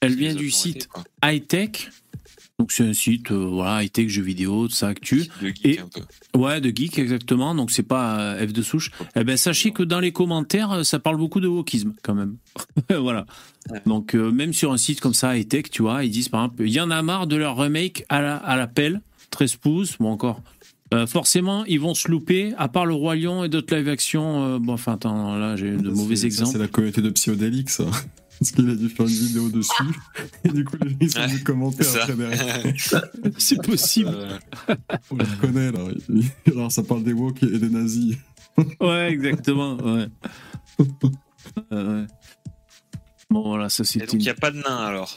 [0.00, 0.88] elle vient du site
[1.22, 1.90] Hightech.
[2.58, 5.28] Donc, c'est un site, euh, voilà, Hightech, jeux vidéo, tout ça, actu.
[5.40, 6.38] De geek Et- un peu.
[6.38, 7.54] Ouais, de geek, exactement.
[7.54, 8.90] Donc, c'est pas euh, F de souche.
[9.14, 12.36] Eh ben, sachez que dans les commentaires, euh, ça parle beaucoup de wokisme, quand même.
[12.90, 13.26] voilà.
[13.86, 16.64] Donc, euh, même sur un site comme ça, Hightech, tu vois, ils disent, par exemple,
[16.66, 19.96] il y en a marre de leur remake à la, à la pelle, 13 pouces,
[19.98, 20.42] bon, encore.
[20.94, 24.42] Euh, forcément, ils vont se louper, à part le Roi Lion et d'autres live action.
[24.44, 26.52] euh, bon, enfin, attends, là, j'ai de mauvais exemples.
[26.52, 27.84] C'est la communauté de Psyodélique, ça.
[28.38, 29.82] Parce qu'il a dû faire une vidéo dessus.
[30.44, 32.62] Et du coup, les gens ils sont venus commenter c'est après derrière.
[33.38, 34.16] C'est possible.
[35.10, 35.80] On les connaît, là.
[36.46, 38.16] Alors, ça parle des woke et des nazis.
[38.80, 39.76] Ouais, exactement.
[39.76, 40.06] Ouais.
[41.72, 42.06] Euh, ouais.
[43.30, 44.06] Bon, voilà, ça Et c'était.
[44.06, 45.16] donc il n'y a pas de nain alors?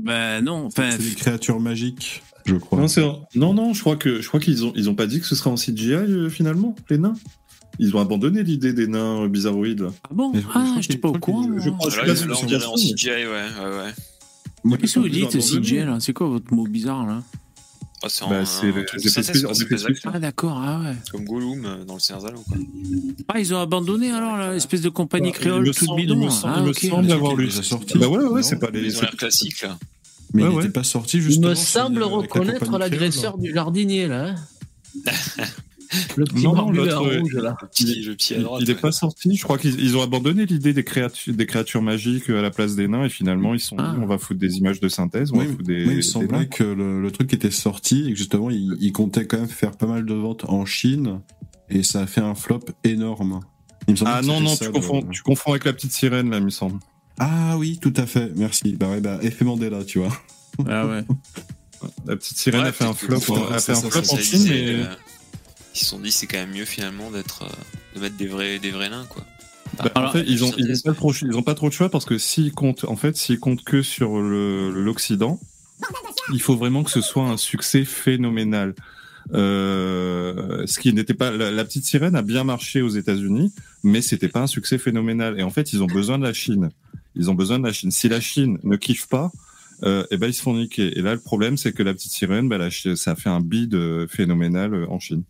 [0.00, 0.90] Ben non, enfin.
[0.92, 2.80] C'est des créatures magiques, je crois.
[2.80, 3.02] Non, c'est-
[3.36, 5.34] non, non, je crois que je crois qu'ils ont ils ont pas dit que ce
[5.36, 7.14] serait en CGI euh, finalement les nains?
[7.78, 9.80] Ils ont abandonné l'idée des nains euh, bizarroïdes.
[9.80, 9.90] Là.
[10.04, 11.48] Ah bon Ah, j'étais pas au courant.
[11.58, 12.74] Je crois, je Là, suis pas là, la en.
[12.76, 14.76] CGI, ouais, ouais, ouais.
[14.78, 15.30] Qu'est-ce que vous dites.
[15.40, 17.22] CGI là C'est quoi votre mot bizarre là
[18.04, 18.42] Ah, c'est en, Bah.
[20.12, 20.96] Ah d'accord, ah ouais.
[21.10, 22.56] Comme Gollum euh, dans le Anneaux, quoi.
[23.28, 26.14] Ah, ils ont abandonné alors l'espèce de compagnie Bah, créole il me toute semble- bidon.
[26.20, 27.46] Il me semble, ah, il me semble avoir lu.
[27.46, 27.98] déjà sorti.
[27.98, 28.82] Bah ouais, ouais, c'est pas les.
[28.82, 29.78] Ils ont l'air classiques, là.
[30.34, 30.62] Mais Ouais, il ouais.
[30.62, 31.48] n'était pas sorti Il justement.
[31.50, 34.34] me chez- semble la reconnaître l'agresseur du jardinier, là.
[36.16, 37.56] le petit Non, l'autre, euh, rouge, là.
[37.62, 38.62] Le petit, le petit à Il, droite.
[38.64, 38.80] il est ouais.
[38.80, 39.36] pas sorti.
[39.36, 42.74] Je crois qu'ils ils ont abandonné l'idée des créatures, des créatures magiques à la place
[42.76, 43.96] des nains et finalement ils sont dit Ah.
[44.00, 45.84] on va foutre des images de synthèse, on Oui, va foutre des.
[45.86, 49.26] oui, il semblait que le, le truc était sorti et que justement il, il comptait
[49.26, 51.20] quand même faire pas mal de ventes en Chine
[51.68, 53.40] et ça a fait un flop énorme.
[53.88, 56.38] Il me semblait Ah non non, tu confonds, tu confonds avec la petite sirène là,
[56.38, 56.78] il me semble.
[57.18, 58.74] Ah oui, tout à fait, merci.
[58.78, 60.12] Bah ouais, bah effet Mandela, tu vois.
[60.68, 61.02] Ah ouais.
[62.06, 63.16] La petite sirène Ouais, a fait un flop,
[63.50, 64.84] a ça, fait un ça, flop Ça, en ils Chine, mais euh,
[65.74, 68.58] Ils se sont dit c'est quand même mieux finalement d'être euh, de mettre des vrais
[68.58, 69.24] des vrais nains quoi.
[69.78, 71.88] Bah, en fait, ils ont, ils ont pas trop, ils ont pas trop de choix
[71.88, 75.40] parce que s'ils comptent, en fait, s'ils comptent que sur l'Occident,
[76.32, 78.74] il faut vraiment que ce soit un succès phénoménal.
[79.34, 83.52] Euh, ce qui n'était pas, la, petite sirène a bien marché aux États-Unis,
[83.82, 85.38] mais c'était pas un succès phénoménal.
[85.38, 86.70] Et en fait, ils ont besoin de la Chine.
[87.14, 87.90] Ils ont besoin de la Chine.
[87.90, 89.30] Si la Chine ne kiffe pas,
[89.84, 90.98] euh, eh ben ils se font niquer.
[90.98, 93.74] Et là, le problème, c'est que la petite sirène, bah, ça a fait un bid
[93.74, 95.22] euh, phénoménal en Chine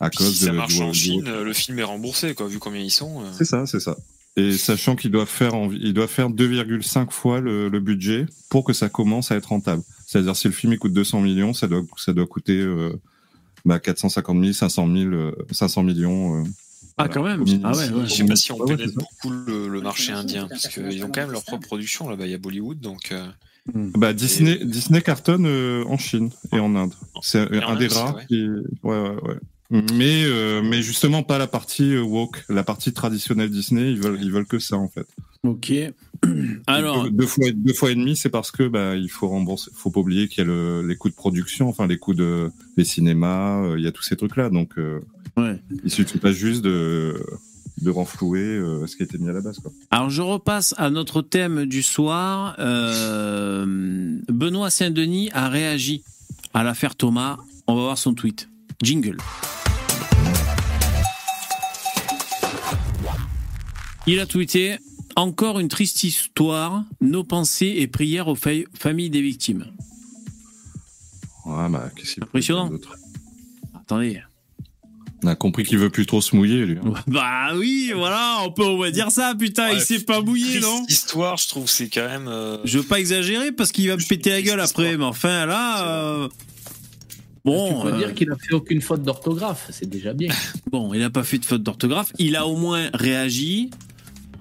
[0.00, 2.58] à cause Si ça de, marche du- en Chine, le film est remboursé quoi, vu
[2.58, 3.20] combien ils sont.
[3.22, 3.26] euh.
[3.36, 3.96] c'est ça, c'est ça.
[4.36, 8.64] Et sachant qu'il doit faire, envi- il doit faire 2,5 fois le, le budget pour
[8.64, 9.82] que ça commence à être rentable.
[10.06, 12.92] C'est-à-dire si le film il coûte 200 millions, ça doit, ça doit coûter euh,
[13.64, 16.40] bah, 450 000, 500 000, euh, 500 millions.
[16.40, 16.44] euh,
[16.96, 17.12] Ah, voilà.
[17.12, 17.44] quand même.
[17.64, 18.06] Ah ouais, ouais.
[18.06, 19.00] Je sais pas si on pénètre ça.
[19.00, 22.26] beaucoup le, le marché indien, parce qu'ils ont quand même leur propre production là-bas.
[22.26, 23.10] Il y a Bollywood, donc.
[23.12, 23.26] euh,
[23.74, 26.94] Bah, Disney, Disney cartonne euh, en Chine et en Inde.
[27.20, 28.46] C'est Et un des Inde, rares qui.
[28.84, 29.38] Ouais, ouais, ouais.
[29.70, 33.92] Mais, euh, mais justement pas la partie euh, woke, la partie traditionnelle Disney.
[33.92, 35.06] Ils veulent, ils veulent que ça en fait.
[35.42, 35.72] Ok.
[36.66, 39.70] Alors, deux, deux fois, deux fois et demi, c'est parce que bah il faut rembourser.
[39.74, 42.50] Faut pas oublier qu'il y a le, les coûts de production, enfin les coûts de
[42.76, 44.50] les cinémas, euh, il y a tous ces trucs là.
[44.50, 45.00] Donc euh,
[45.36, 45.58] ouais.
[45.82, 47.24] il suffit pas juste de
[47.80, 49.72] de renflouer euh, ce qui a été mis à la base quoi.
[49.90, 52.54] Alors je repasse à notre thème du soir.
[52.58, 53.64] Euh,
[54.28, 56.02] Benoît Saint-Denis a réagi
[56.52, 57.38] à l'affaire Thomas.
[57.66, 58.49] On va voir son tweet.
[58.82, 59.16] Jingle.
[64.06, 64.78] Il a tweeté
[65.16, 69.66] Encore une triste histoire, nos pensées et prières aux fa- familles des victimes.
[71.44, 72.70] Ouais, bah, qu'est-ce qu'il peut Impressionnant.
[73.74, 74.22] Attendez.
[75.22, 76.78] On a compris qu'il veut plus trop se mouiller, lui.
[76.78, 76.94] hein.
[77.06, 80.62] Bah oui, voilà, on peut on va dire ça, putain, il s'est pas mouillé, triste
[80.62, 80.86] non?
[80.88, 82.26] Histoire, je trouve, c'est quand même.
[82.28, 85.44] euh, Je veux pas exagérer parce qu'il va me péter la gueule après, mais enfin
[85.44, 85.86] là.
[85.86, 86.28] euh,
[87.50, 90.30] Bon, Tu peux euh, dire qu'il a fait aucune faute d'orthographe, c'est déjà bien.
[90.70, 92.12] bon, il a pas fait de faute d'orthographe.
[92.18, 93.70] Il a au moins réagi.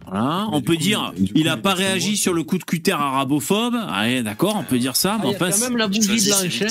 [0.08, 3.76] Voilà, on peut dire, il a pas réagi sur le coup de cutter arabophobe.
[3.90, 5.18] Allez, d'accord, on peut dire ça.
[5.20, 6.62] Ah, mais il y a enfin, quand même la bougie blanche.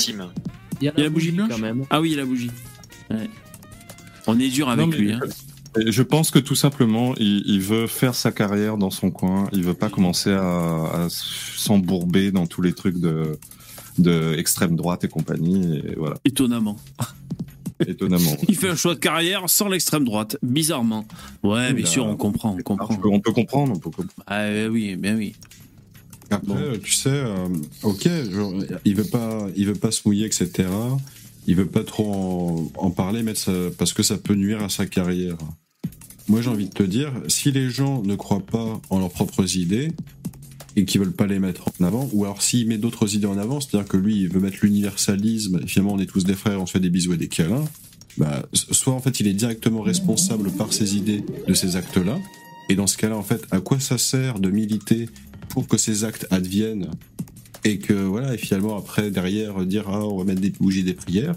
[0.81, 1.85] Il y a Il y a la bougie blanche quand même.
[1.90, 2.51] Ah oui, il y a la bougie.
[3.10, 3.31] Ouais.
[4.27, 5.12] On est dur avec Non, lui.
[5.12, 5.20] Hein.
[5.86, 9.48] Je pense que tout simplement, il, il veut faire sa carrière dans son coin.
[9.52, 13.39] Il veut pas commencer à, à s'embourber dans tous les trucs de,
[13.98, 15.78] de extrême droite et compagnie.
[15.78, 16.76] Et voilà, Étonnamment.
[17.86, 18.36] étonnamment.
[18.48, 21.06] Il fait un choix de carrière sans l'extrême droite, bizarrement.
[21.42, 21.90] Ouais, bien Oula.
[21.92, 22.94] sûr, on comprend, on comprend.
[22.94, 24.10] On peut, on peut comprendre, on peut comprendre.
[24.26, 25.34] Ah euh, oui, bien oui.
[26.30, 27.48] Après, tu sais, euh,
[27.82, 28.52] ok, genre,
[28.84, 30.68] il veut pas, il veut pas se mouiller, etc.
[31.46, 34.68] Il veut pas trop en, en parler, mais ça, parce que ça peut nuire à
[34.68, 35.38] sa carrière.
[36.28, 39.56] Moi, j'ai envie de te dire, si les gens ne croient pas en leurs propres
[39.56, 39.92] idées
[40.78, 43.36] et qu'ils veulent pas les mettre en avant, ou alors s'il met d'autres idées en
[43.36, 46.66] avant, c'est-à-dire que lui, il veut mettre l'universalisme, finalement, on est tous des frères, on
[46.66, 47.64] se fait des bisous et des câlins.
[48.16, 52.18] Bah, soit en fait, il est directement responsable par ses idées de ces actes-là,
[52.68, 55.09] et dans ce cas-là, en fait, à quoi ça sert de militer
[55.48, 56.90] pour que ces actes adviennent
[57.64, 60.94] et que voilà, et finalement après derrière dire ah on va mettre des bougies des
[60.94, 61.36] prières?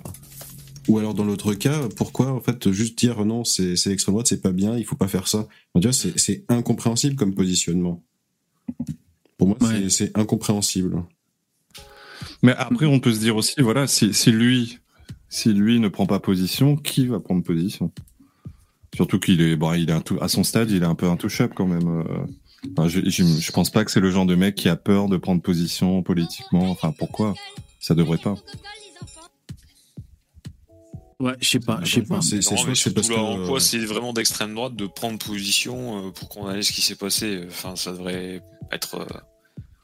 [0.87, 4.41] Ou alors dans l'autre cas, pourquoi en fait juste dire non c'est l'extrême droite c'est
[4.41, 5.47] pas bien, il faut pas faire ça?
[5.91, 8.03] C'est c'est incompréhensible comme positionnement.
[9.41, 11.03] Pour moi c'est c'est incompréhensible.
[12.43, 14.77] Mais après, on peut se dire aussi, voilà, si, si lui,
[15.29, 17.91] si lui ne prend pas position, qui va prendre position?
[18.95, 21.09] Surtout qu'il est, bon, il est un tout, à son stade, il est un peu
[21.09, 21.87] intouchable quand même.
[21.87, 22.03] euh.
[22.77, 25.07] Enfin, je, je, je pense pas que c'est le genre de mec qui a peur
[25.07, 26.69] de prendre position politiquement.
[26.69, 27.33] Enfin, pourquoi?
[27.79, 28.35] Ça devrait pas.
[31.19, 32.19] Ouais, je sais pas, je sais pas.
[33.09, 36.81] Là, en quoi c'est vraiment d'extrême droite de prendre position euh, pour condamner ce qui
[36.81, 37.41] s'est passé.
[37.47, 39.05] Enfin, ça devrait être euh,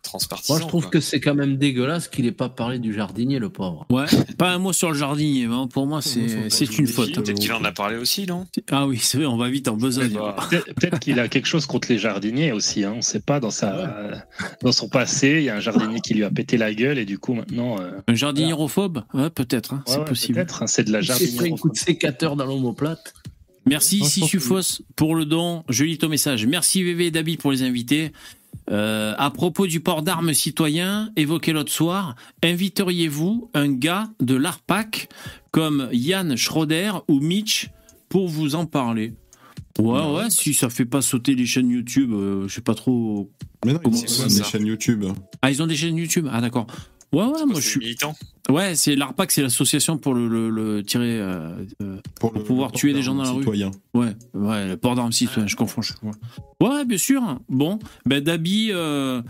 [0.07, 0.55] transpartisan.
[0.55, 0.91] Moi, je trouve quoi.
[0.91, 3.85] que c'est quand même dégueulasse qu'il ait pas parlé du jardinier, le pauvre.
[3.89, 4.05] Ouais,
[4.37, 5.67] pas un mot sur le jardinier, hein.
[5.71, 7.13] pour moi c'est c'est une faute.
[7.13, 8.45] Peut-être qu'il en a parlé aussi, non?
[8.71, 10.17] Ah oui, c'est vrai, on va vite en besogne.
[10.49, 12.83] Peut-être peut-être qu'il a quelque chose contre les jardiniers aussi.
[12.83, 12.91] Hein.
[12.93, 14.23] On ne sait pas dans sa
[14.61, 17.05] dans son passé, il y a un jardinier qui lui a pété la gueule et
[17.05, 17.79] du coup maintenant.
[17.79, 20.35] euh, Un jardiniérophobe Ouais, peut-être, hein, ouais, c'est ouais, possible.
[20.35, 23.13] Peut-être, hein, c'est de la pris un coup de sécateur dans l'omoplate.
[23.65, 25.63] Merci Sissufos pour le don.
[25.67, 26.45] Je lis ton message.
[26.45, 28.11] Merci VV et Dabi pour les invités.
[28.69, 35.07] Euh, à propos du port d'armes citoyen évoqué l'autre soir, inviteriez-vous un gars de l'ARPAC
[35.51, 37.69] comme Yann Schroeder ou Mitch
[38.09, 39.13] pour vous en parler?
[39.79, 43.31] Ouais, ouais, si ça fait pas sauter les chaînes YouTube, euh, je sais pas trop.
[43.65, 45.05] Mais non, comment ils ont des chaînes YouTube.
[45.41, 46.67] Ah, ils ont des chaînes YouTube Ah, d'accord.
[47.13, 47.79] Ouais, ouais, moi je suis.
[47.79, 48.13] militant.
[48.49, 51.19] Ouais, c'est l'ARPAC, c'est l'association pour le, le, le tirer.
[51.19, 51.55] euh,
[52.19, 53.39] pour pouvoir tuer des gens dans la rue.
[53.39, 53.71] Citoyen.
[53.93, 56.11] Ouais, ouais, le port d'armes citoyen, je confonds fois.
[56.61, 57.39] Ouais, bien sûr.
[57.49, 59.21] Bon, ben Dabi, euh,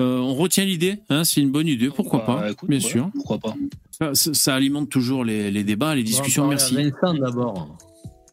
[0.00, 2.84] euh, on retient l'idée, hein, c'est une bonne idée, pourquoi Bah, pas, écoute, bien ouais,
[2.84, 3.10] sûr.
[3.14, 3.54] Pourquoi pas
[3.90, 6.74] Ça, ça- ça alimente toujours les, les débats, les discussions, merci.
[6.74, 7.76] Vincent d'abord.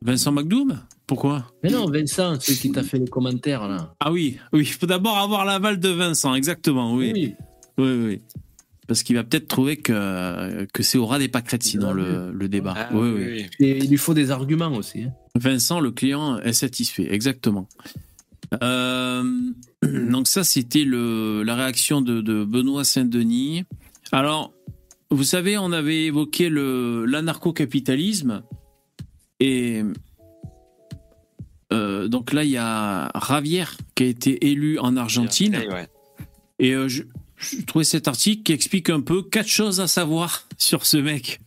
[0.02, 1.46] Vincent McDoom Pourquoi?
[1.64, 3.94] Mais non, Vincent, celui qui t'a fait les commentaires là.
[4.00, 7.12] Ah oui, oui, il faut d'abord avoir l'aval de Vincent, exactement, oui.
[7.14, 7.36] Oui.
[7.78, 8.22] Oui, oui.
[8.90, 12.50] Parce qu'il va peut-être trouver que, que c'est au ras des pâquerettes sinon le, le
[12.50, 12.74] débat.
[12.76, 13.46] Ah, oui, oui, oui.
[13.60, 13.66] oui.
[13.68, 15.04] Et il lui faut des arguments aussi.
[15.04, 15.14] hein.
[15.36, 17.70] Vincent, le client est satisfait, exactement.
[18.64, 19.24] Euh,
[19.84, 23.64] donc ça, c'était le la réaction de, de Benoît Saint-Denis.
[24.12, 24.54] Alors,
[25.12, 28.42] vous savez, on avait évoqué le l'anarcho-capitalisme
[29.40, 29.84] et
[31.72, 35.62] euh, donc là, il y a Javier qui a été élu en Argentine.
[36.58, 37.04] Et euh, je,
[37.42, 41.40] je trouvais cet article qui explique un peu quatre choses à savoir sur ce mec.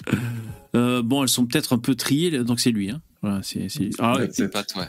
[0.75, 2.91] Euh, bon, elles sont peut-être un peu triées, donc c'est lui.
[2.91, 3.01] Hein.
[3.23, 4.87] Voilà, c'est, c'est- Alors, Ouais, c'est pas toi.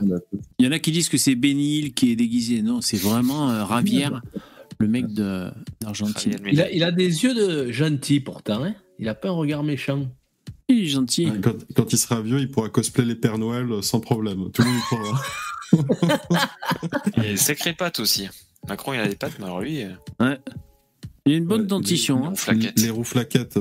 [0.59, 2.61] il y en a qui disent que c'est Benil qui est déguisé.
[2.61, 4.07] Non, c'est vraiment euh, Javier,
[4.79, 5.49] le mec de,
[5.81, 6.37] d'Argentine.
[6.51, 8.63] Il a, il a des yeux de gentil pourtant.
[8.63, 10.07] Hein il a pas un regard méchant.
[10.69, 11.27] Il est gentil.
[11.43, 14.49] Quand, quand il sera vieux, il pourra cosplayer les Pères Noël sans problème.
[14.51, 15.21] Tout le monde y croira.
[17.23, 18.27] Et sacré patte aussi.
[18.67, 19.83] Macron, il a des pattes, mais alors lui.
[19.83, 19.89] euh,
[20.19, 20.39] Ouais.
[21.25, 22.25] Il a une bonne dentition.
[22.25, 22.35] hein.
[22.35, 22.79] flaquette.
[22.79, 23.57] Les roues flaquettes.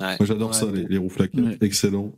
[0.00, 0.16] Ouais.
[0.22, 1.62] J'adore ça, les, les roues flaquettes.
[1.62, 2.12] Excellent.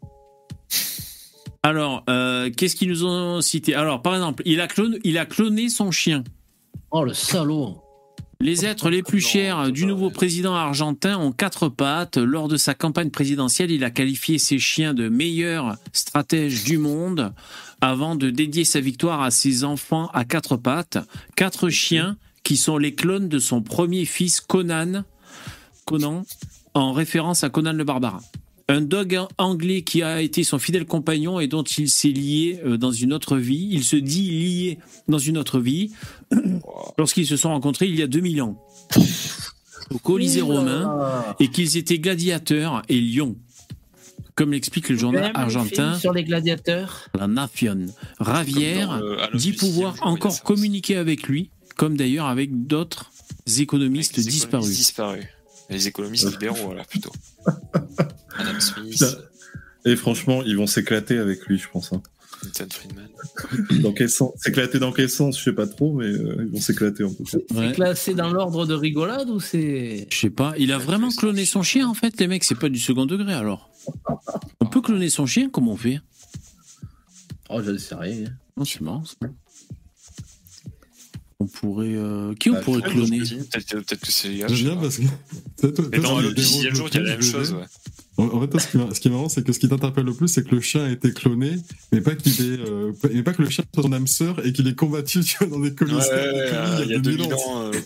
[1.63, 3.75] Alors, euh, qu'est-ce qu'ils nous ont cité?
[3.75, 6.23] Alors, par exemple, il a, cloné, il a cloné son chien.
[6.91, 7.79] Oh le salaud
[8.41, 12.19] Les êtres les plus chers du nouveau président argentin ont quatre pattes.
[12.19, 17.33] Lors de sa campagne présidentielle, il a qualifié ses chiens de meilleurs stratèges du monde
[17.81, 20.99] avant de dédier sa victoire à ses enfants à quatre pattes.
[21.35, 25.05] Quatre chiens qui sont les clones de son premier fils Conan,
[25.87, 26.25] Conan
[26.75, 28.21] en référence à Conan le barbare.
[28.69, 32.79] Un dog anglais qui a été son fidèle compagnon et dont il s'est lié euh,
[32.79, 33.69] dans une autre vie.
[33.71, 35.93] Il se dit lié dans une autre vie
[36.99, 38.59] lorsqu'ils se sont rencontrés il y a 2000 ans
[39.91, 43.37] au Colisée romain et qu'ils étaient gladiateurs et lions.
[44.35, 47.09] Comme l'explique le journal argentin film sur les gladiateurs.
[47.17, 47.87] La Nation.
[48.19, 53.11] Ravière euh, dit pouvoir encore communiquer avec lui, comme d'ailleurs avec d'autres
[53.59, 54.69] économistes disparus.
[54.77, 55.25] disparus.
[55.71, 57.13] Les économistes libéraux, voilà, plutôt.
[58.39, 59.05] Madame Smith.
[59.87, 61.93] Et franchement, ils vont s'éclater avec lui, je pense.
[61.93, 62.03] hein.
[62.43, 63.09] Milton Friedman.
[63.83, 66.61] Dans quel sens S'éclater dans quel sens Je sais pas trop, mais euh, ils vont
[66.61, 67.39] s'éclater en tout cas.
[67.55, 67.69] Ouais.
[67.69, 70.07] C'est classé dans l'ordre de rigolade ou c'est.
[70.13, 72.69] Je sais pas, il a vraiment cloné son chien en fait, les mecs, c'est pas
[72.69, 73.71] du second degré alors.
[74.61, 76.01] On peut cloner son chien, comment on fait
[77.49, 78.25] Oh, je ne sais rien.
[78.59, 79.15] Non, c'est marrant ça.
[81.45, 81.95] On pourrait.
[81.95, 84.97] euh, Qui on Bah, pourrait je- cloner Peut-être peut-être que c'est les J'aime bien parce
[84.97, 85.03] que.
[85.93, 87.65] Mais dans le dixième jour, il y a la même chose, ouais.
[88.17, 88.69] En, fait, toi, ce
[89.01, 90.89] qui, est marrant, c'est que ce qui t'interpelle le plus, c'est que le chien a
[90.89, 91.57] été cloné,
[91.93, 94.53] mais pas qu'il est, euh, mais pas que le chien soit son âme sœur et
[94.53, 95.99] qu'il est combattu, tu vois, dans des Ouais, colisées.
[95.99, 97.37] ouais, ouais, colis il y a 2000 ans.
[97.37, 97.85] ans, euh, par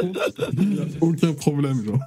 [0.00, 2.00] contre, il n'y a aucun problème, genre.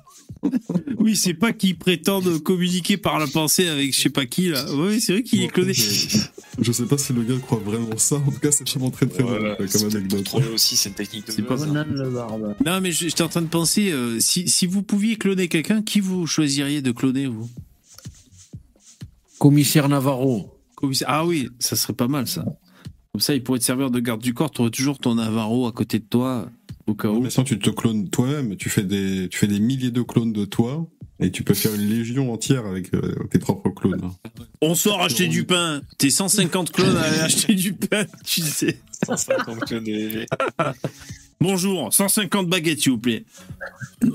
[0.97, 4.65] Oui, c'est pas qu'ils prétendent communiquer par la pensée avec je sais pas qui là.
[4.73, 5.73] Oui, c'est vrai qu'il est cloné.
[5.73, 6.17] Je,
[6.59, 8.15] je sais pas si le gars croit vraiment ça.
[8.17, 9.23] En tout cas, c'est vraiment très très
[9.67, 10.29] c'est comme anecdote.
[10.53, 11.69] aussi, c'est une technique de C'est pas mal.
[11.69, 11.83] hein.
[11.85, 12.55] Conan le barbe.
[12.65, 15.81] Non, mais je- j'étais en train de penser, euh, si, si vous pouviez cloner quelqu'un,
[15.81, 17.49] qui vous choisiriez de cloner, vous?
[19.39, 20.57] Commissaire Navarro.
[20.75, 22.45] Commissaire- Ah oui, ça serait pas mal, ça.
[23.11, 25.67] Comme ça, il pourrait te servir de garde du corps, tu aurais toujours ton Navarro
[25.67, 26.49] à côté de toi,
[26.91, 27.19] au cas où.
[27.21, 30.33] Mais sinon, tu te clones toi-même, tu fais des, tu fais des milliers de clones
[30.33, 30.87] de toi,
[31.19, 33.01] et tu peux faire une légion entière avec euh,
[33.31, 34.01] tes propres clones.
[34.61, 35.81] On sort acheter du pain.
[35.97, 38.79] T'es 150 clones à aller acheter du pain, tu sais.
[39.05, 39.85] 150 clones.
[41.39, 43.25] Bonjour, 150 baguettes, s'il vous plaît.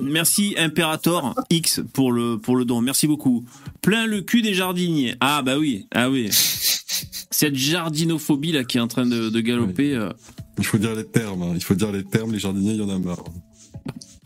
[0.01, 2.81] Merci, Imperator X, pour le, pour le don.
[2.81, 3.45] Merci beaucoup.
[3.83, 5.17] Plein le cul des jardiniers.
[5.21, 6.29] Ah, bah oui, ah oui.
[6.31, 9.95] Cette jardinophobie, là, qui est en train de, de galoper.
[9.95, 10.11] euh,
[10.59, 11.53] Il faut dire les termes, hein.
[11.55, 13.25] il faut dire les termes, les jardiniers, il y en a marre.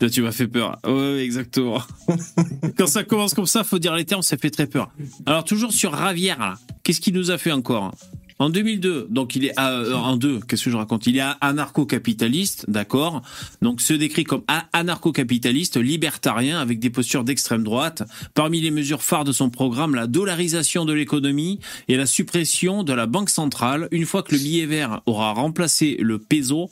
[0.01, 0.79] Là, tu m'as fait peur.
[0.83, 1.79] Ouais, exactement.
[2.77, 4.91] Quand ça commence comme ça, faut dire les termes, ça fait très peur.
[5.27, 6.57] Alors, toujours sur Ravière.
[6.83, 7.93] Qu'est-ce qu'il nous a fait encore?
[8.41, 11.05] En 2002, donc il est à- euh, en deux, qu'est-ce que je raconte?
[11.05, 13.21] Il est anarcho-capitaliste, d'accord?
[13.61, 14.41] Donc se décrit comme
[14.73, 18.01] anarcho-capitaliste, libertarien, avec des postures d'extrême droite.
[18.33, 22.93] Parmi les mesures phares de son programme, la dollarisation de l'économie et la suppression de
[22.93, 23.87] la banque centrale.
[23.91, 26.71] Une fois que le billet vert aura remplacé le peso,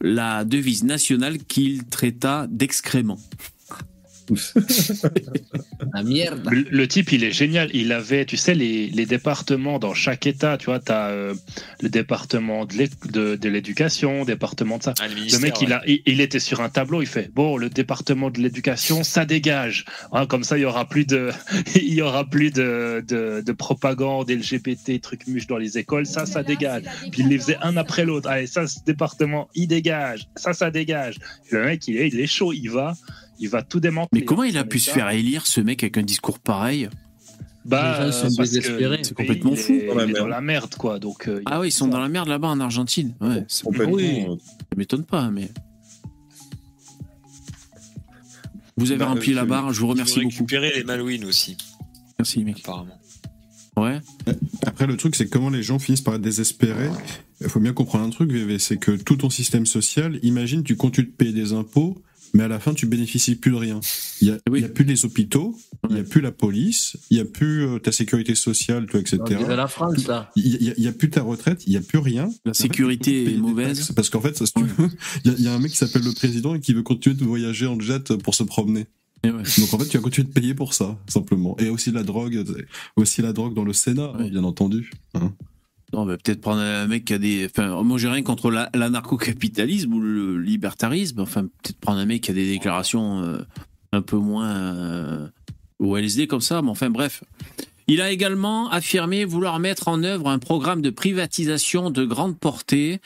[0.00, 3.18] la devise nationale qu'il traita d'excrément.
[5.94, 6.48] La merde.
[6.50, 7.70] Le, le type, il est génial.
[7.74, 10.56] Il avait, tu sais, les, les départements dans chaque État.
[10.58, 11.10] Tu vois, tu as
[11.80, 14.94] le département de l'é- de de l'éducation, département de ça.
[15.00, 17.02] Ah, Le mec, il, a, il, il était sur un tableau.
[17.02, 19.84] Il fait Bon, le département de l'éducation, ça dégage.
[20.12, 21.30] Hein, comme ça, il y aura plus de,
[21.74, 26.06] il y aura plus de, de, de propagande LGBT, trucs muches dans les écoles.
[26.06, 26.82] Ça, ça dégage.
[27.12, 28.28] Puis il les faisait un après l'autre.
[28.28, 30.28] Allez, ça, ce département, il dégage.
[30.36, 31.16] Ça, ça dégage.
[31.50, 32.52] Le mec, il est, il est chaud.
[32.52, 32.94] Il va,
[33.38, 34.20] il va tout démanteler.
[34.20, 36.88] Mais comment il a pu se faire élire ce mec avec un discours pareil
[37.64, 39.00] Bah, Les gens sont désespérés.
[39.02, 39.72] C'est complètement fou.
[39.72, 40.28] est- Dans la il est dans merde.
[40.30, 40.98] la merde, quoi.
[40.98, 43.14] Donc, euh, Ah oui, ils sont dans la merde là-bas en Argentine.
[43.20, 43.94] Ouais, ça, Complètement.
[43.94, 44.24] Oui.
[44.28, 45.48] euh, ça m'étonne pas, mais.
[48.76, 50.28] Vous avez Bah, rempli euh, la barre, je vous Ils remercie beaucoup.
[50.30, 51.56] récupéré les Malouines aussi,
[52.18, 52.58] Merci, mec.
[52.60, 52.98] apparemment.
[53.76, 54.00] Ouais.
[54.66, 56.90] Après, le truc, c'est comment les gens finissent par être désespérés.
[57.40, 60.76] Il faut bien comprendre un truc, VV, c'est que tout ton système social, imagine, tu
[60.76, 62.00] continues de payer des impôts,
[62.34, 63.80] mais à la fin, tu bénéficies plus de rien.
[64.20, 64.58] Il y a, Oui.
[64.58, 65.56] il y a plus les hôpitaux,
[65.88, 69.00] il y a plus la police, il y a plus euh, ta sécurité sociale, toi,
[69.00, 69.18] etc.
[69.26, 70.30] Dirait la France, là.
[70.36, 72.28] Il y, a- il plus ta retraite, il y a plus rien.
[72.44, 73.92] La sécurité fait, est mauvaise.
[73.92, 74.88] Parce qu'en fait, ça, si tu veux,
[75.24, 76.82] il y, a- il y a un mec qui s'appelle le président et qui veut
[76.82, 78.86] continuer de voyager en jet pour se promener.
[79.24, 79.30] Ouais.
[79.30, 81.56] Donc en fait, tu vas continuer de payer pour ça, simplement.
[81.58, 82.44] Et aussi la drogue,
[82.96, 84.28] aussi la drogue dans le Sénat, Ouais.
[84.28, 84.90] bien entendu.
[85.14, 85.32] hein.
[86.04, 87.46] Mais peut-être prendre un mec qui a des.
[87.46, 91.20] Enfin, moi, j'ai rien contre la- l'anarcho-capitalisme ou le libertarisme.
[91.20, 93.38] Enfin, peut-être prendre un mec qui a des déclarations euh,
[93.92, 95.28] un peu moins euh,
[96.28, 96.62] comme ça.
[96.62, 97.22] Mais enfin, bref.
[97.86, 103.00] Il a également affirmé vouloir mettre en œuvre un programme de privatisation de grande portée.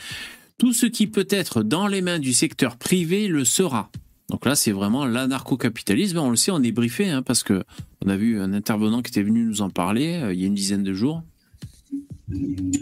[0.56, 3.90] Tout ce qui peut être dans les mains du secteur privé le sera.
[4.30, 6.18] Donc là, c'est vraiment l'anarcho-capitalisme.
[6.18, 7.64] On le sait, on est briefé, hein, parce que
[8.04, 10.46] on a vu un intervenant qui était venu nous en parler euh, il y a
[10.46, 11.22] une dizaine de jours.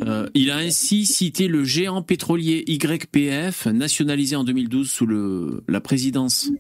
[0.03, 5.07] Euh, il a ainsi cité le géant pétrolier YPF, nationalisé en 2012 sous
[5.69, 6.51] la présidence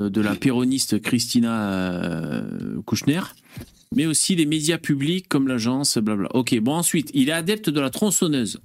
[0.00, 3.20] euh, de la péroniste Christina euh, Kouchner,
[3.94, 6.28] mais aussi les médias publics comme l'agence, blabla.
[6.34, 8.60] Ok, bon ensuite, il est adepte de la tronçonneuse.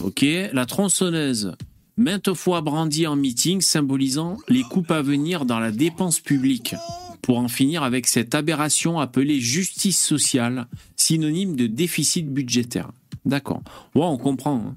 [0.00, 1.54] Ok, la tronçonneuse,
[1.96, 6.74] maintes fois brandie en meeting, symbolisant les coupes à venir dans la dépense publique,
[7.22, 10.66] pour en finir avec cette aberration appelée justice sociale,
[10.96, 12.90] synonyme de déficit budgétaire.
[13.24, 13.62] D'accord.
[13.94, 14.56] Ouais, on comprend.
[14.56, 14.76] hein.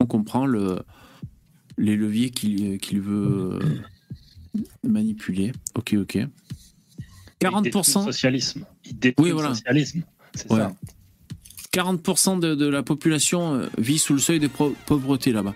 [0.00, 0.80] On comprend le,
[1.78, 5.52] les leviers qu'il veut euh, manipuler.
[5.76, 6.14] Ok, ok.
[6.16, 8.06] Il détruit 40%.
[8.06, 8.64] le socialisme.
[8.84, 9.54] Il détruit Oui, voilà.
[9.54, 10.02] socialisme.
[10.34, 10.58] C'est Ouais.
[10.60, 10.74] ça.
[11.72, 15.54] 40% de, de la population euh, vit sous le seuil de pauvreté là-bas.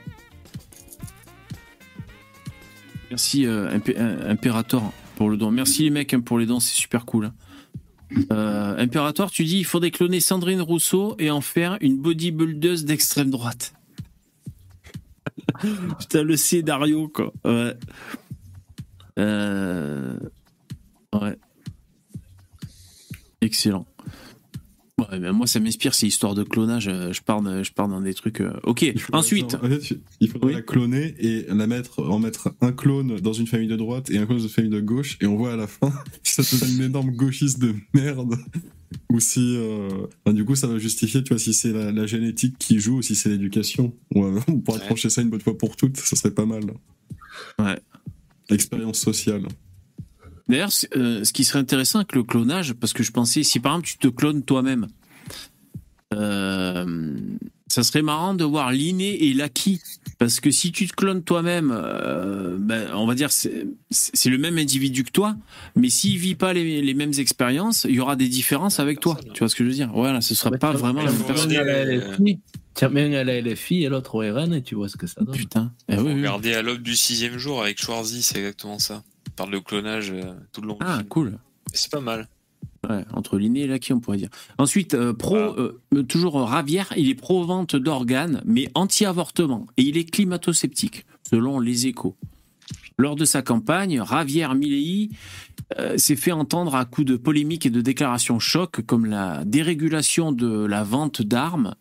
[3.10, 5.51] Merci euh, Impé- euh, Imperator pour le don.
[5.51, 7.32] Merci les mecs hein, pour les dons, c'est super cool.
[8.32, 13.28] Euh, Imperator, tu dis il faudrait cloner Sandrine Rousseau et en faire une bodybuildeuse d'extrême
[13.28, 13.74] droite.
[15.99, 17.32] Putain, le scénario, quoi.
[17.45, 17.74] Ouais.
[19.19, 20.16] Euh,
[21.12, 21.36] Ouais.
[23.40, 23.86] Excellent.
[24.99, 26.89] Ouais, mais moi, ça m'inspire ces histoires de clonage.
[26.89, 28.41] euh, Je pars, de- je pars dans des trucs.
[28.41, 28.85] euh, Ok.
[29.12, 29.57] Ensuite.
[30.20, 33.77] Il faudrait la cloner et la mettre, en mettre un clone dans une famille de
[33.77, 35.93] droite et un clone dans une famille de gauche, et on voit à la fin
[36.25, 38.35] si ça faisait une énorme gauchiste de merde,
[39.12, 39.89] ou si, euh,
[40.25, 42.97] enfin, du coup, ça va justifier, tu vois, si c'est la, la génétique qui joue
[42.99, 43.95] ou si c'est l'éducation.
[44.16, 46.62] On, va- on pourra trancher ça une bonne fois pour toutes, ça serait pas mal.
[47.61, 47.79] Ouais.
[48.51, 49.43] Expérience sociale.
[50.49, 53.73] D'ailleurs, euh, ce qui serait intéressant avec le clonage, parce que je pensais, si par
[53.73, 54.87] exemple tu te clones toi-même,
[56.15, 57.16] euh,
[57.69, 59.81] ça serait marrant de voir l'inné et l'acquis.
[60.19, 64.59] Parce que si tu te clones toi-même, euh, ben, on va dire c'est le même
[64.59, 65.37] individu que toi,
[65.77, 69.19] mais s'il vit pas les, les mêmes expériences, il y aura des différences avec toi.
[69.35, 69.91] Tu vois ce que je veux dire?
[69.93, 71.55] Voilà, ce sera pas vraiment la même personne.
[71.55, 72.41] à la LFI,
[72.75, 75.20] tiens bien à la LFI et l'autre au RN et tu vois ce que ça
[75.20, 75.37] donne.
[75.37, 75.73] Putain.
[75.89, 79.05] Eh Faut regarder à l'aube du sixième jour avec Schwarzy, c'est exactement ça.
[79.39, 80.78] Parle de clonage euh, tout le long.
[80.81, 81.39] Ah, cool.
[81.73, 82.28] C'est pas mal.
[82.89, 84.31] Ouais, entre l'inné et l'acquis, on pourrait dire.
[84.59, 89.66] Ensuite, euh, pro, euh, toujours Ravière, il est pro-vente d'organes, mais anti-avortement.
[89.77, 92.16] Et il est climato-sceptique, selon les échos.
[92.98, 95.10] Lors de sa campagne, Ravière Milei
[95.78, 100.32] euh, s'est fait entendre à coups de polémiques et de déclarations chocs, comme la dérégulation
[100.32, 101.74] de la vente d'armes,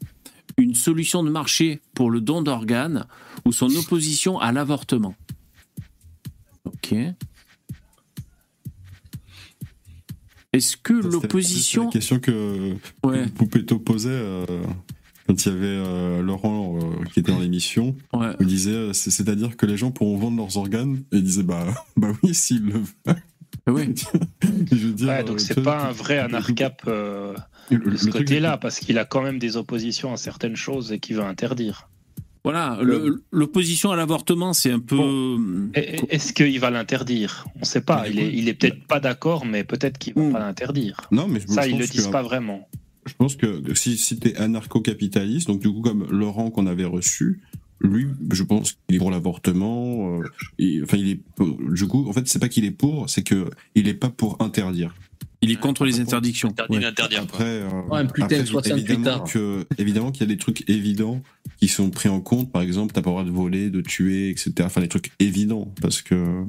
[0.58, 3.06] une solution de marché pour le don d'organes,
[3.46, 5.16] ou son opposition à l'avortement.
[6.66, 6.96] Ok.
[10.54, 11.86] Est-ce que l'opposition...
[11.86, 13.26] La question que Ouais.
[13.28, 14.46] Poupetto posait euh,
[15.28, 17.96] quand il y avait euh, Laurent euh, qui était dans l'émission.
[18.40, 21.44] Il disait euh, c'est- c'est-à-dire que les gens pourront vendre leurs organes et il disait
[21.44, 21.66] bah,
[21.98, 22.74] bah oui, s'ils le
[23.06, 23.22] veulent.
[23.70, 23.94] Oui.
[24.72, 27.34] Je veux dire, Ouais, donc c'est pas un vrai anarcap euh,
[27.70, 31.00] Le- de ce côté-là, parce qu'il a quand même des oppositions à certaines choses et
[31.00, 31.90] qu'il veut interdire.
[32.52, 35.38] Voilà, le- l'opposition à l'avortement, c'est un peu.
[35.76, 37.46] Et- Est-ce qu'il va l'interdire?
[37.56, 38.08] On ne sait pas.
[38.10, 41.02] Il est, il est peut-être pas d'accord, mais peut-être qu'il va pas l'interdire.
[41.12, 42.68] Non, mais je- Ça, ils le pense disent que- pas vraiment.
[43.06, 47.40] Je pense que si, si t'es anarcho-capitaliste, donc du coup comme Laurent qu'on avait reçu,
[47.80, 50.20] lui, je pense qu'il est pour l'avortement.
[50.20, 53.24] euh, enfin, il est pour- du coup, en fait, c'est pas qu'il est pour, c'est
[53.24, 54.94] que il est pas pour interdire.
[55.42, 56.50] Il est contre les interdictions.
[56.50, 57.36] Interdit d'interdire, quoi.
[57.36, 59.26] Après, euh, Ouais, un putain après, de 68 évidemment ans.
[59.26, 61.22] que évidemment qu'il y a des trucs évidents
[61.60, 62.52] qui sont pris en compte.
[62.52, 64.54] Par exemple, t'as pas le droit de voler, de tuer, etc.
[64.62, 66.44] Enfin, des trucs évidents parce que.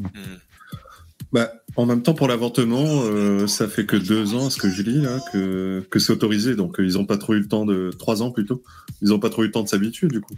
[1.30, 4.70] Bah, en même temps, pour l'avortement, euh, ça fait que deux ans, à ce que
[4.70, 6.56] je lis là, que, que c'est autorisé.
[6.56, 8.62] Donc, euh, ils ont pas trop eu le temps de trois ans plutôt.
[9.02, 10.34] Ils ont pas trop eu le temps de s'habituer du coup.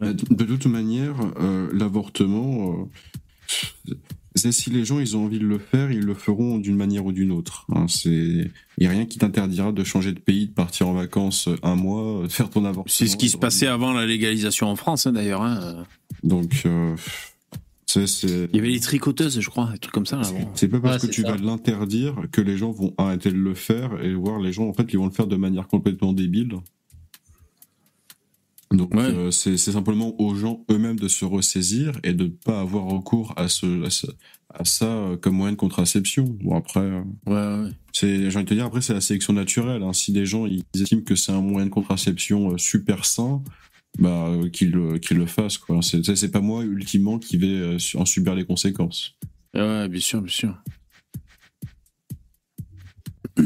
[0.00, 2.88] De toute manière, euh, l'avortement,
[3.88, 3.94] euh,
[4.34, 7.04] c'est si les gens ils ont envie de le faire, ils le feront d'une manière
[7.04, 7.66] ou d'une autre.
[7.74, 7.86] hein.
[7.88, 11.48] c'est, il y a rien qui t'interdira de changer de pays, de partir en vacances
[11.62, 12.84] un mois, de faire ton avortement.
[12.88, 15.42] C'est ce qui se passait avant la légalisation en France, hein, d'ailleurs.
[15.42, 15.84] hein.
[16.22, 16.94] Donc, euh,
[17.86, 18.48] c'est, c'est.
[18.52, 20.16] Il y avait les tricoteuses, je crois, des trucs comme ça.
[20.16, 20.48] Là, bon.
[20.54, 21.32] C'est pas parce Ouais, que tu ça.
[21.32, 24.72] vas l'interdire que les gens vont arrêter de le faire et voir les gens en
[24.72, 26.54] fait ils vont le faire de manière complètement débile.
[28.72, 32.84] Donc euh, c'est simplement aux gens eux-mêmes de se ressaisir et de ne pas avoir
[32.86, 34.06] recours à ce à, ce-
[34.54, 36.24] à ça euh, comme moyen de contraception.
[36.42, 36.90] Bon après,
[37.28, 39.82] euh, c'est j'ai envie de te dire après c'est la sélection naturelle.
[39.82, 39.92] hein.
[39.92, 43.42] Si des gens ils estiment que c'est un moyen de contraception euh, super sain,
[43.98, 45.80] bah qu'ils le fassent quoi.
[45.82, 49.14] C'est c'est- pas moi ultimement qui vais en subir les conséquences.
[49.54, 50.54] Ouais, bien sûr, bien sûr.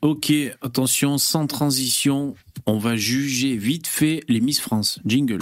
[0.00, 2.36] Ok, attention, sans transition,
[2.68, 5.00] on va juger vite fait les Miss France.
[5.06, 5.38] Jingle.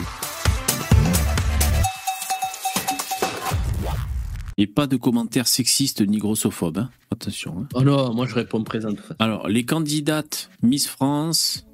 [4.58, 6.78] Et pas de commentaires sexistes ni grossophobes.
[6.78, 6.90] hein.
[7.10, 7.58] Attention.
[7.60, 7.68] hein.
[7.74, 8.90] Oh non, moi je réponds présent.
[8.90, 9.16] de toute façon.
[9.18, 11.66] Alors, les candidates Miss France.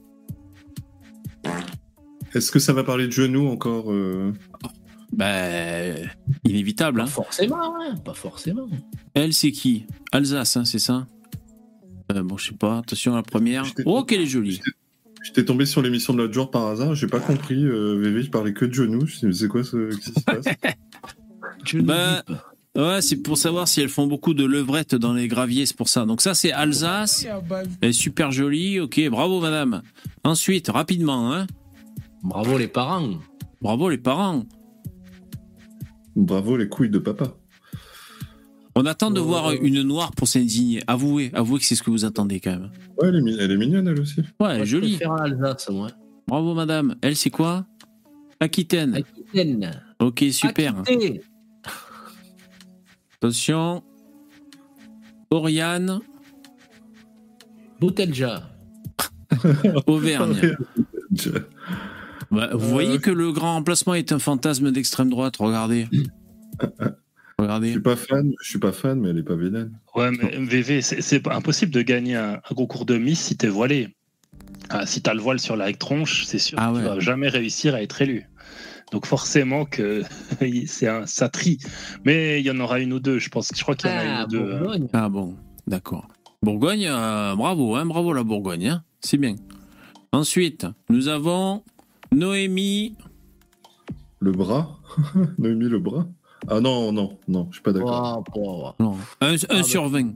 [2.35, 4.33] Est-ce que ça va parler de genoux encore euh?
[5.13, 6.11] Ben,
[6.45, 7.03] inévitable.
[7.03, 7.07] Hein.
[7.07, 8.67] Forcément, hein, pas forcément.
[9.15, 9.87] Elle, c'est qui?
[10.11, 11.07] Alsace, hein, c'est ça?
[12.11, 12.79] Euh, Bon, je sais pas.
[12.79, 13.65] Attention à la première.
[13.85, 14.61] Oh, qu'elle est jolie.
[15.23, 17.65] J'étais tombé sur l'émission de l'autre jour par hasard, j'ai pas compris.
[17.65, 19.07] Euh, VV, je parlais que de genoux.
[19.07, 20.45] C'est quoi ce qui se passe?
[21.75, 22.23] Ben,
[22.77, 25.89] ouais, c'est pour savoir si elles font beaucoup de levrettes dans les graviers, c'est pour
[25.89, 26.05] ça.
[26.07, 27.25] Donc ça, c'est Alsace.
[27.81, 28.81] Elle est super jolie.
[28.81, 29.83] Ok, bravo, madame.
[30.25, 31.47] Ensuite, rapidement, hein.
[32.25, 33.11] Bravo les parents.
[33.61, 34.45] Bravo les parents.
[36.17, 37.37] Bravo les couilles de papa.
[38.75, 40.83] On attend de voir une noire pour s'indigner.
[40.87, 42.71] Avouez, avouez que c'est ce que vous attendez quand même.
[42.99, 44.21] Ouais, elle est, mi- elle est mignonne, elle aussi.
[44.41, 44.97] Ouais, elle est Je jolie.
[44.97, 45.89] préfère Alsace, moi.
[46.27, 46.95] Bravo, madame.
[47.03, 47.67] Elle, c'est quoi?
[48.41, 48.95] Aquitaine.
[48.95, 49.83] Aquitaine.
[50.01, 50.79] Ok, super.
[50.81, 51.21] Aquitaine.
[53.17, 53.83] Attention.
[55.31, 56.01] Oriane.
[57.81, 58.49] Boutelja.
[59.87, 60.57] Auvergne.
[62.31, 65.37] Bah, vous voyez que le grand remplacement est un fantasme d'extrême droite.
[65.39, 65.89] Regardez.
[67.41, 69.73] Je suis pas fan, je suis pas fan, mais elle est pas vilaine.
[69.95, 73.89] Ouais, mais VV, c'est impossible de gagner un, un concours de Miss si t'es voilé.
[74.71, 76.83] Ah, si t'as le voile sur la tronche, c'est sûr Ah que ouais.
[76.83, 78.27] tu vas jamais réussir à être élu.
[78.93, 80.03] Donc forcément que
[80.67, 81.59] c'est un ça trie.
[82.05, 83.51] Mais il y en aura une ou deux, je pense.
[83.55, 84.53] Je crois qu'il y en a une Ah, ou deux.
[84.53, 84.59] hein.
[84.61, 84.89] Bourgogne.
[84.93, 85.37] Ah bon,
[85.67, 86.09] d'accord.
[86.43, 89.35] Bourgogne, euh, bravo, hein, bravo la Bourgogne, hein, c'est bien.
[90.13, 91.63] Ensuite, nous avons
[92.13, 92.95] Noémie.
[94.21, 94.79] Le bras
[95.39, 96.07] Noémie, le bras
[96.49, 98.25] Ah non, non, non, je suis pas d'accord.
[98.35, 98.73] Oh,
[99.21, 100.13] un, un Ah, sur 20.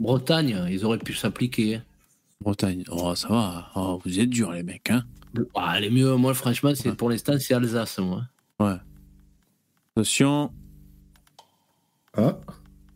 [0.00, 1.76] Bretagne, ils auraient pu s'appliquer.
[1.76, 1.82] hein.
[2.40, 2.84] Bretagne.
[2.90, 3.66] Oh, ça va.
[3.76, 5.04] Oh, vous êtes durs, les mecs, hein.
[5.54, 8.22] Ah, les mieux, moi, franchement, c'est pour l'instant, c'est Alsace, moi.
[8.58, 8.76] Ouais.
[9.94, 10.50] Attention,
[12.16, 12.38] Ah,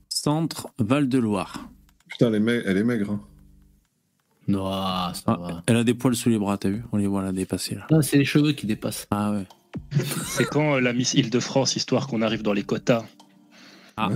[0.08, 1.68] centre Val-de-Loire.
[2.08, 3.10] putain, elle est, ma- elle est maigre.
[3.12, 3.20] hein.
[4.48, 4.64] Non,
[5.14, 5.62] ça Ah, va.
[5.66, 6.82] elle a des poils sous les bras, t'as vu?
[6.92, 7.86] On les voit la dépasser là.
[7.90, 9.06] Non, c'est les cheveux qui dépassent.
[9.10, 9.46] Ah ouais.
[10.26, 13.04] C'est quand euh, la Miss Île-de-France, histoire qu'on arrive dans les quotas.
[13.96, 14.08] Ah.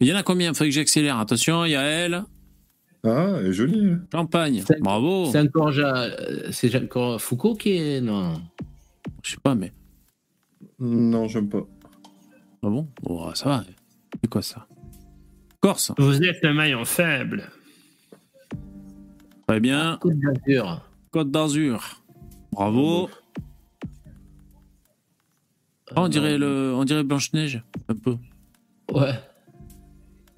[0.00, 0.52] Il y en a combien?
[0.54, 1.18] Faut que j'accélère.
[1.18, 2.24] Attention, il y a elle.
[3.04, 3.86] Ah, elle est jolie.
[3.92, 4.00] hein.
[4.12, 4.62] Champagne.
[4.66, 5.28] C'est- Bravo.
[5.30, 5.72] C'est encore,
[6.50, 8.00] c'est encore Foucault qui est.
[8.00, 8.40] Non?
[9.22, 9.72] Je sais pas, mais.
[10.78, 11.66] Non, j'aime pas.
[12.64, 12.88] Ah bon?
[13.04, 13.64] Oh, Ça va.
[14.20, 14.66] C'est quoi ça?
[15.60, 15.92] Corse.
[15.98, 17.48] Vous êtes un maillon faible.
[19.46, 19.98] Très bien.
[20.00, 20.80] Côte d'Azur.
[21.12, 22.02] Côte d'Azur.
[22.52, 23.08] Bravo.
[25.96, 28.16] Ah, on dirait le, on dirait Blanche Neige, un peu.
[28.92, 29.12] Ouais.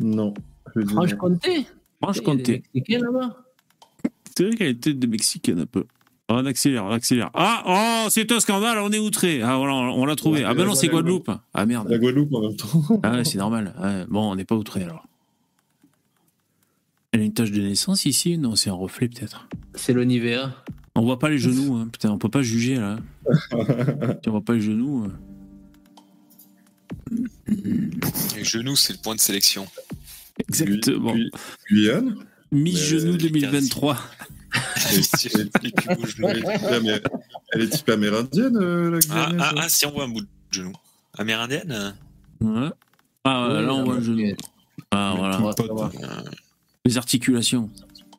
[0.01, 0.35] Non.
[0.89, 1.67] Franche-Comté.
[2.03, 2.63] Franche-Comté.
[2.89, 3.37] Là-bas.
[4.37, 5.85] C'est vrai qu'elle est tête de Mexicaine un peu.
[6.29, 7.31] Ah, On accélère, on accélère.
[7.35, 7.63] Ah,
[8.07, 9.43] oh, c'est un scandale, on est outré.
[9.43, 10.41] Ah, voilà, on, l'a trouvé.
[10.41, 11.27] Ouais, ah, ben non, c'est Guadeloupe.
[11.27, 11.43] Guadeloupe.
[11.53, 11.89] Ah, merde.
[11.89, 13.01] La Guadeloupe en même temps.
[13.03, 13.75] Ah, ouais, c'est normal.
[13.81, 15.07] Ouais, Bon, on n'est pas outré alors.
[17.13, 19.49] Elle a une tache de naissance ici Non, c'est un reflet peut-être.
[19.75, 20.51] C'est le Nivea.
[20.97, 21.89] On voit pas les genoux, hein.
[21.93, 22.99] putain, on peut pas juger là.
[23.31, 23.55] si
[24.29, 25.05] on voit pas les genoux.
[25.05, 25.09] euh.
[27.47, 29.67] Les genoux, c'est le point de sélection.
[30.49, 31.15] Exactement.
[31.15, 31.31] Guy-
[31.69, 32.17] Guyane
[32.53, 33.99] Miss Mais, Genou euh, 2023.
[34.93, 34.99] Elle
[37.63, 40.27] est- typée amérindienne, euh, la Ah, Guyanaise ah, ah, si on voit un bout de
[40.51, 40.73] genou.
[41.19, 41.91] Amérindienne euh,
[42.41, 42.69] Ouais.
[43.25, 44.35] Ah, ouais, là on voit le genou.
[44.91, 45.39] Ah, voilà.
[45.39, 45.93] Va.
[46.85, 47.71] Les articulations.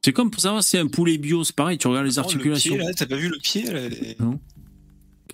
[0.03, 2.19] C'est comme pour savoir si c'est un poulet bio, c'est pareil, tu regardes les le
[2.19, 2.77] articulations.
[2.95, 4.17] T'as pas vu le pied là, est-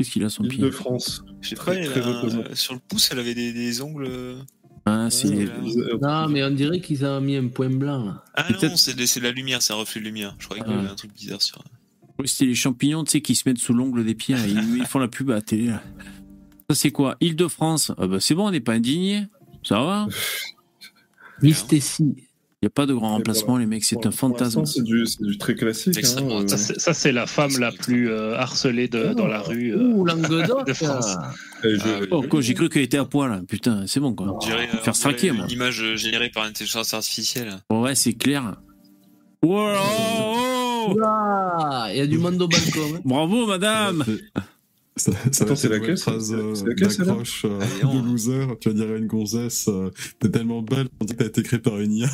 [0.04, 1.24] Qu'est-ce qu'il a son pied Île-de-France.
[1.42, 4.06] Je sais pas, Très, très un- sur le pouce, elle avait des, des ongles.
[4.08, 4.42] euh,
[4.86, 5.46] Ah, c'est Ouais, les-
[6.02, 6.26] là.
[6.26, 8.04] Non, mais on dirait qu'ils ont mis un point blanc.
[8.06, 8.24] là.
[8.34, 10.36] Ah non, peut-être- c'est de, c'est de la lumière, c'est un reflet de lumière.
[10.40, 11.64] Je croyais qu'il y avait un truc bizarre sur.
[12.20, 14.36] Oui, c'était les champignons, tu sais, qui se mettent sous l'ongle des pieds.
[14.48, 15.68] Ils, ils font la pub à la télé.
[15.68, 15.84] là.
[16.70, 17.16] Ça, c'est quoi?
[17.22, 17.92] Île-de-France.
[17.98, 19.28] Ah bah, c'est bon, on n'est pas indigné.
[19.64, 20.08] Ça va?
[21.42, 22.14] Miss Tessie.
[22.18, 22.24] Il
[22.64, 24.66] n'y a pas de grand remplacement, les mecs, c'est un fantasme.
[24.66, 25.04] C'est du,
[25.40, 25.98] très classique.
[26.04, 26.48] hein, euh.
[26.48, 29.72] Ça, c'est- la femme la plus euh, harcelée de- dans la rue.
[29.74, 31.16] euh, Ouh, de France.
[31.64, 32.08] Et je- Ah, oui.
[32.12, 33.44] Oh, quoi, j'ai cru qu'elle était à poil.
[33.48, 34.28] Putain, c'est bon, quoi.
[34.36, 35.46] On dirait, euh, Faire on straquer, moi.
[35.46, 37.52] Une image euh, générée par intelligence artificielle.
[37.72, 38.56] Ouais, c'est clair.
[39.44, 39.66] Oh
[41.04, 42.96] Ah, il y a du monde au balcon.
[42.96, 43.02] hein.
[43.06, 44.04] Bravo, madame
[44.98, 48.46] Ça, ça Attends, c'est laquelle, phrase euh, laquelle, celle-là d'accroche euh, de loser.
[48.60, 49.90] Tu vas dire à une gonzesse, euh,
[50.20, 52.10] t'es tellement belle, on dit que t'as été créée par une IA.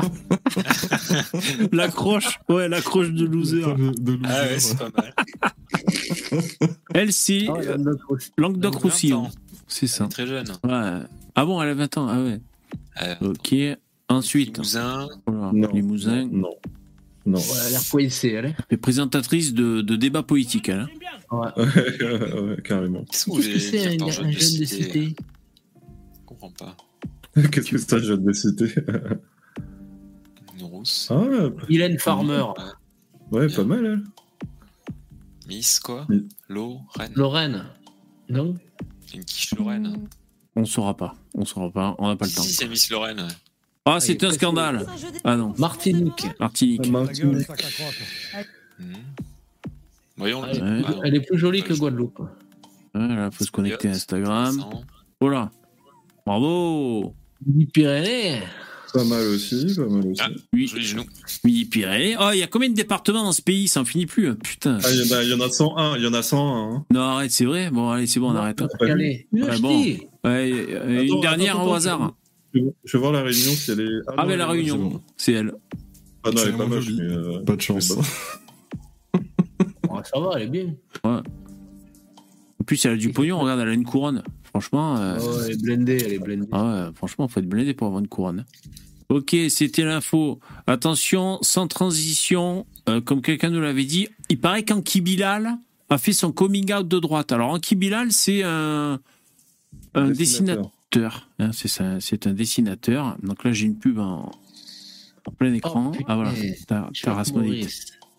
[1.72, 3.62] L'accroche, ouais, l'accroche de loser.
[3.62, 4.24] de loser.
[4.24, 5.14] Ah ouais, c'est pas mal.
[6.94, 8.30] Elle, c'est Ah, Languedoc aussi.
[8.38, 9.22] Languedoc-Roussillon.
[9.22, 9.32] 20 ans.
[9.66, 10.06] C'est ça.
[10.06, 10.46] Très jeune.
[10.64, 11.00] Ouais.
[11.34, 12.08] Ah bon, elle a 20 ans.
[12.08, 12.40] Ah ouais.
[13.02, 13.54] Euh, Ok.
[14.10, 15.08] Ensuite, Limousin.
[15.26, 15.68] voilà, Non.
[15.72, 16.26] Limousin.
[16.32, 16.50] Non.
[17.26, 17.38] Non.
[17.38, 18.46] Ouais, elle a l'air coincée, elle.
[18.46, 18.54] hein.
[18.70, 20.80] Et présentatrice de, de débats politiques, elle.
[20.80, 20.88] hein.
[21.30, 21.48] Ouais.
[21.62, 23.04] Ouais, carrément.
[23.10, 25.14] Qu'est-ce que c'est un, un jeune de cité
[26.24, 26.74] Concours comprends
[27.34, 27.42] pas.
[27.50, 28.74] Qu'est-ce que ça, je viens de citer
[30.58, 31.08] Une rousse.
[31.10, 32.44] Ah, ouais, Farmer.
[33.30, 34.02] ouais, pas mal, elle.
[35.48, 36.06] Miss, quoi
[36.48, 37.12] Lorraine.
[37.14, 37.64] Lorraine.
[38.28, 38.54] Non
[39.14, 40.08] Une quiche Lorraine.
[40.56, 41.14] On saura pas.
[41.34, 41.94] On saura pas.
[41.98, 42.42] On n'a pas le temps.
[42.42, 43.20] Si, c'est Miss Lorraine.
[43.20, 43.28] ouais.
[43.86, 44.84] Ah, c'est un scandale.
[45.24, 45.54] Ah non.
[45.56, 46.26] Martinique.
[46.38, 46.92] Martinique.
[50.16, 50.44] Voyons.
[50.44, 52.20] Elle, est le- plus- ah, elle est plus jolie que Guadeloupe.
[52.92, 54.62] Voilà, faut se connecter à Instagram.
[55.20, 55.50] Voilà.
[56.26, 57.14] Bravo.
[57.72, 58.42] Pyrénées.
[58.92, 60.22] Pas mal aussi, pas mal aussi.
[60.54, 60.66] Oui.
[60.66, 61.02] Joli genou.
[61.44, 62.16] Midi-Pyrénées.
[62.18, 63.68] Oh, il y a combien de départements dans ce pays?
[63.68, 64.28] Ça en finit plus.
[64.28, 64.36] hein.
[64.42, 64.78] Putain.
[64.82, 66.72] Ah, il y, en a- il y en a 101, il y en a 101.
[66.76, 66.84] hein.
[66.92, 67.70] Non, arrête, c'est vrai.
[67.70, 68.62] Bon, allez, c'est bon, on arrête.
[68.62, 68.68] hein.
[68.80, 69.78] Allez, Ouais, bon.
[69.78, 72.14] Ouais, euh, une dernière attends, au attends, hasard.
[72.54, 72.60] Je
[72.94, 73.88] vais voir la réunion si elle est.
[74.08, 75.02] Ah, non, mais la non, réunion, c'est bon.
[75.18, 75.52] c'est elle.
[76.24, 76.86] Ah non, elle est pas moche.
[76.96, 77.92] mais, euh, Pas de chance.
[79.90, 80.64] Oh, ça va, elle est bien.
[81.04, 81.20] Ouais.
[82.60, 84.22] En plus, elle a du pognon, regarde, elle a une couronne.
[84.48, 84.96] Franchement.
[84.98, 86.48] euh, Oh, elle est blindée, elle est blindée.
[86.52, 88.44] Ah ouais, franchement, faut être blindé pour avoir une couronne.
[89.08, 90.38] Ok, c'était l'info.
[90.66, 95.56] Attention, sans transition, euh, comme quelqu'un nous l'avait dit, il paraît qu'Anki Bilal
[95.90, 97.32] a fait son coming out de droite.
[97.32, 99.00] Alors, Anki Bilal, c'est un,
[99.94, 100.70] un Dessinateur.
[100.92, 101.28] dessinateur.
[101.38, 103.16] hein, c'est ça, c'est un dessinateur.
[103.22, 104.30] Donc là, j'ai une pub en,
[105.26, 105.92] en plein écran.
[105.98, 106.32] Oh, ah voilà.
[107.34, 107.66] Norris.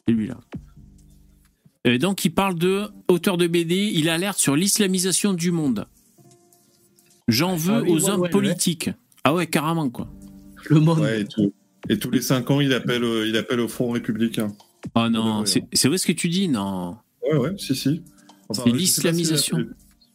[0.08, 0.40] C'est lui là.
[1.86, 5.86] Et donc, il parle de auteur de BD, il alerte sur l'islamisation du monde.
[7.30, 8.90] J'en veux Ah aux ouais, hommes ouais, politiques.
[9.24, 10.08] Ah ouais, carrément, quoi.
[10.70, 11.00] Le monde.
[11.00, 11.54] Ouais, et, tout-
[11.90, 14.54] et tous les 5 ans, il appelle, euh, il appelle au Front républicain.
[14.96, 16.98] Oh non, c'est c'est vrai ce que tu dis, non.
[17.24, 18.02] Ouais, ouais, si, si.
[18.50, 19.58] Enfin, C'est je sais pas s'il l'islamisation.
[19.58, 19.70] l'a fait-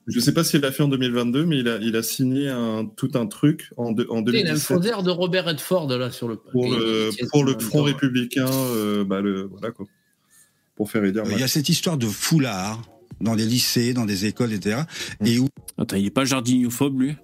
[0.07, 2.85] Je sais pas s'il l'a fait en 2022, mais il a, il a signé un,
[2.85, 5.89] tout un truc en, de- en Tu sais, Il a un 2017 de Robert Redford
[5.97, 6.37] là sur le.
[6.37, 7.85] pour le, pour le Front temps.
[7.85, 8.49] républicain.
[8.51, 9.87] euh, bah, le, voilà, quoi.
[10.77, 11.23] Pour faire aider.
[11.31, 12.83] Il y a cette histoire de foulard
[13.21, 14.83] dans des lycées, dans des écoles, etc.
[15.25, 17.17] Et où, Attends, il est pas jardinophobe, lui?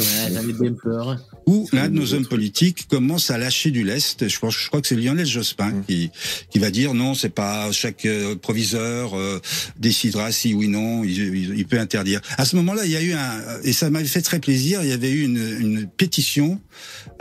[0.00, 1.16] Ouais, peur.
[1.46, 4.26] où l'un de nos hommes politiques commence à lâcher du lest.
[4.28, 6.10] Je, pense, je crois que c'est Lionel Jospin qui,
[6.50, 9.40] qui va dire non, c'est pas chaque euh, proviseur euh,
[9.78, 12.20] décidera si oui non, il, il- il peut interdire.
[12.36, 14.82] À ce moment-là, il y a eu un et ça m'avait fait très plaisir.
[14.82, 16.60] Il y avait eu une, une pétition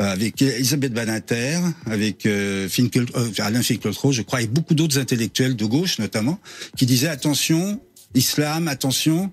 [0.02, 4.98] euh, avec Elisabeth Badinter, avec euh, Finkel, euh, Alain Finkielkraut, je crois, et beaucoup d'autres
[4.98, 6.40] intellectuels de gauche notamment,
[6.76, 7.80] qui disaient attention,
[8.16, 9.32] islam, attention,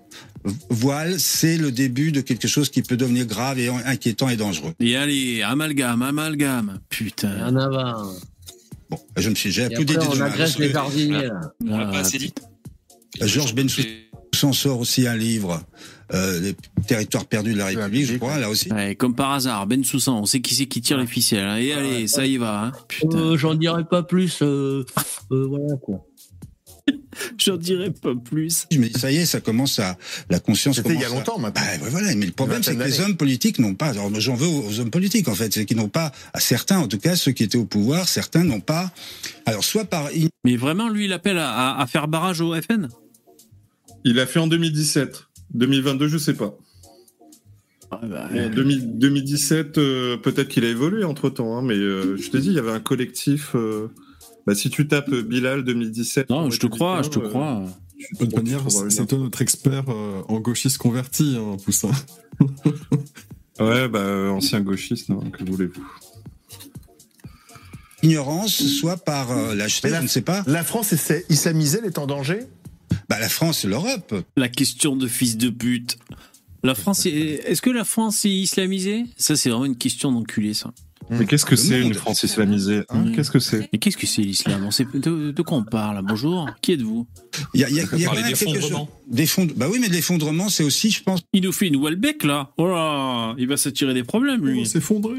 [0.71, 4.73] voile, c'est le début de quelque chose qui peut devenir grave et inquiétant et dangereux.
[4.81, 6.79] Et allez, amalgame, amalgame.
[6.89, 7.49] Putain.
[7.49, 8.13] En avant.
[8.91, 11.41] Bon, je me suis, j'ai applaudi des on agresse les jardiniers là.
[11.67, 12.35] On Ah, pas assez dit.
[13.21, 15.63] Georges Bensoussan sort aussi un livre,
[16.13, 16.55] euh, Les
[16.87, 18.71] territoires perdus de la République, je crois, là aussi.
[18.73, 21.45] Ouais, comme par hasard, Ben Soussan, on sait qui c'est qui tire les ficelles.
[21.47, 21.57] hein.
[21.57, 22.65] Et allez, ça y va.
[22.65, 22.73] Hein.
[22.89, 23.17] Putain.
[23.19, 24.41] Euh, J'en dirai pas plus.
[24.43, 24.85] Euh,
[25.31, 26.05] euh, voilà quoi.
[27.39, 28.67] J'en dirai pas plus.
[28.71, 29.97] Je me dis, ça y est, ça commence à,
[30.31, 31.63] la conscience C'était il y a commence à- longtemps, maintenant.
[31.81, 34.47] Bah, voilà, mais le problème, c'est que les hommes politiques n'ont pas, alors j'en veux
[34.47, 37.33] aux, hommes politiques, en fait, c'est qu'ils n'ont pas, à certains, en tout cas, ceux
[37.33, 38.93] qui étaient au pouvoir, certains n'ont pas,
[39.47, 40.09] alors soit par
[40.45, 42.89] Mais vraiment, lui, il appelle à, faire barrage au FN
[44.05, 45.25] Il l'a fait en 2017.
[45.55, 46.57] 2022, je sais pas.
[47.91, 52.41] bah, En 2000 2017, euh, peut-être qu'il a évolué entre temps, mais euh, je t'ai
[52.41, 53.55] dit, il y avait un collectif.
[54.43, 56.31] Euh, bah, si tu tapes Bilal 2017.
[56.31, 57.65] Non, je te crois, je te crois.
[58.13, 61.91] De toute manière, c'est c'est toi notre expert euh, en gauchiste converti, hein, Poussin.
[63.61, 65.87] Ouais, bah, euh, ancien gauchiste, hein, que voulez-vous.
[68.03, 70.43] ignorance, soit par euh, lâcheté, Mais la- je ne sais pas.
[70.47, 72.41] La France est islamisée, elle est en danger?
[73.09, 74.15] Bah, la France, l'Europe.
[74.37, 75.99] La question de fils de pute.
[76.65, 77.11] La France, est...
[77.11, 79.05] est-ce que la France est islamisée?
[79.17, 80.73] Ça, c'est vraiment une question d'enculé, ça.
[81.11, 84.23] Mais qu'est-ce que c'est une France islamisée hein Qu'est-ce que c'est Mais qu'est-ce que c'est
[84.23, 87.07] l'islam On sait de, de quoi on parle Bonjour, qui êtes-vous
[87.55, 88.73] Il y a, il y a- il y a quand même quelque chose.
[89.09, 91.21] D'effondre- Bah oui, mais l'effondrement, c'est aussi, je pense.
[91.33, 92.51] Il nous fait une Welbeck, là.
[92.57, 94.65] Oh là, il va s'attirer des problèmes, lui.
[94.67, 95.17] s'effondrer.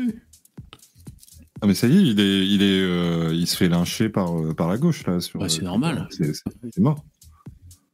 [1.61, 4.37] Ah, mais ça y est, il, est, il, est, euh, il se fait lyncher par,
[4.37, 5.19] euh, par la gauche, là.
[5.21, 6.07] sur- Ouais, c'est normal.
[6.11, 6.43] C'est c'est-
[6.73, 7.03] c'est mort.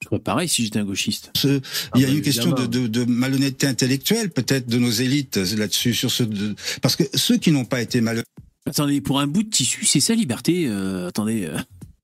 [0.10, 1.32] Ferais pareil si j'étais un gauchiste.
[1.36, 1.62] Ce-
[1.96, 2.88] il y a bah, une question de, évidemment.
[2.88, 6.24] de, de malhonnêteté intellectuelle, peut-être, de nos élites là-dessus, sur ce.
[6.24, 8.26] de- parce que ceux qui n'ont pas été malhonnêtes.
[8.66, 11.46] Attendez, pour un bout de tissu, c'est ça, liberté euh, Attendez.
[11.46, 11.58] euh,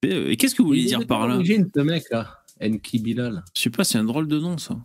[0.06, 2.40] euh, Et qu'est-ce que vous voulez dire par là ce mec là.
[2.62, 3.44] Enki Bilal.
[3.56, 4.78] Je sais pas, c'est un drôle de nom, ça.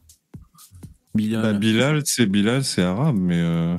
[1.14, 1.42] Bilal.
[1.42, 3.38] Bah, Bilal, c'est Bilal, c'est arabe, mais.
[3.38, 3.76] euh,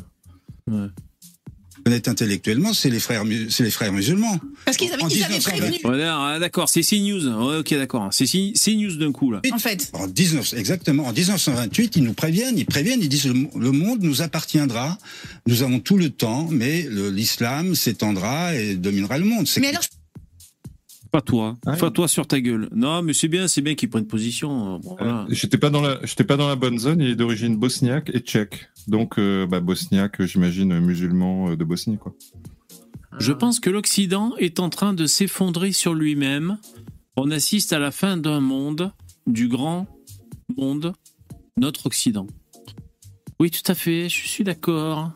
[1.86, 4.40] Honnête intellectuellement, c'est les frères, c'est les frères musulmans.
[4.66, 5.58] Parce qu'ils avaient, En ils avaient 1920.
[5.58, 5.92] prévenu.
[5.92, 7.26] Ouais, d'accord, ah, d'accord, c'est CNews.
[7.28, 8.10] Ouais, ok, d'accord.
[8.12, 9.42] C'est CNews d'un coup, là.
[9.52, 9.90] En fait.
[9.94, 11.06] En 19, exactement.
[11.06, 14.98] En 1928, ils nous préviennent, ils préviennent, ils disent le, le monde nous appartiendra.
[15.48, 19.48] Nous avons tout le temps, mais l'islam s'étendra et dominera le monde.
[19.60, 19.82] Mais alors,
[21.12, 21.58] Pas toi.
[21.66, 22.70] Ah Pas toi sur ta gueule.
[22.74, 24.76] Non, mais c'est bien, c'est bien qu'ils prennent position.
[24.76, 25.26] euh, bon, voilà.
[25.30, 27.02] J'étais pas dans la, j'étais pas dans la bonne zone.
[27.02, 28.70] Il est d'origine bosniaque et tchèque.
[28.88, 32.16] Donc, euh, bah, bosniaque, j'imagine musulman euh, de Bosnie, quoi.
[33.20, 36.58] Je pense que l'Occident est en train de s'effondrer sur lui-même.
[37.18, 38.94] On assiste à la fin d'un monde,
[39.28, 39.88] du grand
[40.58, 40.94] monde,
[41.58, 42.26] notre Occident.
[43.42, 45.12] Oui, tout à fait, je suis d'accord.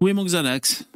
[0.00, 0.88] Où est mon Xanax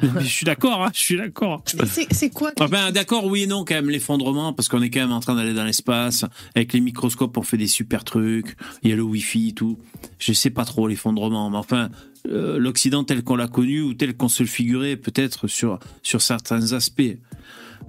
[0.00, 1.62] Je suis d'accord, hein, je suis d'accord.
[2.10, 5.12] C'est quoi Enfin, d'accord, oui et non, quand même, l'effondrement, parce qu'on est quand même
[5.12, 6.24] en train d'aller dans l'espace.
[6.54, 8.56] Avec les microscopes, on fait des super trucs.
[8.82, 9.78] Il y a le Wi-Fi et tout.
[10.18, 11.90] Je sais pas trop l'effondrement, mais enfin,
[12.28, 16.22] euh, l'Occident tel qu'on l'a connu ou tel qu'on se le figurait, peut-être sur, sur
[16.22, 17.02] certains aspects.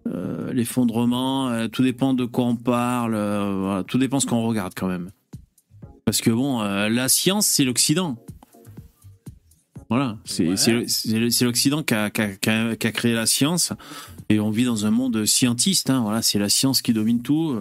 [0.07, 4.43] Euh, l'effondrement, euh, tout dépend de quoi on parle, voilà, tout dépend de ce qu'on
[4.43, 5.09] regarde quand même.
[6.05, 8.17] Parce que bon, la science, c'est l'Occident.
[9.95, 13.73] Voilà, c'est l'Occident qui a, qui a- qui a- qui a créé la science
[14.27, 15.91] et on vit dans un monde scientiste.
[15.91, 17.55] hein, voilà, c'est la science qui domine tout.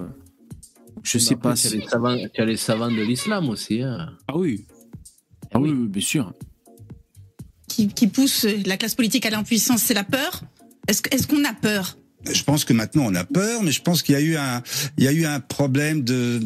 [1.02, 1.76] Je sais Après, pas Tu si.
[1.76, 3.82] les savants, tu as les savants de l'islam aussi.
[3.82, 4.08] hein.
[4.28, 4.64] Ah oui.
[5.52, 6.32] Ah oui, oui, bien sûr.
[7.68, 10.42] qui, qui pousse la classe politique à l'impuissance C'est la peur?
[10.88, 11.98] Est-ce qu'on a peur?
[12.32, 14.62] Je pense que maintenant on a peur, mais je pense qu'il y a eu un,
[14.96, 16.40] il y a eu un problème de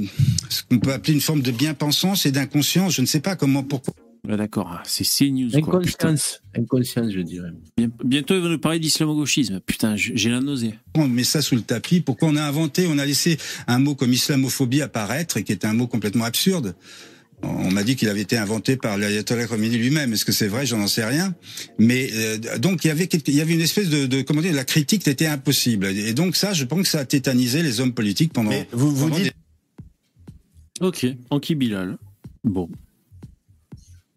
[0.48, 2.94] ce qu'on peut appeler une forme de bien-pensance et d'inconscience.
[2.94, 3.94] Je ne sais pas comment, pourquoi.
[4.28, 5.51] Ouais, D'accord, ah, c'est CNews.
[5.61, 6.09] quoi, putain.
[6.09, 7.51] Inconscience, inconscience, je dirais.
[7.77, 9.61] Bien- Bientôt, ils vont nous parler d'islamo-gauchisme.
[9.61, 10.74] Putain, j- j'ai la nausée.
[10.97, 12.01] On met ça sous le tapis.
[12.01, 13.39] Pourquoi on a inventé, on a laissé
[13.69, 16.74] un mot comme islamophobie apparaître et qui est un mot complètement absurde?
[17.43, 20.12] On m'a dit qu'il avait été inventé par l'ayatollah Khomeini lui-même.
[20.12, 20.65] Est-ce que c'est vrai?
[20.66, 21.35] J'en sais rien.
[21.78, 24.40] Mais euh, donc il y avait quelque- il y avait une espèce de, de comment
[24.40, 25.86] dire la critique était impossible.
[25.86, 28.51] Et donc ça, je pense que ça a tétanisé les hommes politiques pendant.
[28.73, 29.35] vous vous pendant dites-
[30.81, 31.98] des- Ok, Anki Bilal.
[32.43, 32.69] Bon.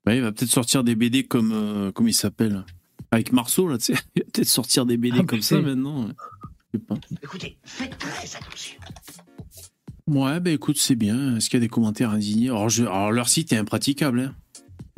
[0.05, 1.51] Ouais, il va peut-être sortir des BD comme.
[1.53, 2.63] euh, comment il s'appelle
[3.11, 3.93] Avec Marceau, là, tu sais.
[4.15, 6.07] Il va peut-être sortir des BD Ah, comme ça maintenant.
[6.07, 6.13] ouais.
[6.73, 6.95] Je sais pas.
[7.23, 8.76] Écoutez, faites très attention.
[10.07, 11.35] Ouais, bah écoute, c'est bien.
[11.38, 12.49] Est-ce qu'il y a des commentaires indignés?
[12.49, 14.19] Alors, je- alors, leur site est impraticable.
[14.21, 14.35] Hein.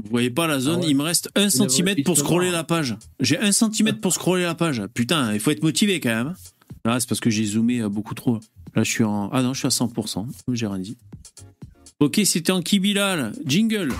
[0.04, 0.90] Vous voyez pas la zone Ah ouais.
[0.90, 2.96] Il me reste un Il centimètre pour scroller la page.
[3.20, 4.82] J'ai un centimètre pour scroller la page.
[4.94, 6.34] Putain, il faut être motivé quand même.
[6.86, 8.40] Là, c'est parce que j'ai zoomé euh, beaucoup trop.
[8.76, 9.30] Là, je suis en.
[9.32, 10.26] Ah non, je suis à 100%.
[10.54, 10.98] J'ai rien dit.
[12.00, 13.34] Ok, c'était Anki Bilal.
[13.46, 13.94] Jingle.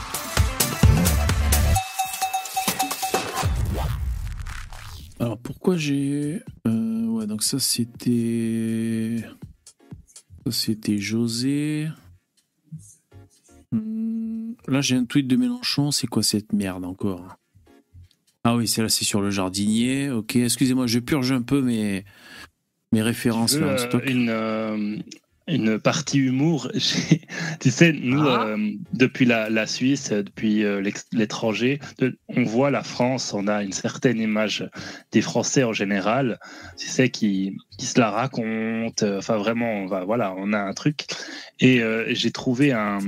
[5.20, 6.42] Alors pourquoi j'ai.
[6.68, 9.24] Euh, ouais, donc ça c'était.
[10.46, 11.88] Ça c'était José.
[13.72, 17.38] Hmm, Là j'ai un tweet de Mélenchon, c'est quoi cette merde encore?
[18.44, 20.10] Ah oui, c'est là, c'est sur le jardinier.
[20.10, 22.06] Ok, excusez-moi, je purge un peu mes,
[22.92, 24.04] mes références veux, là en euh, stock.
[24.08, 24.98] une, euh,
[25.48, 26.70] une partie humour.
[27.60, 28.46] Tu sais, nous, Ah.
[28.48, 30.82] euh, depuis la, la Suisse, depuis euh,
[31.12, 31.80] l'étranger,
[32.30, 34.70] on voit la France, on a une certaine image
[35.12, 36.40] des Français en général,
[36.78, 39.06] tu sais, qui, qui se la racontent.
[39.18, 41.06] Enfin, vraiment, on va, voilà, on a un truc.
[41.60, 43.00] Et euh, j'ai trouvé un,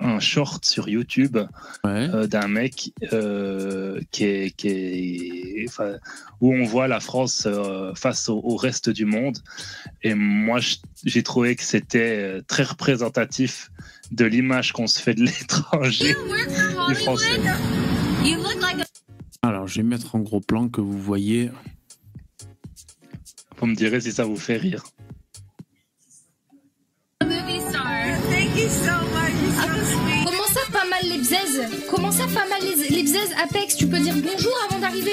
[0.00, 1.38] un short sur YouTube
[1.84, 5.96] euh, d'un mec euh, qui est, qui est, enfin,
[6.40, 9.38] où on voit la France euh, face au, au reste du monde.
[10.02, 10.60] Et moi,
[11.04, 13.70] j'ai trouvé que c'était très représentatif
[14.12, 16.14] de l'image qu'on se fait de l'étranger
[16.88, 17.40] du français.
[19.42, 21.50] Alors je vais mettre en gros plan que vous voyez.
[23.58, 24.84] Vous me direz si ça vous fait rire.
[30.24, 33.86] Comment ça, pas mal les bzaises Comment ça, pas mal les, les bzaises Apex Tu
[33.86, 35.12] peux dire bonjour avant d'arriver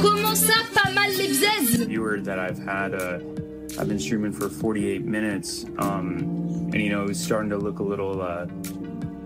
[0.00, 2.94] Comment ça, pas mal les bzaises viewer that I've had.
[2.94, 3.18] Uh,
[3.78, 6.18] I've been streaming for 48 minutes, um,
[6.72, 8.46] and you know it's starting to look a little, uh,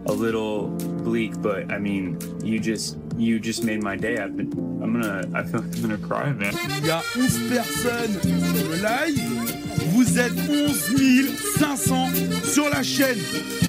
[0.06, 0.68] a little
[1.04, 1.40] bleak.
[1.40, 4.18] But I mean, you just, you just made my day.
[4.18, 4.50] I've been,
[4.82, 6.54] I'm gonna, I feel like I'm gonna cry, man.
[6.78, 9.59] Il y a 11 personnes sur le live.
[9.88, 11.28] Vous êtes 11
[11.58, 12.08] 500
[12.44, 13.18] sur la chaîne.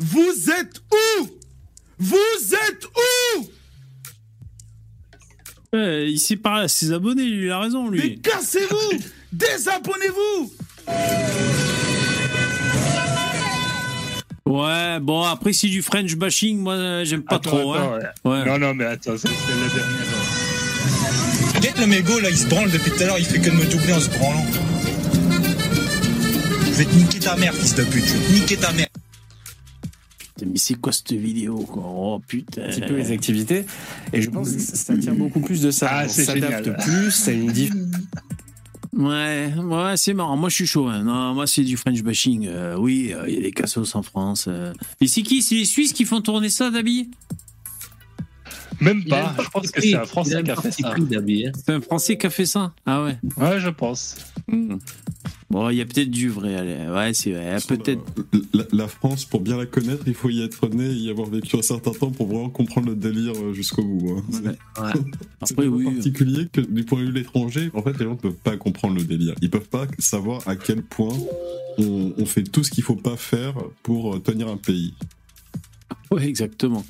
[0.01, 1.27] Vous êtes où?
[1.99, 3.49] Vous êtes où?
[5.73, 7.99] Ouais, il s'est parlé à ses abonnés, lui, il a raison, lui.
[8.01, 8.99] Mais cassez-vous
[9.31, 10.51] Désabonnez-vous
[14.45, 17.73] Ouais, bon, après, c'est du French bashing, moi, euh, j'aime pas Attends, trop.
[17.73, 17.99] attends, hein.
[18.25, 18.31] ouais.
[18.31, 18.45] Ouais.
[18.45, 20.07] Non, non, mais attends, c'est c'est la dernière.
[21.61, 23.55] Peut-être le mégot là il se branle depuis tout à l'heure, il fait que de
[23.55, 24.43] me doubler en se branlant.
[26.81, 28.87] Vais te niquer ta mère, fils de pute, je vais te niquer ta mère.
[30.43, 31.83] Mais c'est quoi cette vidéo, quoi?
[31.85, 32.63] Oh putain.
[32.63, 33.65] un petit peu les activités.
[34.11, 35.89] Et je pense que ça tient beaucoup plus de ça.
[35.91, 37.71] Ah, c'est s'adapte plus, c'est une diff.
[38.93, 40.35] Ouais, ouais, c'est marrant.
[40.37, 40.87] Moi, je suis chaud.
[40.87, 41.03] hein.
[41.03, 42.47] Non, moi, c'est du French bashing.
[42.47, 44.45] Euh, oui, euh, il y a des cassos en France.
[44.47, 44.73] euh.
[45.01, 45.43] Et c'est qui?
[45.43, 47.11] C'est les Suisses qui font tourner ça, Dabi?
[48.81, 50.93] Même pas, je pense que c'est un Français qui a fait ça.
[50.95, 51.51] hein.
[51.65, 54.17] C'est un Français qui a fait ça Ah ouais Ouais, je pense.
[54.47, 54.75] Hmm.
[55.49, 56.55] Bon, il y a peut-être du vrai.
[56.55, 56.87] allez.
[56.89, 57.57] Ouais, c'est vrai.
[57.67, 58.01] Peut-être.
[58.53, 61.29] La, la France, pour bien la connaître, il faut y être né et y avoir
[61.29, 64.23] vécu un certain temps pour vraiment comprendre le délire euh, jusqu'au bout.
[64.77, 64.93] hein.
[65.41, 65.83] Après, oui.
[65.85, 68.55] particulier que du point de vue de l'étranger, en fait, les gens ne peuvent pas
[68.57, 69.35] comprendre le délire.
[69.41, 71.15] Ils peuvent pas savoir à quel point
[71.77, 73.53] on, on fait tout ce qu'il faut pas faire
[73.83, 74.93] pour euh, tenir un pays.
[76.11, 76.85] Oui, exactement.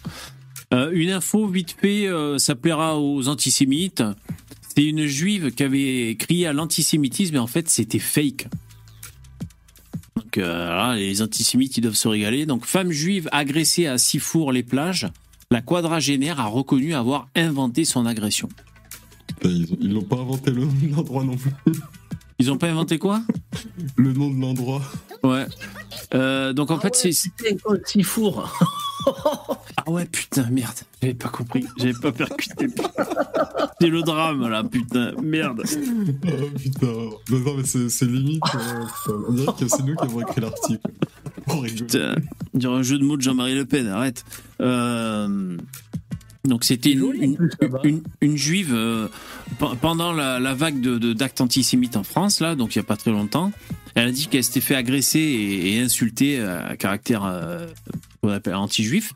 [0.73, 4.03] Euh, une info vite fait, euh, ça plaira aux antisémites.
[4.75, 8.47] C'est une juive qui avait crié à l'antisémitisme, mais en fait, c'était fake.
[10.15, 12.45] Donc, euh, les antisémites, ils doivent se régaler.
[12.45, 15.07] Donc, femme juive agressée à Sifour-les-Plages,
[15.51, 18.47] la quadragénaire a reconnu avoir inventé son agression.
[19.27, 21.51] Putain, Ils ont- ils l'ont pas inventé le nom de l'endroit non plus.
[22.39, 23.21] Ils ont pas inventé quoi?
[23.97, 24.81] Le nom de l'endroit.
[25.23, 25.45] Ouais.
[26.13, 27.11] Euh, donc, en fait, c'est.
[27.85, 28.49] Sifour.
[29.83, 30.75] Ah ouais, putain, merde.
[31.01, 31.65] J'avais pas compris.
[31.75, 32.67] J'avais pas percuté.
[33.81, 35.13] C'est le drame, là, putain.
[35.23, 35.63] Merde.
[35.65, 36.85] Oh putain.
[37.31, 38.43] Non, non, mais c'est limite.
[38.53, 38.85] euh.
[39.27, 40.81] On dirait que c'est nous qui avons écrit l'article.
[41.47, 41.71] Rigole.
[41.87, 42.15] Putain,
[42.53, 44.23] on dirait un jeu de mots de Jean-Marie Le Pen, arrête.
[44.61, 45.57] Euh,
[46.43, 47.49] donc c'était une, une,
[47.83, 49.07] une- une juive euh,
[49.59, 52.87] pe- pendant la, la vague de- d'actes antisémites en France, là, donc il n'y a
[52.87, 53.51] pas très longtemps.
[53.95, 57.67] Elle a dit qu'elle s'était fait agresser et, et insulter à caractère euh,
[58.21, 59.11] qu'on appelle anti-juif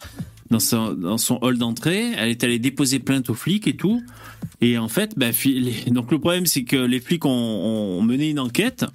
[0.52, 2.12] dans son, dans son hall d'entrée.
[2.18, 4.04] Elle est allée déposer plainte aux flics et tout.
[4.62, 5.28] Et en fait, bah,
[5.88, 8.86] donc le problème c'est que les flics ont, ont mené une enquête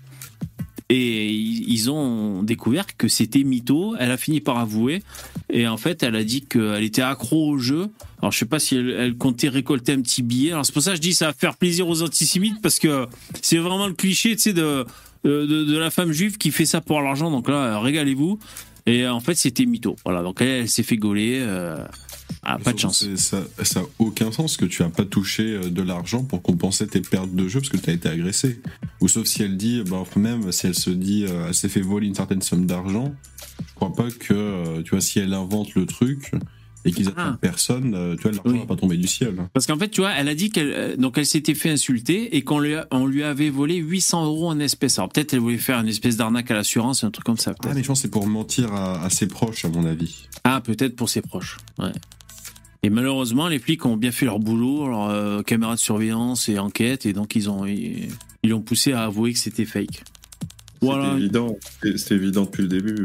[0.91, 3.95] et ils ont découvert que c'était mytho.
[3.99, 5.03] Elle a fini par avouer.
[5.49, 7.87] Et en fait, elle a dit qu'elle était accro au jeu.
[8.21, 10.51] Alors, je sais pas si elle, comptait récolter un petit billet.
[10.51, 13.07] Alors, c'est pour ça que je dis ça va faire plaisir aux antisémites parce que
[13.41, 14.85] c'est vraiment le cliché, tu sais, de,
[15.23, 17.31] de, la femme juive qui fait ça pour l'argent.
[17.31, 18.41] Donc là, régalez-vous.
[18.87, 19.95] Et en fait, c'était mytho.
[20.05, 20.25] Voilà.
[20.25, 21.39] Donc elle, elle s'est fait gauler.
[21.41, 21.87] euh,
[22.43, 23.07] ah, pas de chance.
[23.17, 26.87] Ça, ça a aucun sens que tu as pas touché euh, de l'argent pour compenser
[26.87, 28.61] tes pertes de jeu parce que tu as été agressé.
[29.01, 31.81] Ou sauf si elle dit, bah, même si elle se dit, euh, elle s'est fait
[31.83, 33.15] voler une certaine somme d'argent,
[33.69, 36.33] je crois pas que, euh, tu vois, si elle invente le truc
[36.87, 37.37] et qu'ils Ah.
[37.43, 39.35] personne, tu vois, l'argent va pas tomber du ciel.
[39.53, 42.43] Parce qu'en fait, tu vois, elle a dit qu'elle donc elle s'était fait insulter et
[42.43, 44.99] qu'on lui, a- on lui avait volé 800 euros en espèces.
[44.99, 47.55] Alors peut-être elle voulait faire une espèce d'arnaque à l'assurance, un truc comme ça.
[47.65, 50.27] Ah, mais je pense c'est pour mentir à, à ses proches, à mon avis.
[50.45, 51.59] Ah, peut-être pour ses proches.
[51.79, 51.93] Ouais.
[52.83, 56.59] Et malheureusement, les flics ont bien fait leur boulot, leur euh, caméra de surveillance et
[56.59, 58.09] enquête, et donc ils ont ils
[58.45, 60.03] l'ont poussé à avouer que c'était fake.
[60.81, 61.05] Voilà.
[61.11, 61.57] C'était évident.
[61.97, 63.05] C'était évident depuis le début.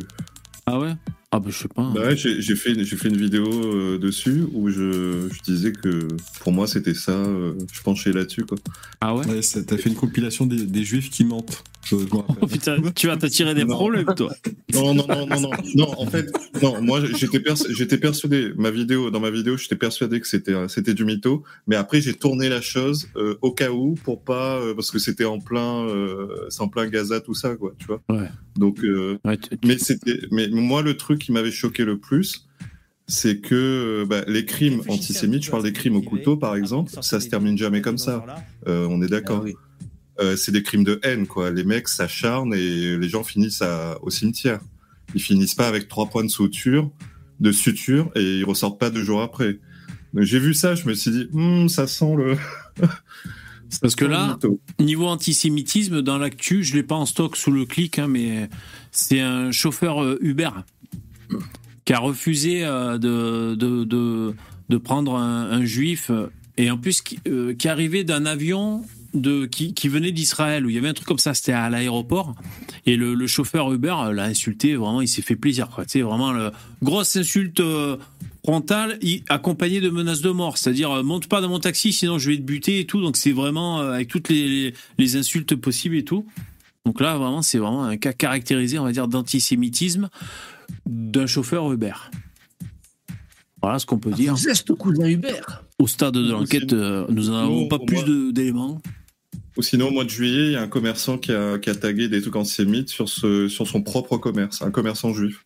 [0.66, 0.94] Ah ouais?
[1.32, 1.92] Ah bah je sais pas.
[1.94, 6.08] Bah ouais, j'ai fait, j'ai fait une vidéo euh, dessus où je, je disais que
[6.40, 8.58] pour moi c'était ça, euh, je penchais là-dessus quoi.
[9.02, 9.26] Ah ouais,
[9.68, 11.62] T'as fait une compilation des, des juifs qui mentent.
[11.86, 12.06] Je- je.
[12.42, 13.76] Oh putain, tu vas t'attirer des Non.
[13.76, 14.34] problèmes toi.
[14.74, 16.32] Non, non, non, non, non, non, en fait,
[16.62, 20.54] non, moi j'étais persu- j'étais persuadé, ma vidéo, dans ma vidéo, j'étais persuadé que c'était
[20.54, 24.24] euh, c'était du mytho, mais après j'ai tourné la chose euh, au cas où pour
[24.24, 27.74] pas, euh, parce que c'était en plein, euh, c'est en plein Gaza tout ça quoi,
[27.78, 28.02] tu vois.
[28.10, 28.28] Ouais.
[28.56, 29.18] Donc, euh,
[29.64, 32.48] mais c'était, mais moi le truc qui m'avait choqué le plus,
[33.08, 37.20] c'est que bah, les crimes antisémites, je parle des crimes au couteau par exemple, ça
[37.20, 38.26] se termine jamais comme ça.
[38.68, 39.46] Euh, on est d'accord.
[40.20, 41.52] Euh, c'est des crimes de haine quoi.
[41.52, 44.60] Les mecs s'acharnent et les gens finissent à- au cimetière.
[45.14, 46.90] Ils finissent pas avec trois points de suture,
[47.40, 49.60] de suture et ils ressortent pas deux jours après.
[50.14, 52.38] Donc j'ai vu ça, je me suis dit, Hmm, ça sent le.
[53.82, 54.38] Parce que là,
[54.80, 58.50] niveau antisémitisme, dans l'actu, je l'ai pas en stock sous le clic, hein, mais
[58.92, 60.50] c'est un chauffeur euh, Uber
[61.84, 64.34] qui a refusé euh, de, de, de,
[64.70, 66.10] de prendre un, un juif
[66.58, 68.84] et en plus qui, euh, qui arrivait d'un avion
[69.16, 71.70] de, qui, qui venait d'Israël où il y avait un truc comme ça, c'était à
[71.70, 72.36] l'aéroport
[72.86, 76.32] et le, le chauffeur Uber l'a insulté, vraiment il s'est fait plaisir quoi, sais vraiment
[76.32, 76.52] le,
[76.84, 77.98] grosse insulte euh,
[78.44, 82.30] frontale accompagnée de menaces de mort, c'est-à-dire euh, monte pas dans mon taxi sinon je
[82.30, 85.56] vais te buter et tout, donc c'est vraiment euh, avec toutes les, les, les insultes
[85.56, 86.26] possibles et tout.
[86.86, 90.10] Donc là vraiment c'est vraiment un cas caractérisé on va dire d'antisémitisme
[90.86, 91.94] d'un chauffeur Uber.
[93.66, 94.38] Voilà ce qu'on peut dire.
[94.38, 95.64] Zeste cousin Hubert.
[95.80, 98.80] Au stade de l'enquête, euh, nous n'en avons pas plus d'éléments.
[99.58, 101.76] Ou sinon, au mois de juillet, il y a un commerçant qui a, qui a
[101.76, 105.46] tagué des trucs antisémites sur, ce, sur son propre commerce, un commerçant juif.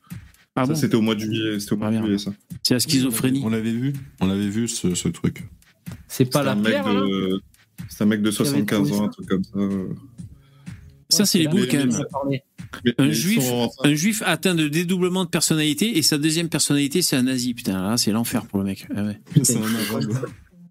[0.56, 1.60] Ah ça, bon c'était au mois de juillet.
[1.60, 2.32] C'était au mois de juillet, ça.
[2.64, 3.42] C'est la schizophrénie.
[3.46, 3.94] On l'avait vu.
[4.20, 5.48] On l'avait vu ce, ce truc.
[6.08, 7.42] C'est pas la mec pierre, de,
[7.88, 9.60] c'est un mec de Qui avait 75 trouvé ans, ça un truc comme ça.
[11.12, 11.92] Ça, c'est les boules quand même.
[12.30, 12.44] mais-
[13.00, 13.44] Un juif,
[13.84, 17.54] un juif atteint de dédoublement de personnalité et sa deuxième personnalité, c'est un nazi.
[17.56, 18.86] Putain, là, c'est l'enfer pour le mec.
[18.96, 19.20] Ah ouais.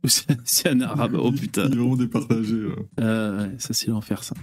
[0.08, 0.40] C'est un arabe.
[0.44, 1.16] C'est- c'est un arabe.
[1.20, 1.66] Oh putain.
[1.66, 2.56] Il est vraiment départagé.
[3.00, 4.34] Euh, ouais, ça, c'est l'enfer, ça.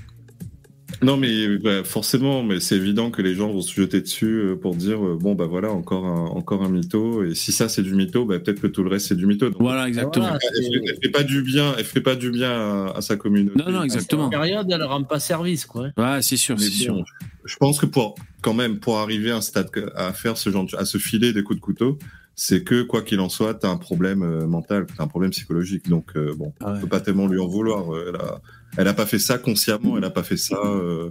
[1.02, 4.56] Non, mais bah, forcément, mais c'est évident que les gens vont se jeter dessus euh,
[4.56, 7.82] pour dire euh, bon bah voilà encore un encore un mytho et si ça c'est
[7.82, 9.50] du mytho, bah, peut-être que tout le reste c'est du mytho.
[9.50, 10.30] Donc, Voilà, exactement.
[10.32, 13.18] elle, fait, elle fait pas du bien, elle fait pas du bien à, à sa
[13.18, 13.62] communauté.
[13.62, 14.30] Non, non, exactement.
[14.32, 15.90] Cette période, elle rend pas service, quoi.
[15.98, 17.04] Ouais, c'est sûr, c'est sûr.
[17.44, 20.66] Je pense que pour quand même pour arriver à un stade à faire ce genre
[20.66, 22.00] de, à se filer des coups de couteau,
[22.36, 25.88] c'est que quoi qu'il en soit, t'as un problème euh, mental, t'as un problème psychologique.
[25.90, 27.94] Donc euh, bon, on peut pas tellement lui en vouloir.
[27.94, 28.42] euh, Elle a,
[28.78, 30.58] elle a pas fait ça consciemment, elle a pas fait ça.
[30.58, 31.10] euh,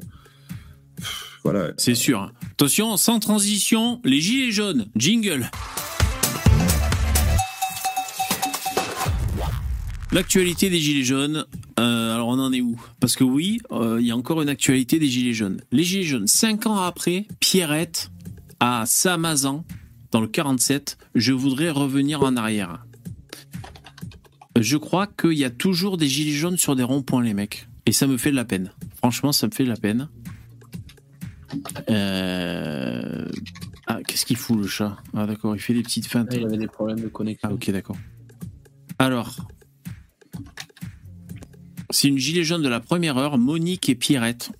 [0.97, 1.73] pff, voilà.
[1.79, 2.33] C'est sûr.
[2.53, 4.87] Attention, sans transition, les gilets jaunes.
[4.97, 5.51] Jingle.
[10.13, 11.45] L'actualité des gilets jaunes,
[11.81, 12.81] euh, alors on en est où?
[13.01, 15.61] Parce que oui, euh, il y a encore une actualité des gilets jaunes.
[15.73, 18.11] Les gilets jaunes, cinq ans après, Pierrette
[18.61, 19.65] à Samazan,
[20.15, 22.87] dans le 47, je voudrais revenir en arrière.
[24.57, 27.67] Je crois qu'il y a toujours des gilets jaunes sur des ronds-points, les mecs.
[27.85, 28.71] Et ça me fait de la peine.
[28.95, 30.09] Franchement, ça me fait de la peine.
[31.91, 33.29] Euh...
[33.89, 34.97] Ah, qu'est-ce qu'il fout le chat?
[35.15, 36.29] Ah d'accord, il fait des petites feintes.
[36.33, 37.49] il avait des problèmes de connexion.
[37.51, 37.97] Ah ok, d'accord.
[39.01, 39.35] Alors,
[41.91, 44.53] c'est une gilet jaune de la première heure, Monique et Pierrette.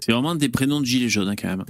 [0.00, 1.64] C'est vraiment des prénoms de gilets jaunes hein, quand même.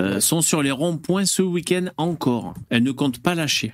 [0.00, 2.54] Euh, sont sur les ronds-points ce week-end encore.
[2.70, 3.72] Elles ne comptent pas lâcher.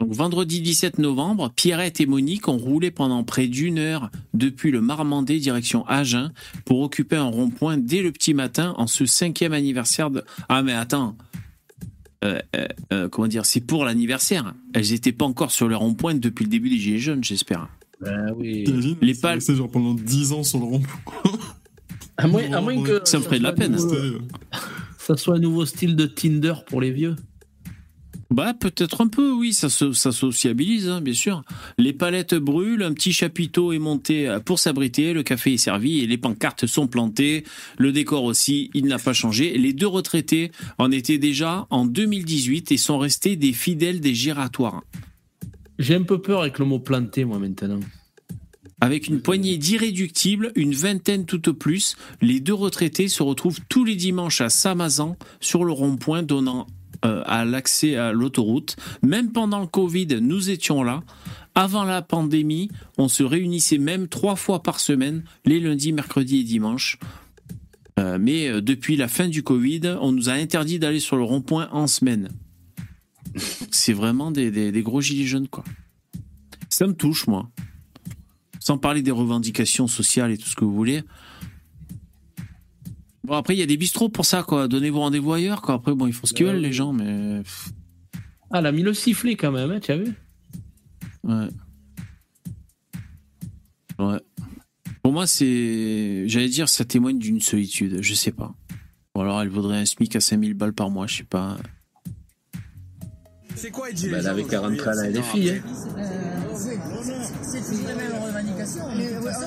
[0.00, 4.80] Donc vendredi 17 novembre, Pierrette et Monique ont roulé pendant près d'une heure depuis le
[4.82, 6.32] Marmandais direction Agen
[6.66, 10.22] pour occuper un rond-point dès le petit matin en ce cinquième anniversaire de...
[10.48, 11.16] Ah mais attends,
[12.24, 14.54] Euh, euh, euh, comment dire, c'est pour l'anniversaire.
[14.74, 17.68] Elles n'étaient pas encore sur le rond-point depuis le début des Gilets jaunes, j'espère.
[18.00, 18.64] Ben oui.
[18.64, 19.40] T'imagines Les C'est pales-
[19.72, 21.32] pendant 10 ans sur le rond-point.
[22.18, 23.76] À moins, à moins que Ça me ferait de la peine.
[24.98, 27.16] ça soit un nouveau style de Tinder pour les vieux.
[28.28, 31.44] Bah peut-être un peu, oui, ça, se- ça sociabilise, hein, bien sûr.
[31.78, 36.08] Les palettes brûlent, un petit chapiteau est monté pour s'abriter, le café est servi et
[36.08, 37.44] les pancartes sont plantées.
[37.78, 39.56] Le décor aussi, il n'a pas changé.
[39.56, 44.82] Les deux retraités en étaient déjà en 2018 et sont restés des fidèles des giratoires.
[45.78, 47.78] J'ai un peu peur avec le mot planté, moi, maintenant.
[48.80, 53.84] Avec une poignée d'irréductibles, une vingtaine tout au plus, les deux retraités se retrouvent tous
[53.84, 56.66] les dimanches à Samazan sur le rond-point donnant
[57.04, 58.76] euh, à l'accès à l'autoroute.
[59.02, 61.02] Même pendant le Covid, nous étions là.
[61.54, 66.44] Avant la pandémie, on se réunissait même trois fois par semaine, les lundis, mercredis et
[66.44, 66.98] dimanches.
[67.98, 71.22] Euh, mais euh, depuis la fin du Covid, on nous a interdit d'aller sur le
[71.22, 72.28] rond-point en semaine.
[73.70, 75.64] C'est vraiment des, des- des gros gilets jaunes, quoi.
[76.68, 77.50] Ça me touche, moi.
[78.66, 81.04] Sans parler des revendications sociales et tout ce que vous voulez.
[83.22, 84.66] Bon, après, il y a des bistrots pour ça, quoi.
[84.66, 85.76] Donnez-vous rendez-vous ailleurs, quoi.
[85.76, 87.42] Après, bon, ils font ce qu'ils veulent, les gens, mais.
[88.50, 90.12] Ah, elle a mis le sifflet quand même, hein, tu as vu
[91.22, 91.46] Ouais.
[94.00, 94.20] Ouais.
[95.00, 96.24] Pour moi, c'est.
[96.26, 98.02] J'allais dire, ça témoigne d'une solitude.
[98.02, 98.52] Je sais pas.
[99.14, 101.56] Ou alors, elle vaudrait un SMIC à 5000 balles par mois, je sais pas.
[103.56, 105.50] C'est quoi, Bah, Elle avait qu'à rentrer à la LFI.
[105.50, 105.54] Hein.
[107.42, 108.84] C'est plus les mêmes revendications.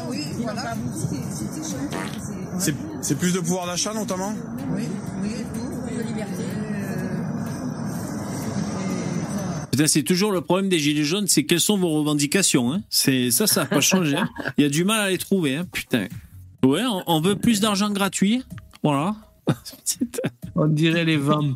[0.10, 0.76] Oui, voilà.
[3.02, 4.34] C'est plus de pouvoir d'achat notamment
[4.76, 4.84] Oui,
[5.22, 6.44] oui, tout, plus de liberté.
[9.72, 12.74] Putain, c'est toujours le problème des gilets jaunes, c'est quelles sont vos revendications.
[12.74, 14.18] Hein c'est ça, ça n'a pas changé.
[14.18, 14.28] hein.
[14.58, 15.56] Il y a du mal à les trouver.
[15.56, 15.66] Hein.
[15.72, 16.08] Putain.
[16.66, 18.44] Ouais, on, on veut plus d'argent gratuit.
[18.84, 19.16] Voilà.
[20.56, 21.56] On dirait les vamps.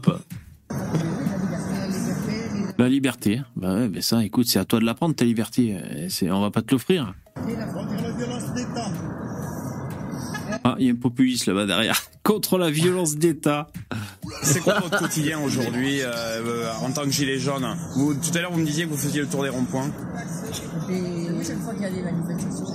[2.77, 3.41] La liberté.
[3.55, 5.77] Bah ouais, mais ça, écoute, c'est à toi de la prendre ta liberté.
[6.09, 7.13] C'est, on va pas te l'offrir.
[10.63, 11.99] Ah, il y a un populiste là-bas derrière.
[12.23, 13.67] Contre la violence d'État.
[14.43, 18.41] C'est quoi votre quotidien aujourd'hui euh, euh, en tant que gilet jaune vous, Tout à
[18.41, 19.91] l'heure, vous me disiez que vous faisiez le tour des ronds-points.
[20.89, 22.65] Et chaque fois qu'il y a des manifestations.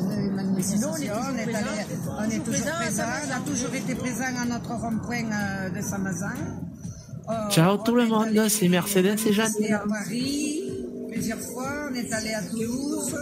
[0.55, 1.59] Mais sinon, on est toujours on est, présent.
[1.59, 1.85] allé-
[2.19, 6.35] on est toujours présent, on a toujours été présent à notre rond-point euh, de Samazan.
[7.51, 9.53] Ciao tout le monde, c'est Mercedes et On est Jeanne.
[9.59, 10.63] allé à Paris
[11.11, 13.17] plusieurs fois, on est allé à Toulouse,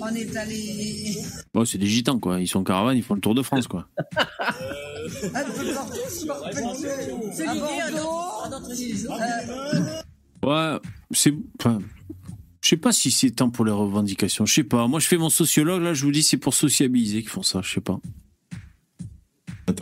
[0.00, 1.16] on est allé
[1.52, 2.40] Bon, c'est des gitans, quoi.
[2.40, 3.88] Ils sont en caravane, ils font le tour de France, quoi.
[10.42, 10.76] Ouais,
[11.12, 11.34] c'est.
[11.60, 11.78] Enfin,
[12.60, 14.44] je sais pas si c'est tant pour les revendications.
[14.46, 14.86] Je sais pas.
[14.88, 17.60] Moi, je fais mon sociologue, là, je vous dis, c'est pour sociabiliser qu'ils font ça.
[17.62, 18.00] Je sais pas.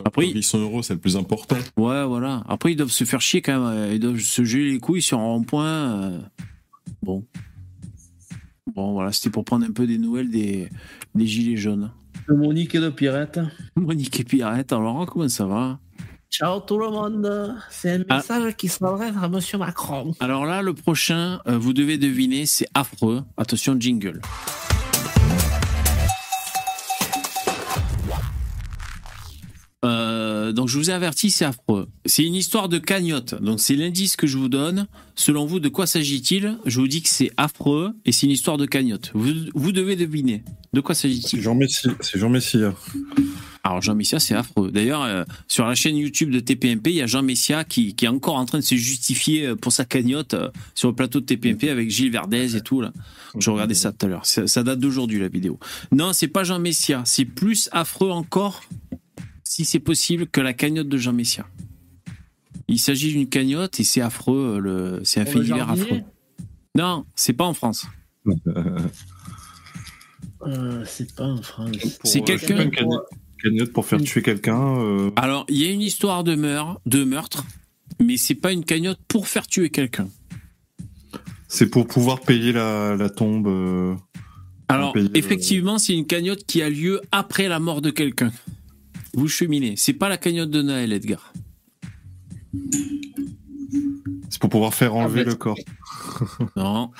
[0.05, 1.55] Après, 800 euros, c'est le plus important.
[1.77, 2.43] Ouais, voilà.
[2.47, 3.91] Après, ils doivent se faire chier quand même.
[3.93, 5.65] Ils doivent se geler les couilles sur un rond-point.
[6.03, 6.19] euh.
[7.03, 7.25] Bon.
[8.75, 10.69] Bon, voilà, c'était pour prendre un peu des nouvelles des,
[11.15, 11.91] des gilets jaunes.
[12.29, 13.39] De Monique et de Pirate.
[13.75, 15.79] Monique et Pirate, alors comment ça va?
[16.29, 17.55] Ciao tout le monde.
[17.69, 18.17] C'est un Ah.
[18.17, 20.13] message qui s'adresse à Monsieur Macron.
[20.21, 23.23] Alors là, le prochain, euh, vous devez deviner, c'est affreux.
[23.35, 24.21] Attention, jingle.
[29.83, 31.87] Euh, donc je vous ai averti, c'est affreux.
[32.05, 33.41] C'est une histoire de cagnotte.
[33.41, 34.87] Donc c'est l'indice que je vous donne.
[35.15, 36.57] Selon vous, de quoi s'agit-il?
[36.65, 39.11] Je vous dis que c'est affreux et c'est une histoire de cagnotte.
[39.13, 40.43] Vous, vous devez deviner.
[40.73, 41.41] De quoi s'agit-il?
[41.41, 41.91] Jean Messia.
[41.99, 42.73] C'est Jean Messia.
[43.63, 44.71] Alors Jean Messia, c'est affreux.
[44.71, 48.05] D'ailleurs, euh, sur la chaîne YouTube de TPMP, il y a Jean Messia qui, qui
[48.05, 51.19] est encore en train de se justifier euh, pour sa cagnotte euh, sur le plateau
[51.19, 52.91] de TPMP avec Gilles Verdez et tout là.
[53.37, 54.25] Je regardais ça tout à l'heure.
[54.25, 55.59] Ça, ça date d'aujourd'hui la vidéo.
[55.91, 57.03] Non, c'est pas Jean Messia.
[57.05, 58.63] C'est plus affreux encore,
[59.51, 61.45] si c'est possible, que la cagnotte de Jean Messia.
[62.69, 64.59] Il s'agit d'une cagnotte et c'est affreux.
[64.61, 66.03] Le, c'est un fait divers affreux.
[66.73, 67.85] Non, c'est pas en France.
[70.47, 71.75] Euh, c'est pas en France.
[72.05, 74.77] C'est euh, quelqu'un- une cagnotte, pour faire tuer quelqu'un.
[74.79, 77.43] euh, Alors, il y a une histoire de meurtre, de meurtre,
[77.99, 80.07] mais c'est pas une cagnotte pour faire tuer quelqu'un.
[81.49, 83.47] C'est pour pouvoir payer la, la tombe.
[83.47, 83.95] euh,
[84.69, 88.31] Alors, payer, euh, effectivement, c'est une cagnotte qui a lieu après la mort de quelqu'un.
[89.13, 89.75] Vous cheminez.
[89.77, 91.33] C'est pas la cagnotte de Noël, Edgar.
[94.29, 95.57] C'est pour pouvoir faire enlever Ah, le corps.
[96.55, 96.91] Non.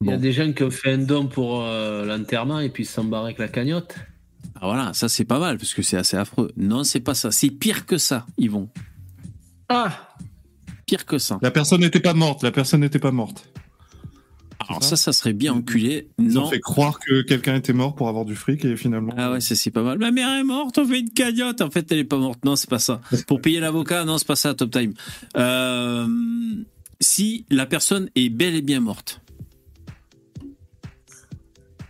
[0.00, 2.84] Il y a des gens qui ont fait un don pour euh, l'enterrement et puis
[2.84, 3.96] ils s'en barrent avec la cagnotte.
[4.54, 6.52] Ah, voilà, ça c'est pas mal parce que c'est assez affreux.
[6.56, 7.32] Non, c'est pas ça.
[7.32, 8.68] C'est pire que ça, Yvon.
[9.68, 10.08] Ah
[10.86, 11.38] Pire que ça.
[11.42, 12.42] La personne n'était pas morte.
[12.42, 13.50] La personne n'était pas morte.
[14.68, 16.08] Alors ça, ça serait bien enculé.
[16.18, 16.44] Ils Non.
[16.44, 19.14] ont fait croire que quelqu'un était mort pour avoir du fric et finalement.
[19.16, 19.98] Ah ouais, ça c'est pas mal.
[19.98, 21.62] Ma mère est morte, on fait une cagnotte.
[21.62, 22.44] En fait, elle est pas morte.
[22.44, 23.00] Non, c'est pas ça.
[23.26, 24.92] Pour payer l'avocat, non, c'est pas ça, Top Time.
[25.36, 26.06] Euh,
[27.00, 29.20] si la personne est bel et bien morte.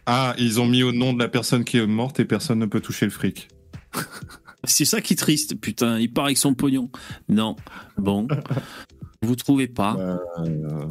[0.06, 2.66] Ah, ils ont mis au nom de la personne qui est morte et personne ne
[2.66, 3.48] peut toucher le fric.
[4.64, 5.98] C'est ça qui est triste, putain.
[5.98, 6.90] Il part avec son pognon.
[7.28, 7.56] Non.
[7.96, 8.26] Bon.
[9.22, 10.86] Vous trouvez pas Euh,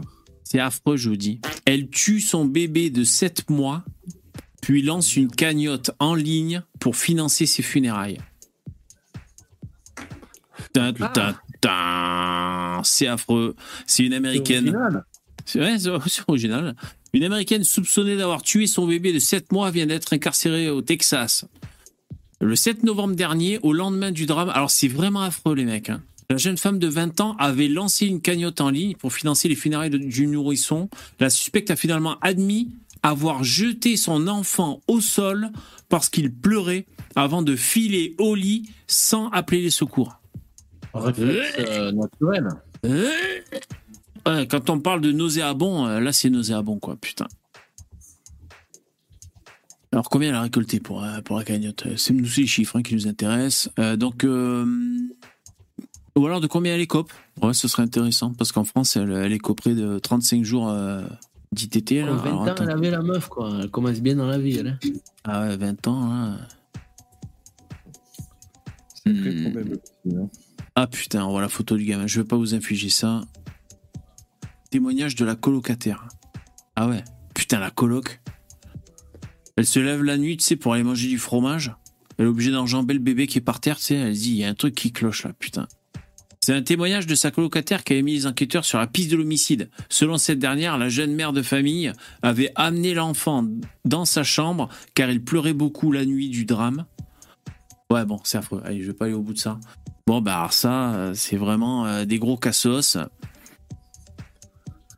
[0.50, 1.42] C'est affreux, je vous dis.
[1.66, 3.84] Elle tue son bébé de 7 mois,
[4.62, 8.20] puis lance une cagnotte en ligne pour financer ses funérailles.
[10.72, 10.94] Tin.
[12.86, 13.58] C'est affreux.
[13.86, 14.70] C'est une américaine.
[14.70, 15.06] original.
[15.44, 16.78] C'est ouais, c'est c'est original.
[17.12, 21.44] Une américaine soupçonnée d'avoir tué son bébé de 7 mois vient d'être incarcérée au Texas.
[22.40, 24.50] Le 7 novembre dernier, au lendemain du drame.
[24.50, 25.90] Alors, c'est vraiment affreux, les mecs.
[25.90, 26.02] hein.
[26.30, 29.56] La jeune femme de 20 ans avait lancé une cagnotte en ligne pour financer les
[29.56, 30.90] funérailles de- du nourrisson.
[31.22, 35.52] La suspecte a finalement admis avoir jeté son enfant au sol
[35.88, 36.86] parce qu'il pleurait
[37.16, 40.20] avant de filer au lit sans appeler les secours.
[40.94, 42.50] Réflexe euh, naturel.
[44.26, 47.28] Ouais, quand on parle de nauséabond, euh, là c'est nauséabond quoi, putain.
[49.94, 51.88] Alors combien elle a récolté pour, euh, pour la cagnotte?
[51.96, 53.70] C'est nous les chiffres hein, qui nous intéressent.
[53.80, 54.66] Euh, donc euh,
[56.18, 57.12] ou alors de combien elle écope
[57.42, 61.04] Ouais, ce serait intéressant parce qu'en France elle, elle écoperait de 35 jours euh,
[61.52, 61.92] d'ITT.
[62.06, 62.12] là.
[62.14, 62.64] 20 Alors, ans, attends.
[62.64, 63.58] elle avait la meuf, quoi.
[63.62, 64.68] Elle commence bien dans la vie, elle.
[64.68, 64.80] hein.
[65.24, 66.12] Ah ouais, 20 ans.
[66.12, 66.38] hein.
[69.06, 69.54] C'est Hmm.
[70.20, 70.30] hein.
[70.76, 72.08] Ah putain, on voit la photo du gamin.
[72.08, 73.22] Je vais pas vous infliger ça.
[74.70, 76.08] Témoignage de la colocataire.
[76.76, 77.04] Ah ouais.
[77.34, 78.20] Putain, la coloc.
[79.56, 81.74] Elle se lève la nuit, tu sais, pour aller manger du fromage.
[82.18, 83.96] Elle est obligée d'enjamber le bébé qui est par terre, tu sais.
[83.96, 85.68] Elle dit, il y a un truc qui cloche là, putain.
[86.48, 89.18] C'est un témoignage de sa colocataire qui avait mis les enquêteurs sur la piste de
[89.18, 89.70] l'homicide.
[89.90, 91.92] Selon cette dernière, la jeune mère de famille
[92.22, 93.46] avait amené l'enfant
[93.84, 96.86] dans sa chambre car il pleurait beaucoup la nuit du drame.
[97.92, 98.62] Ouais, bon, c'est affreux.
[98.64, 99.60] Allez, je vais pas aller au bout de ça.
[100.06, 102.98] Bon, bah, ça, euh, c'est vraiment euh, des gros cassos.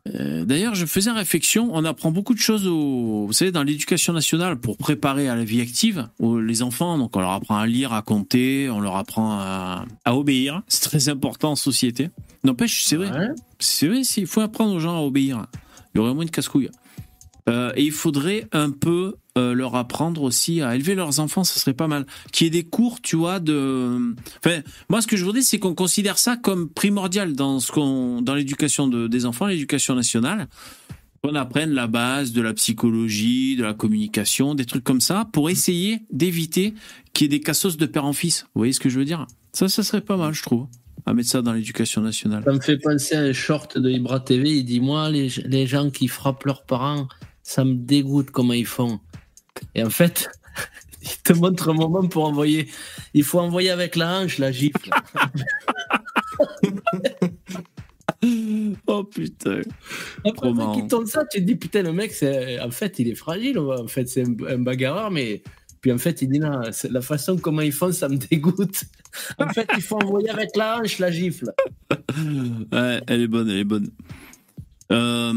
[0.08, 4.12] Euh, D'ailleurs, je faisais réflexion, on apprend beaucoup de choses, au, vous savez, dans l'éducation
[4.12, 6.96] nationale pour préparer à la vie active aux- les enfants.
[6.98, 10.62] Donc, on leur apprend à lire, à compter, on leur apprend à, à obéir.
[10.68, 12.08] C'est très important en société.
[12.44, 13.10] N'empêche, c'est vrai.
[13.58, 15.46] C'est vrai, il faut apprendre aux gens à obéir.
[15.94, 16.70] Il y aurait moins de casse-couilles.
[17.50, 21.58] Euh, et il faudrait un peu euh, leur apprendre aussi à élever leurs enfants, ça
[21.58, 22.06] serait pas mal.
[22.32, 24.14] Qu'il y ait des cours, tu vois, de.
[24.44, 27.58] Enfin, moi, ce que je voudrais, c'est qu'on considère ça comme primordial dans
[28.22, 30.48] dans l'éducation de- des enfants, l'éducation nationale.
[31.22, 35.50] Qu'on apprenne la base de la psychologie, de la communication, des trucs comme ça, pour
[35.50, 36.72] essayer d'éviter
[37.12, 38.44] qu'il y ait des cassos de père en fils.
[38.54, 39.26] Vous voyez ce que je veux dire?
[39.52, 40.66] Ça, ça serait pas mal, je trouve,
[41.04, 42.42] à mettre ça dans l'éducation nationale.
[42.46, 44.50] Ça me fait penser à un short de Ibra TV.
[44.58, 47.06] Il dit Moi, les, les gens qui frappent leurs parents,
[47.50, 49.00] ça me dégoûte comment ils font.
[49.74, 50.30] Et en fait,
[51.02, 52.68] il te montre un moment pour envoyer.
[53.12, 54.88] Il faut envoyer avec la hanche la gifle.
[58.86, 59.62] oh putain.
[60.24, 62.12] Après, qu'il tourne ça, tu te dis Putain, le mec,
[62.62, 63.58] en fait, il est fragile.
[63.58, 65.42] En fait, c'est un, bagarreur, mais.
[65.80, 66.60] Puis en fait, il dit non,
[66.90, 68.84] la façon comment ils font, ça me dégoûte.
[69.38, 71.52] En fait, il faut envoyer avec la hanche la gifle.
[72.70, 73.90] Ouais, elle est bonne, elle est bonne.
[74.92, 75.32] Euh,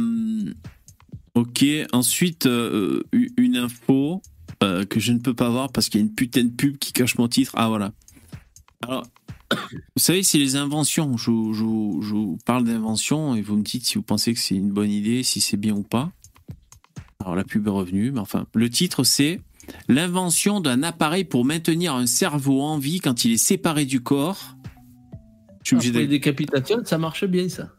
[1.36, 3.04] ok, ensuite, euh,
[3.38, 4.22] une info
[4.62, 6.78] euh, que je ne peux pas voir parce qu'il y a une putain de pub
[6.78, 7.52] qui cache mon titre.
[7.56, 7.92] Ah voilà.
[8.82, 9.04] Alors,
[9.52, 11.18] vous savez, c'est les inventions.
[11.18, 14.34] Je, vous- je vous- je vous parle d'inventions et vous me dites si vous pensez
[14.34, 16.12] que c'est une bonne idée, si c'est bien ou pas.
[17.20, 19.42] Alors, la pub est revenue, mais enfin, le titre c'est
[19.88, 24.58] L'invention d'un appareil pour maintenir un cerveau en vie quand il est séparé du corps.
[25.64, 27.70] Je suis obligé Après les décapitations, ça marche bien, ça.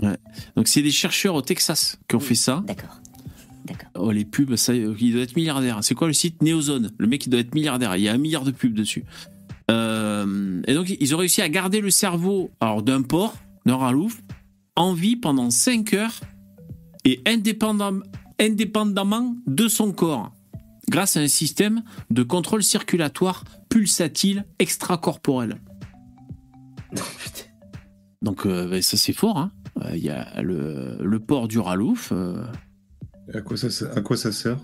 [0.00, 0.16] Ouais.
[0.56, 2.62] Donc c'est des chercheurs au Texas qui ont fait ça.
[2.66, 3.00] D'accord.
[3.94, 5.78] Oh, les pubs, ça, il doit être milliardaire.
[5.82, 6.42] C'est quoi le site?
[6.42, 7.96] Neozone Le mec, il doit être milliardaire.
[7.96, 9.04] Il y a un milliard de pubs dessus.
[9.70, 13.34] Euh, et donc, ils ont réussi à garder le cerveau alors d'un porc,
[13.64, 14.20] d'un ralouf,
[14.76, 16.20] en vie pendant 5 heures
[17.06, 18.02] et indépendam-
[18.38, 20.30] indépendamment de son corps,
[20.90, 25.58] grâce à un système de contrôle circulatoire pulsatile extracorporel.
[28.22, 29.38] Donc, euh, ben, ça, c'est fort.
[29.38, 29.52] hein.
[29.82, 32.10] Euh, Il y a le, le porc du ralouf.
[32.12, 32.44] euh,
[33.32, 34.58] À quoi ça, sert- à quoi ça sert?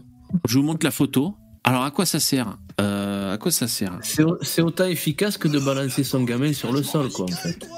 [0.48, 1.34] Je vous montre la photo.
[1.64, 2.56] Alors, à quoi ça sert?
[2.80, 3.98] Euh, À quoi ça sert?
[4.02, 7.68] C'est c'est autant efficace que de balancer son gamin sur le sol, quoi, en fait.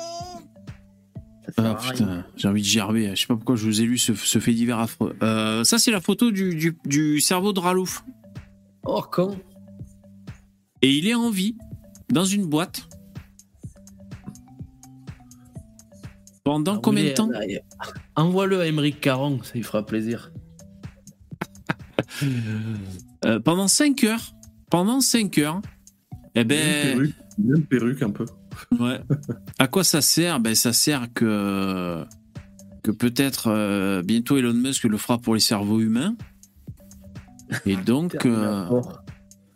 [1.58, 3.10] Ah putain, j'ai envie de gerber.
[3.14, 5.14] Je sais pas pourquoi je vous ai lu ce, ce fait divers affreux.
[5.22, 8.04] Euh, ça, c'est la photo du, du- du cerveau de Ralouf.
[8.84, 9.36] Oh, con.
[10.82, 11.56] Et il est en vie,
[12.10, 12.88] dans une boîte.
[16.44, 17.30] Pendant combien de temps
[18.16, 20.32] Envoie-le à Émeric Caron, ça lui fera plaisir.
[23.24, 24.34] Euh, Pendant 5 heures.
[24.68, 25.62] Pendant 5 heures.
[26.34, 26.96] Eh ben.
[26.96, 28.26] Perruque, même perruque un peu.
[28.80, 29.00] Ouais.
[29.58, 30.40] À quoi ça sert?
[30.40, 32.04] Ben ça sert que
[32.82, 36.16] que peut-être euh, bientôt Elon Musk le fera pour les cerveaux humains.
[37.64, 38.80] Et donc euh,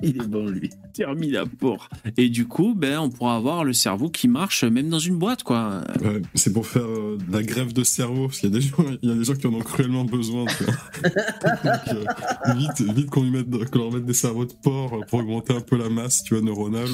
[0.00, 0.70] Il est bon lui.
[0.96, 1.88] Terminator.
[2.16, 5.42] Et du coup, ben on pourra avoir le cerveau qui marche même dans une boîte
[5.42, 5.82] quoi.
[6.02, 8.64] Ouais, c'est pour faire euh, de la grève de cerveau, parce qu'il y a des
[8.64, 10.44] gens, il y a des gens qui en ont cruellement besoin.
[11.02, 11.12] Donc,
[11.92, 15.54] euh, vite, vite qu'on lui mette, qu'on leur mette des cerveaux de porc pour augmenter
[15.54, 16.88] un peu la masse, tu vois, neuronale.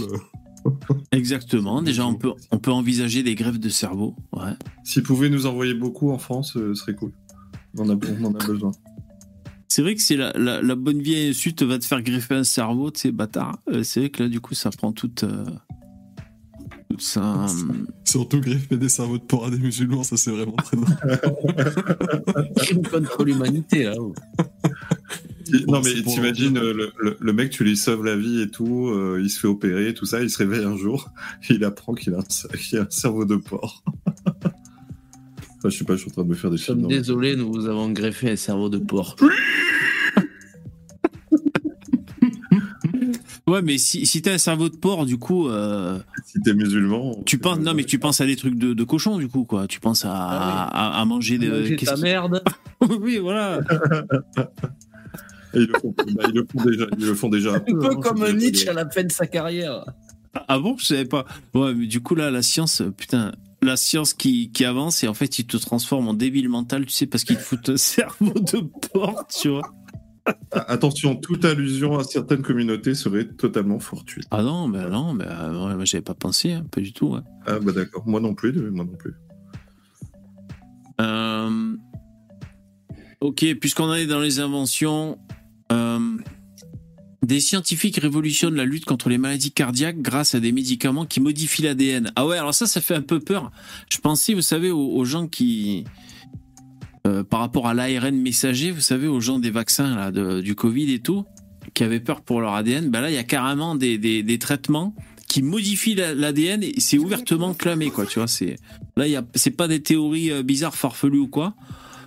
[1.13, 1.83] Exactement.
[1.83, 4.17] Déjà on peut on peut envisager des greffes de cerveau.
[4.33, 4.53] Ouais.
[4.85, 7.13] S'ils pouvaient nous envoyer beaucoup en France, euh, ce serait cool.
[7.77, 8.73] On en a, on en a besoin.
[9.75, 12.45] C'est vrai que c'est la, la, la bonne vieille insulte va te faire greffer un
[12.45, 13.59] cerveau, tu sais, bâtard.
[13.71, 15.25] Euh, c'est vrai que là, du coup, ça prend toute.
[15.25, 15.47] euh,
[16.91, 17.47] toute ça.
[18.05, 20.95] Surtout greffer des cerveaux de porc à des musulmans, ça c'est vraiment très drôle.
[22.57, 23.95] Crime contre l'humanité, là.
[23.99, 24.15] oh.
[25.69, 28.49] Non, Bon, mais t'imagines, euh, le, le- le mec, tu lui sauves la vie et
[28.51, 31.11] tout, euh, il se fait opérer, tout ça, il se réveille un jour,
[31.51, 33.83] il apprend qu'il a, un cer- qu'il a un cerveau de porc.
[35.63, 37.53] Enfin, je sais pas, je suis en train de me faire des la- désolés, nous
[37.53, 39.17] vous avons greffé un cerveau de porc.
[43.49, 45.49] Ouais, mais si, si t'as un cerveau de porc, du coup.
[45.49, 47.23] euh, Si t'es musulman.
[47.27, 49.67] Tu penses, non, mais tu penses à des trucs de, de cochon, du coup, quoi.
[49.67, 51.49] Tu penses à, à, à manger des.
[51.49, 52.43] Manger ta merde.
[53.01, 53.61] oui, voilà.
[55.55, 56.87] Et ils le font, bah, ils le font déjà.
[56.99, 57.55] Ils le font déjà.
[57.57, 59.85] Un peu hein, comme Nietzsche à la fin de sa carrière.
[60.49, 61.27] Ah bon Je savais pas.
[61.53, 63.33] Ouais, mais du coup, là, la science, putain.
[63.63, 66.93] La science qui, qui avance et en fait, il te transforme en débile mental, tu
[66.93, 68.61] sais, parce qu'il te fout un cerveau de
[68.93, 69.63] porc, tu vois.
[70.53, 74.27] Ah, Attention, toute allusion à certaines communautés serait totalement fortuite.
[74.31, 77.09] Ah non, mais non, mais euh, ouais, moi, j'avais pas pensé, hein, pas du tout.
[77.15, 77.21] ouais.
[77.47, 79.15] Ah bah d'accord, moi non plus, moi non plus.
[81.01, 81.77] Euh,
[83.21, 85.17] Ok, puisqu'on est dans les inventions,
[85.71, 86.17] euh,
[87.23, 91.63] des scientifiques révolutionnent la lutte contre les maladies cardiaques grâce à des médicaments qui modifient
[91.63, 92.11] l'ADN.
[92.17, 93.53] Ah ouais, alors ça, ça fait un peu peur.
[93.91, 95.85] Je pensais, vous savez, aux, gens qui,
[97.07, 100.93] euh, par rapport à l'ARN messager, vous savez, aux gens des vaccins là, du Covid
[100.93, 101.25] et tout,
[101.75, 102.91] qui avaient peur pour leur ADN.
[102.91, 104.95] Ben là, il y a carrément des, des- traitements
[105.29, 108.05] qui modifient la- l'ADN et c'est ouvertement clamé, quoi.
[108.05, 108.57] Tu vois, c'est
[108.97, 111.55] là, il y a, c'est pas des théories euh, bizarres, farfelues ou quoi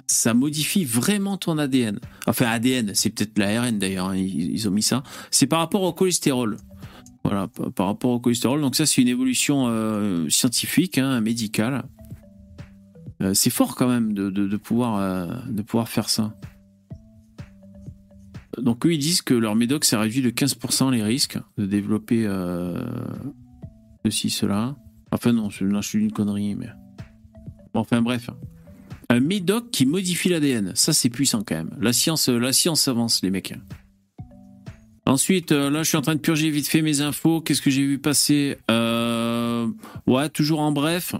[0.07, 1.99] ça modifie vraiment ton ADN.
[2.27, 5.03] Enfin, ADN, c'est peut-être l'ARN d'ailleurs, hein, ils, ont mis ça.
[5.31, 6.57] C'est par rapport au cholestérol.
[7.23, 8.61] Voilà, par rapport au cholestérol.
[8.61, 11.85] Donc ça, c'est une évolution euh, scientifique, hein, médicale.
[13.23, 16.35] Euh, c'est fort quand même de, pouvoir, euh, de pouvoir faire ça.
[18.57, 22.29] Donc eux, ils disent que leur médoc, ça réduit de 15% les risques de développer
[24.05, 24.75] ceci, cela.
[25.11, 26.69] Enfin non, je, là, je suis une connerie, mais...
[27.73, 28.29] Enfin bref.
[29.15, 30.73] Un médoc qui modifie l'ADN.
[30.75, 31.73] Ça, c'est puissant quand même.
[31.79, 33.53] La science, la science avance, les mecs.
[35.05, 37.39] Ensuite, euh, là, je suis en train de purger vite fait mes infos.
[37.39, 38.57] Qu'est-ce que j'ai vu passer?
[38.69, 39.67] Euh,
[40.05, 41.15] Ouais, toujours en bref.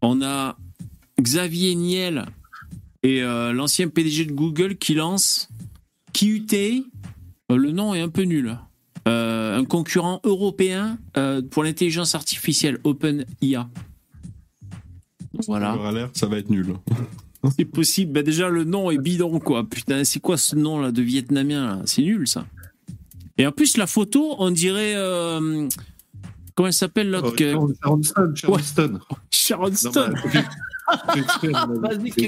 [0.00, 0.56] On a
[1.20, 2.24] Xavier Niel
[3.02, 5.50] et euh, l'ancien PDG de Google qui lance
[6.14, 6.82] QT.
[7.50, 8.56] Le nom est un peu nul.
[9.04, 10.98] Un concurrent européen
[11.50, 13.68] pour l'intelligence artificielle, OpenIA.
[15.46, 15.72] Voilà.
[15.72, 16.74] Alerte, ça va être nul.
[17.56, 18.12] C'est possible.
[18.12, 19.64] Bah déjà, le nom est bidon, quoi.
[19.68, 21.82] Putain, c'est quoi ce nom là de vietnamien?
[21.86, 22.46] C'est nul, ça.
[23.36, 24.92] Et en plus, la photo, on dirait.
[24.94, 25.68] euh,
[26.54, 27.50] Comment elle s'appelle l'autre Oh, que...
[27.50, 28.62] Sharon Sharon Stone, Sharon Ouais.
[28.62, 29.00] Stone.
[29.30, 30.14] Sharon Stone.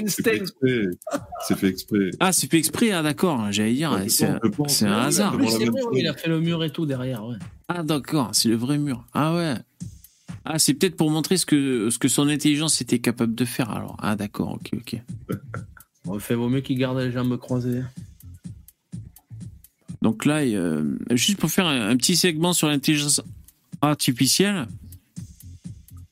[0.07, 0.43] c'est fait-
[1.47, 2.09] c'est fait exprès.
[2.19, 5.37] Ah, c'est fait exprès, ah d'accord, j'allais dire, c'est un Ouais, hasard.
[5.47, 7.25] C'est vrai, oui, il a fait le mur et tout derrière.
[7.25, 7.35] Ouais.
[7.67, 9.05] Ah d'accord, c'est le vrai mur.
[9.13, 9.55] Ah ouais.
[10.45, 13.71] Ah, c'est peut-être pour montrer ce que, ce que son intelligence était capable de faire
[13.71, 13.97] alors.
[13.99, 15.01] Ah d'accord, ok, ok.
[16.05, 17.81] Bon, fait vaut mieux qu'il garde les jambes croisées.
[20.03, 23.21] Donc là, euh, juste pour faire un, un petit segment sur l'intelligence
[23.81, 24.67] artificielle.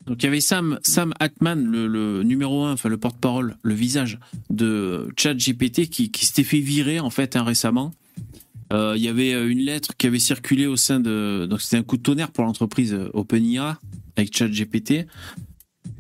[0.07, 4.19] Donc il y avait Sam, Sam le numéro 1, enfin le porte-parole, le visage
[4.49, 7.93] de ChatGPT qui, qui s'était fait virer en fait hein, récemment.
[8.73, 11.45] Euh, il y avait euh, une lettre qui avait circulé au sein de...
[11.49, 13.79] Donc c'était un coup de tonnerre pour l'entreprise euh, OpenIA
[14.15, 15.05] avec ChatGPT.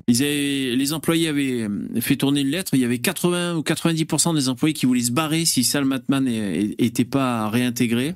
[0.07, 1.67] Ils avaient, les employés avaient
[2.01, 2.73] fait tourner une lettre.
[2.73, 6.25] Il y avait 80 ou 90% des employés qui voulaient se barrer si Sam Altman
[6.25, 8.15] n'était pas réintégré.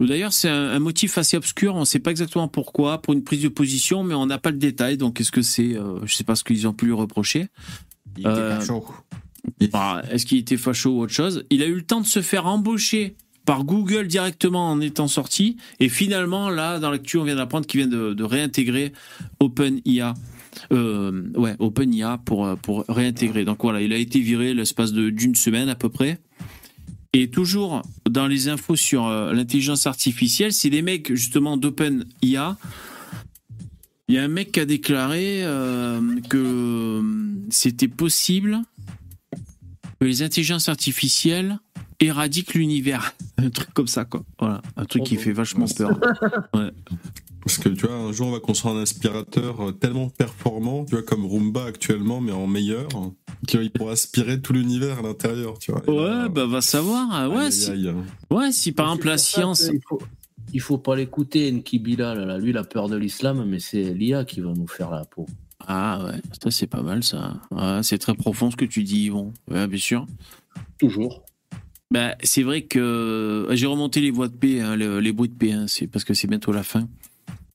[0.00, 1.74] D'ailleurs, c'est un, un motif assez obscur.
[1.76, 4.50] On ne sait pas exactement pourquoi, pour une prise de position, mais on n'a pas
[4.50, 4.96] le détail.
[4.98, 7.46] Donc, est-ce que c'est, euh, je ne sais pas ce qu'ils ont pu lui reprocher.
[8.16, 8.84] Il était Euh, chaud.
[9.72, 11.44] bah, Est-ce qu'il était facho ou autre chose?
[11.50, 13.16] Il a eu le temps de se faire embaucher
[13.46, 15.56] par Google directement en étant sorti.
[15.80, 18.92] Et finalement, là, dans l'actu, on vient d'apprendre qu'il vient de, réintégrer
[19.40, 20.12] OpenIA.
[20.72, 23.44] Euh, ouais, OpenIA pour, euh, pour réintégrer.
[23.44, 26.18] Donc voilà, il a été viré l'espace d'une semaine à peu près.
[27.12, 32.56] Et toujours dans les infos sur euh, l'intelligence artificielle, c'est des mecs justement d'OpenIA.
[34.08, 35.42] Il y a un mec qui a déclaré
[36.28, 37.02] que
[37.50, 38.62] c'était possible
[40.00, 41.58] que les intelligences artificielles
[42.00, 43.14] éradiquent l'univers.
[43.38, 44.22] Un truc comme ça, quoi.
[44.38, 45.98] Voilà, un truc qui fait vachement peur.
[46.54, 46.70] Ouais.
[47.44, 50.96] Parce que tu vois, un jour on va construire un aspirateur euh, tellement performant, tu
[50.96, 52.88] vois, comme Roomba actuellement, mais en meilleur,
[53.46, 55.80] qu'il pourra aspirer tout l'univers à l'intérieur, tu vois.
[55.86, 57.30] Et là, Ouais, bah va savoir.
[57.30, 57.94] Ouais, aïe, si, aïe, aïe.
[58.30, 59.68] ouais, si par exemple la science.
[59.68, 60.02] qu'il faut,
[60.52, 62.26] il faut pas l'écouter, Nki Bilal.
[62.26, 62.38] Là.
[62.38, 65.26] Lui, il a peur de l'islam, mais c'est l'IA qui va nous faire la peau.
[65.68, 67.34] Ah ouais, ça c'est pas mal ça.
[67.52, 69.32] Ouais, c'est très profond ce que tu dis, Yvon.
[69.48, 70.04] Ouais, bien sûr.
[70.78, 71.22] Toujours.
[71.92, 75.34] Bah, c'est vrai que j'ai remonté les voix de paix, hein, le- les bruits de
[75.34, 76.88] paix, hein, c'est parce que c'est bientôt la fin.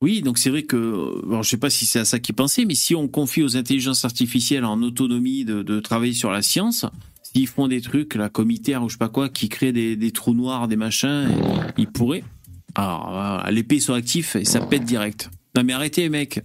[0.02, 2.66] Oui, donc c'est vrai que, alors je sais pas si c'est à ça qu'ils pensaient,
[2.66, 6.86] mais si on confie aux intelligences artificielles en autonomie de, travailler sur la science,
[7.22, 10.34] s'ils font des trucs, la comitaire ou je sais pas quoi, qui créent des, trous
[10.34, 11.28] noirs, des machins,
[11.78, 12.24] ils pourraient.
[12.74, 15.30] Alors, l'épée sont actifs et ça pète direct.
[15.56, 16.41] Non mais arrêtez, mec.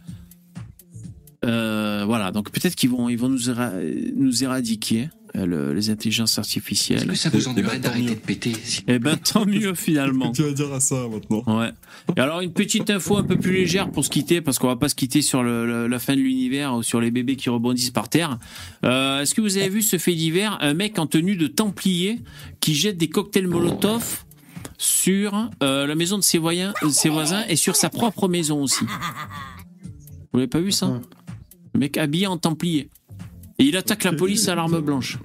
[1.45, 3.73] Euh, voilà, donc peut-être qu'ils vont, ils vont nous, éra-
[4.17, 6.99] nous éradiquer, euh, le- les intelligences artificielles.
[7.03, 8.53] Est-ce que ça vous ennuierait d'arrêter de péter
[8.89, 10.33] Eh ben, tant mieux finalement.
[10.33, 11.43] Tu vas dire à ça maintenant.
[11.59, 11.71] Ouais.
[12.17, 14.77] Et alors une petite info un peu plus légère pour se quitter, parce qu'on va
[14.77, 17.51] pas se quitter sur le- le- la fin de l'univers ou sur les bébés qui
[17.51, 18.39] rebondissent par terre.
[18.85, 20.57] Euh, Est-ce que vous avez vu ce fait divers?
[20.61, 22.21] Un mec en tenue de templier
[22.61, 24.25] qui jette des cocktails Molotov
[24.79, 28.85] sur euh, la maison de ses, voisins, ses voisins et sur sa propre maison aussi.
[30.33, 31.01] Vous l'avez pas vu ça?
[31.75, 32.91] Le mec habillé en templier.
[33.59, 35.19] Et il attaque la police à l'arme blanche.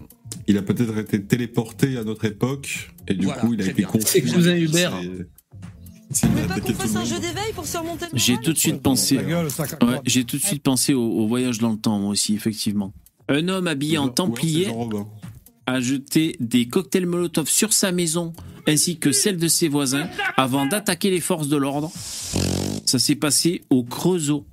[0.52, 3.84] Il a peut-être été téléporté à notre époque, et du Voilà, coup, il a été
[3.84, 4.04] confus.
[4.06, 4.94] C'est cousin Hubert.
[5.02, 5.28] C'est-
[6.12, 7.08] c'est- il a Pas attaqué qu'on tout le fasse un monde.
[7.08, 9.18] jeu d'éveil pour surmonter le J'ai tout de suite pensé.
[9.18, 12.92] Ouais, j'ai tout de suite pensé au, au voyage dans le temps, moi aussi, effectivement.
[13.30, 14.68] Un homme habillé en templier
[15.68, 18.34] a jeté des cocktails Molotov sur sa maison
[18.68, 21.92] ainsi que celle de ses voisins avant d'attaquer les forces de l'ordre.
[22.86, 24.46] Ça s'est passé au Creusot.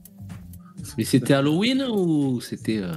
[0.96, 2.78] Mais c'était Halloween ou c'était.
[2.78, 2.94] euh,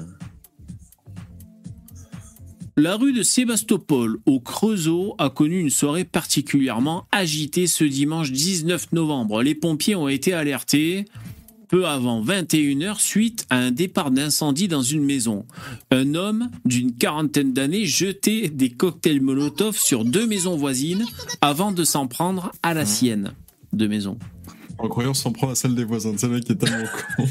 [2.77, 8.93] La rue de Sébastopol au Creusot a connu une soirée particulièrement agitée ce dimanche 19
[8.93, 9.43] novembre.
[9.43, 11.06] Les pompiers ont été alertés
[11.68, 15.45] peu avant 21h suite à un départ d'incendie dans une maison.
[15.89, 21.06] Un homme d'une quarantaine d'années jetait des cocktails Molotov sur deux maisons voisines
[21.41, 23.34] avant de s'en prendre à la sienne.
[23.73, 24.18] Deux maisons.
[24.77, 26.14] En croyant s'en prendre à celle des voisins.
[26.18, 26.88] C'est le mec qui est tellement
[27.18, 27.26] con.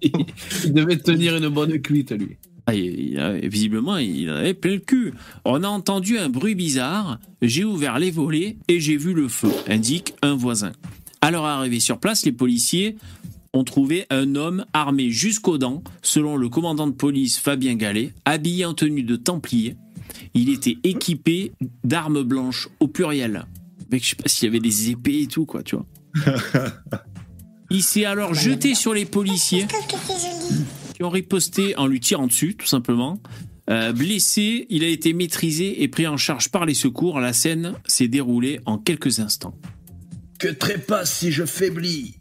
[0.64, 2.36] Il devait tenir une bonne cuite, lui.
[2.66, 5.12] Ah, a- visiblement, il en avait plein le cul.
[5.44, 7.18] On a entendu un bruit bizarre.
[7.42, 10.72] J'ai ouvert les volets et j'ai vu le feu, indique un voisin.
[11.20, 12.96] À leur arrivée sur place, les policiers
[13.52, 18.64] ont trouvé un homme armé jusqu'aux dents, selon le commandant de police Fabien Gallet, habillé
[18.64, 19.76] en tenue de templier.
[20.34, 21.52] Il était équipé
[21.84, 23.46] d'armes blanches au pluriel.
[23.92, 25.86] Mec, je sais pas s'il y avait des épées et tout, quoi, tu vois.
[27.70, 29.66] Il s'est alors jeté sur les policiers
[30.94, 33.20] qui ont riposté en lui tirant dessus, tout simplement.
[33.68, 37.20] Euh, blessé, il a été maîtrisé et pris en charge par les secours.
[37.20, 39.58] La scène s'est déroulée en quelques instants.
[40.38, 42.20] Que trépasse si je faiblis?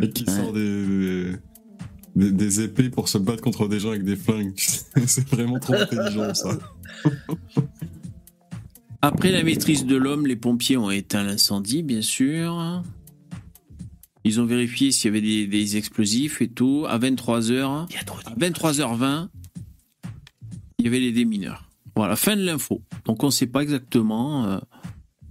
[0.00, 1.32] Et qui sort des,
[2.14, 4.52] des, des épées pour se battre contre des gens avec des flingues?
[5.06, 6.58] C'est vraiment trop intelligent, ça.
[9.02, 12.82] Après la maîtrise de l'homme, les pompiers ont éteint l'incendie, bien sûr.
[14.24, 16.86] Ils ont vérifié s'il y avait des, des explosifs et tout.
[16.88, 19.28] À 23h, à 23h20,
[20.78, 21.68] il y avait les démineurs.
[21.94, 22.82] Voilà, fin de l'info.
[23.04, 24.58] Donc on ne sait pas exactement euh,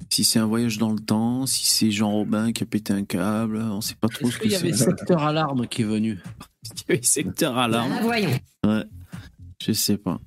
[0.10, 3.04] si c'est un voyage dans le temps, si c'est Jean Robin qui a pété un
[3.04, 3.58] câble.
[3.58, 4.86] On ne sait pas trop ce que qu'il y avait c'est.
[4.86, 6.20] secteur alarme qui est venu?
[6.66, 7.92] Il y avait secteur alarme.
[7.98, 8.40] Ah, voyons.
[8.66, 8.84] Ouais,
[9.62, 10.20] je sais pas.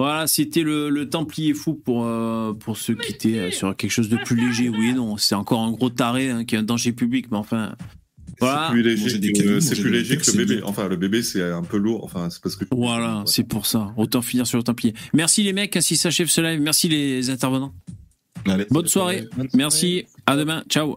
[0.00, 3.90] Voilà, c'était le, le Templier fou pour, euh, pour ceux qui étaient euh, sur quelque
[3.90, 4.70] chose de plus léger.
[4.70, 7.74] Oui, non, c'est encore un gros taré hein, qui est un danger public, mais enfin.
[8.40, 8.68] Voilà.
[8.68, 9.40] C'est plus léger, des que,
[9.82, 10.56] plus léger le bébé.
[10.56, 10.64] bien.
[10.64, 12.02] Enfin, le bébé, c'est un peu lourd.
[12.02, 12.64] Enfin, c'est parce que.
[12.70, 13.92] Voilà, c'est pour ça.
[13.98, 14.94] Autant finir sur le Templier.
[15.12, 16.62] Merci les mecs, ainsi s'achève ce live.
[16.62, 17.74] Merci les intervenants.
[18.70, 19.28] Bonne soirée.
[19.52, 20.06] Merci.
[20.30, 20.62] À demain.
[20.68, 20.96] Ciao.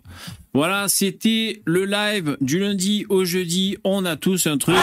[0.54, 3.78] Voilà, c'était le live du lundi au jeudi.
[3.84, 4.76] On a tous un truc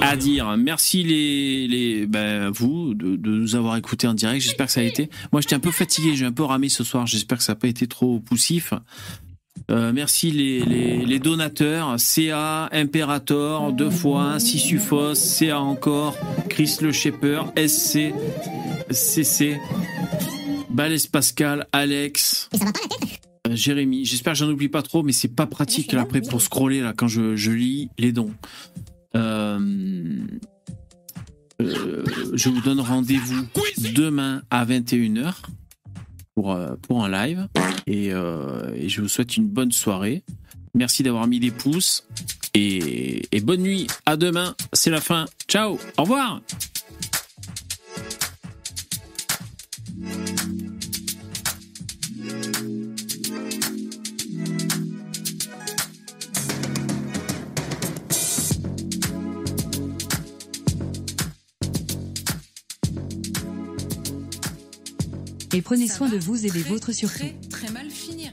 [0.00, 0.56] à dire.
[0.56, 4.44] Merci les, les ben, vous de, de nous avoir écoutés en direct.
[4.44, 5.10] J'espère que ça a été.
[5.32, 6.14] Moi, j'étais un peu fatigué.
[6.14, 7.08] J'ai un peu ramé ce soir.
[7.08, 8.74] J'espère que ça n'a pas été trop poussif.
[9.72, 16.16] Euh, merci les, les, les donateurs, CA, Imperator, deux fois, Sissufos, CA encore,
[16.48, 18.12] Chris le Shaper, SC,
[18.90, 19.58] CC,
[20.70, 22.50] Balès Pascal, Alex,
[23.50, 24.04] Jérémy.
[24.04, 27.50] J'espère que j'en oublie pas trop, mais c'est pas pratique après pour scroller quand je,
[27.50, 28.32] lis les dons.
[29.16, 29.58] Euh,
[31.60, 33.46] euh, je vous donne rendez-vous
[33.94, 35.34] demain à 21h
[36.34, 37.48] pour, euh, pour un live.
[37.86, 40.24] Et, euh, et je vous souhaite une bonne soirée.
[40.74, 42.06] Merci d'avoir mis des pouces.
[42.54, 43.86] Et, et bonne nuit.
[44.06, 44.54] À demain.
[44.72, 45.26] C'est la fin.
[45.48, 45.78] Ciao.
[45.96, 46.40] Au revoir.
[65.54, 67.26] Et prenez soin de vous et des vôtres surtout.
[67.48, 68.32] Très mal finir.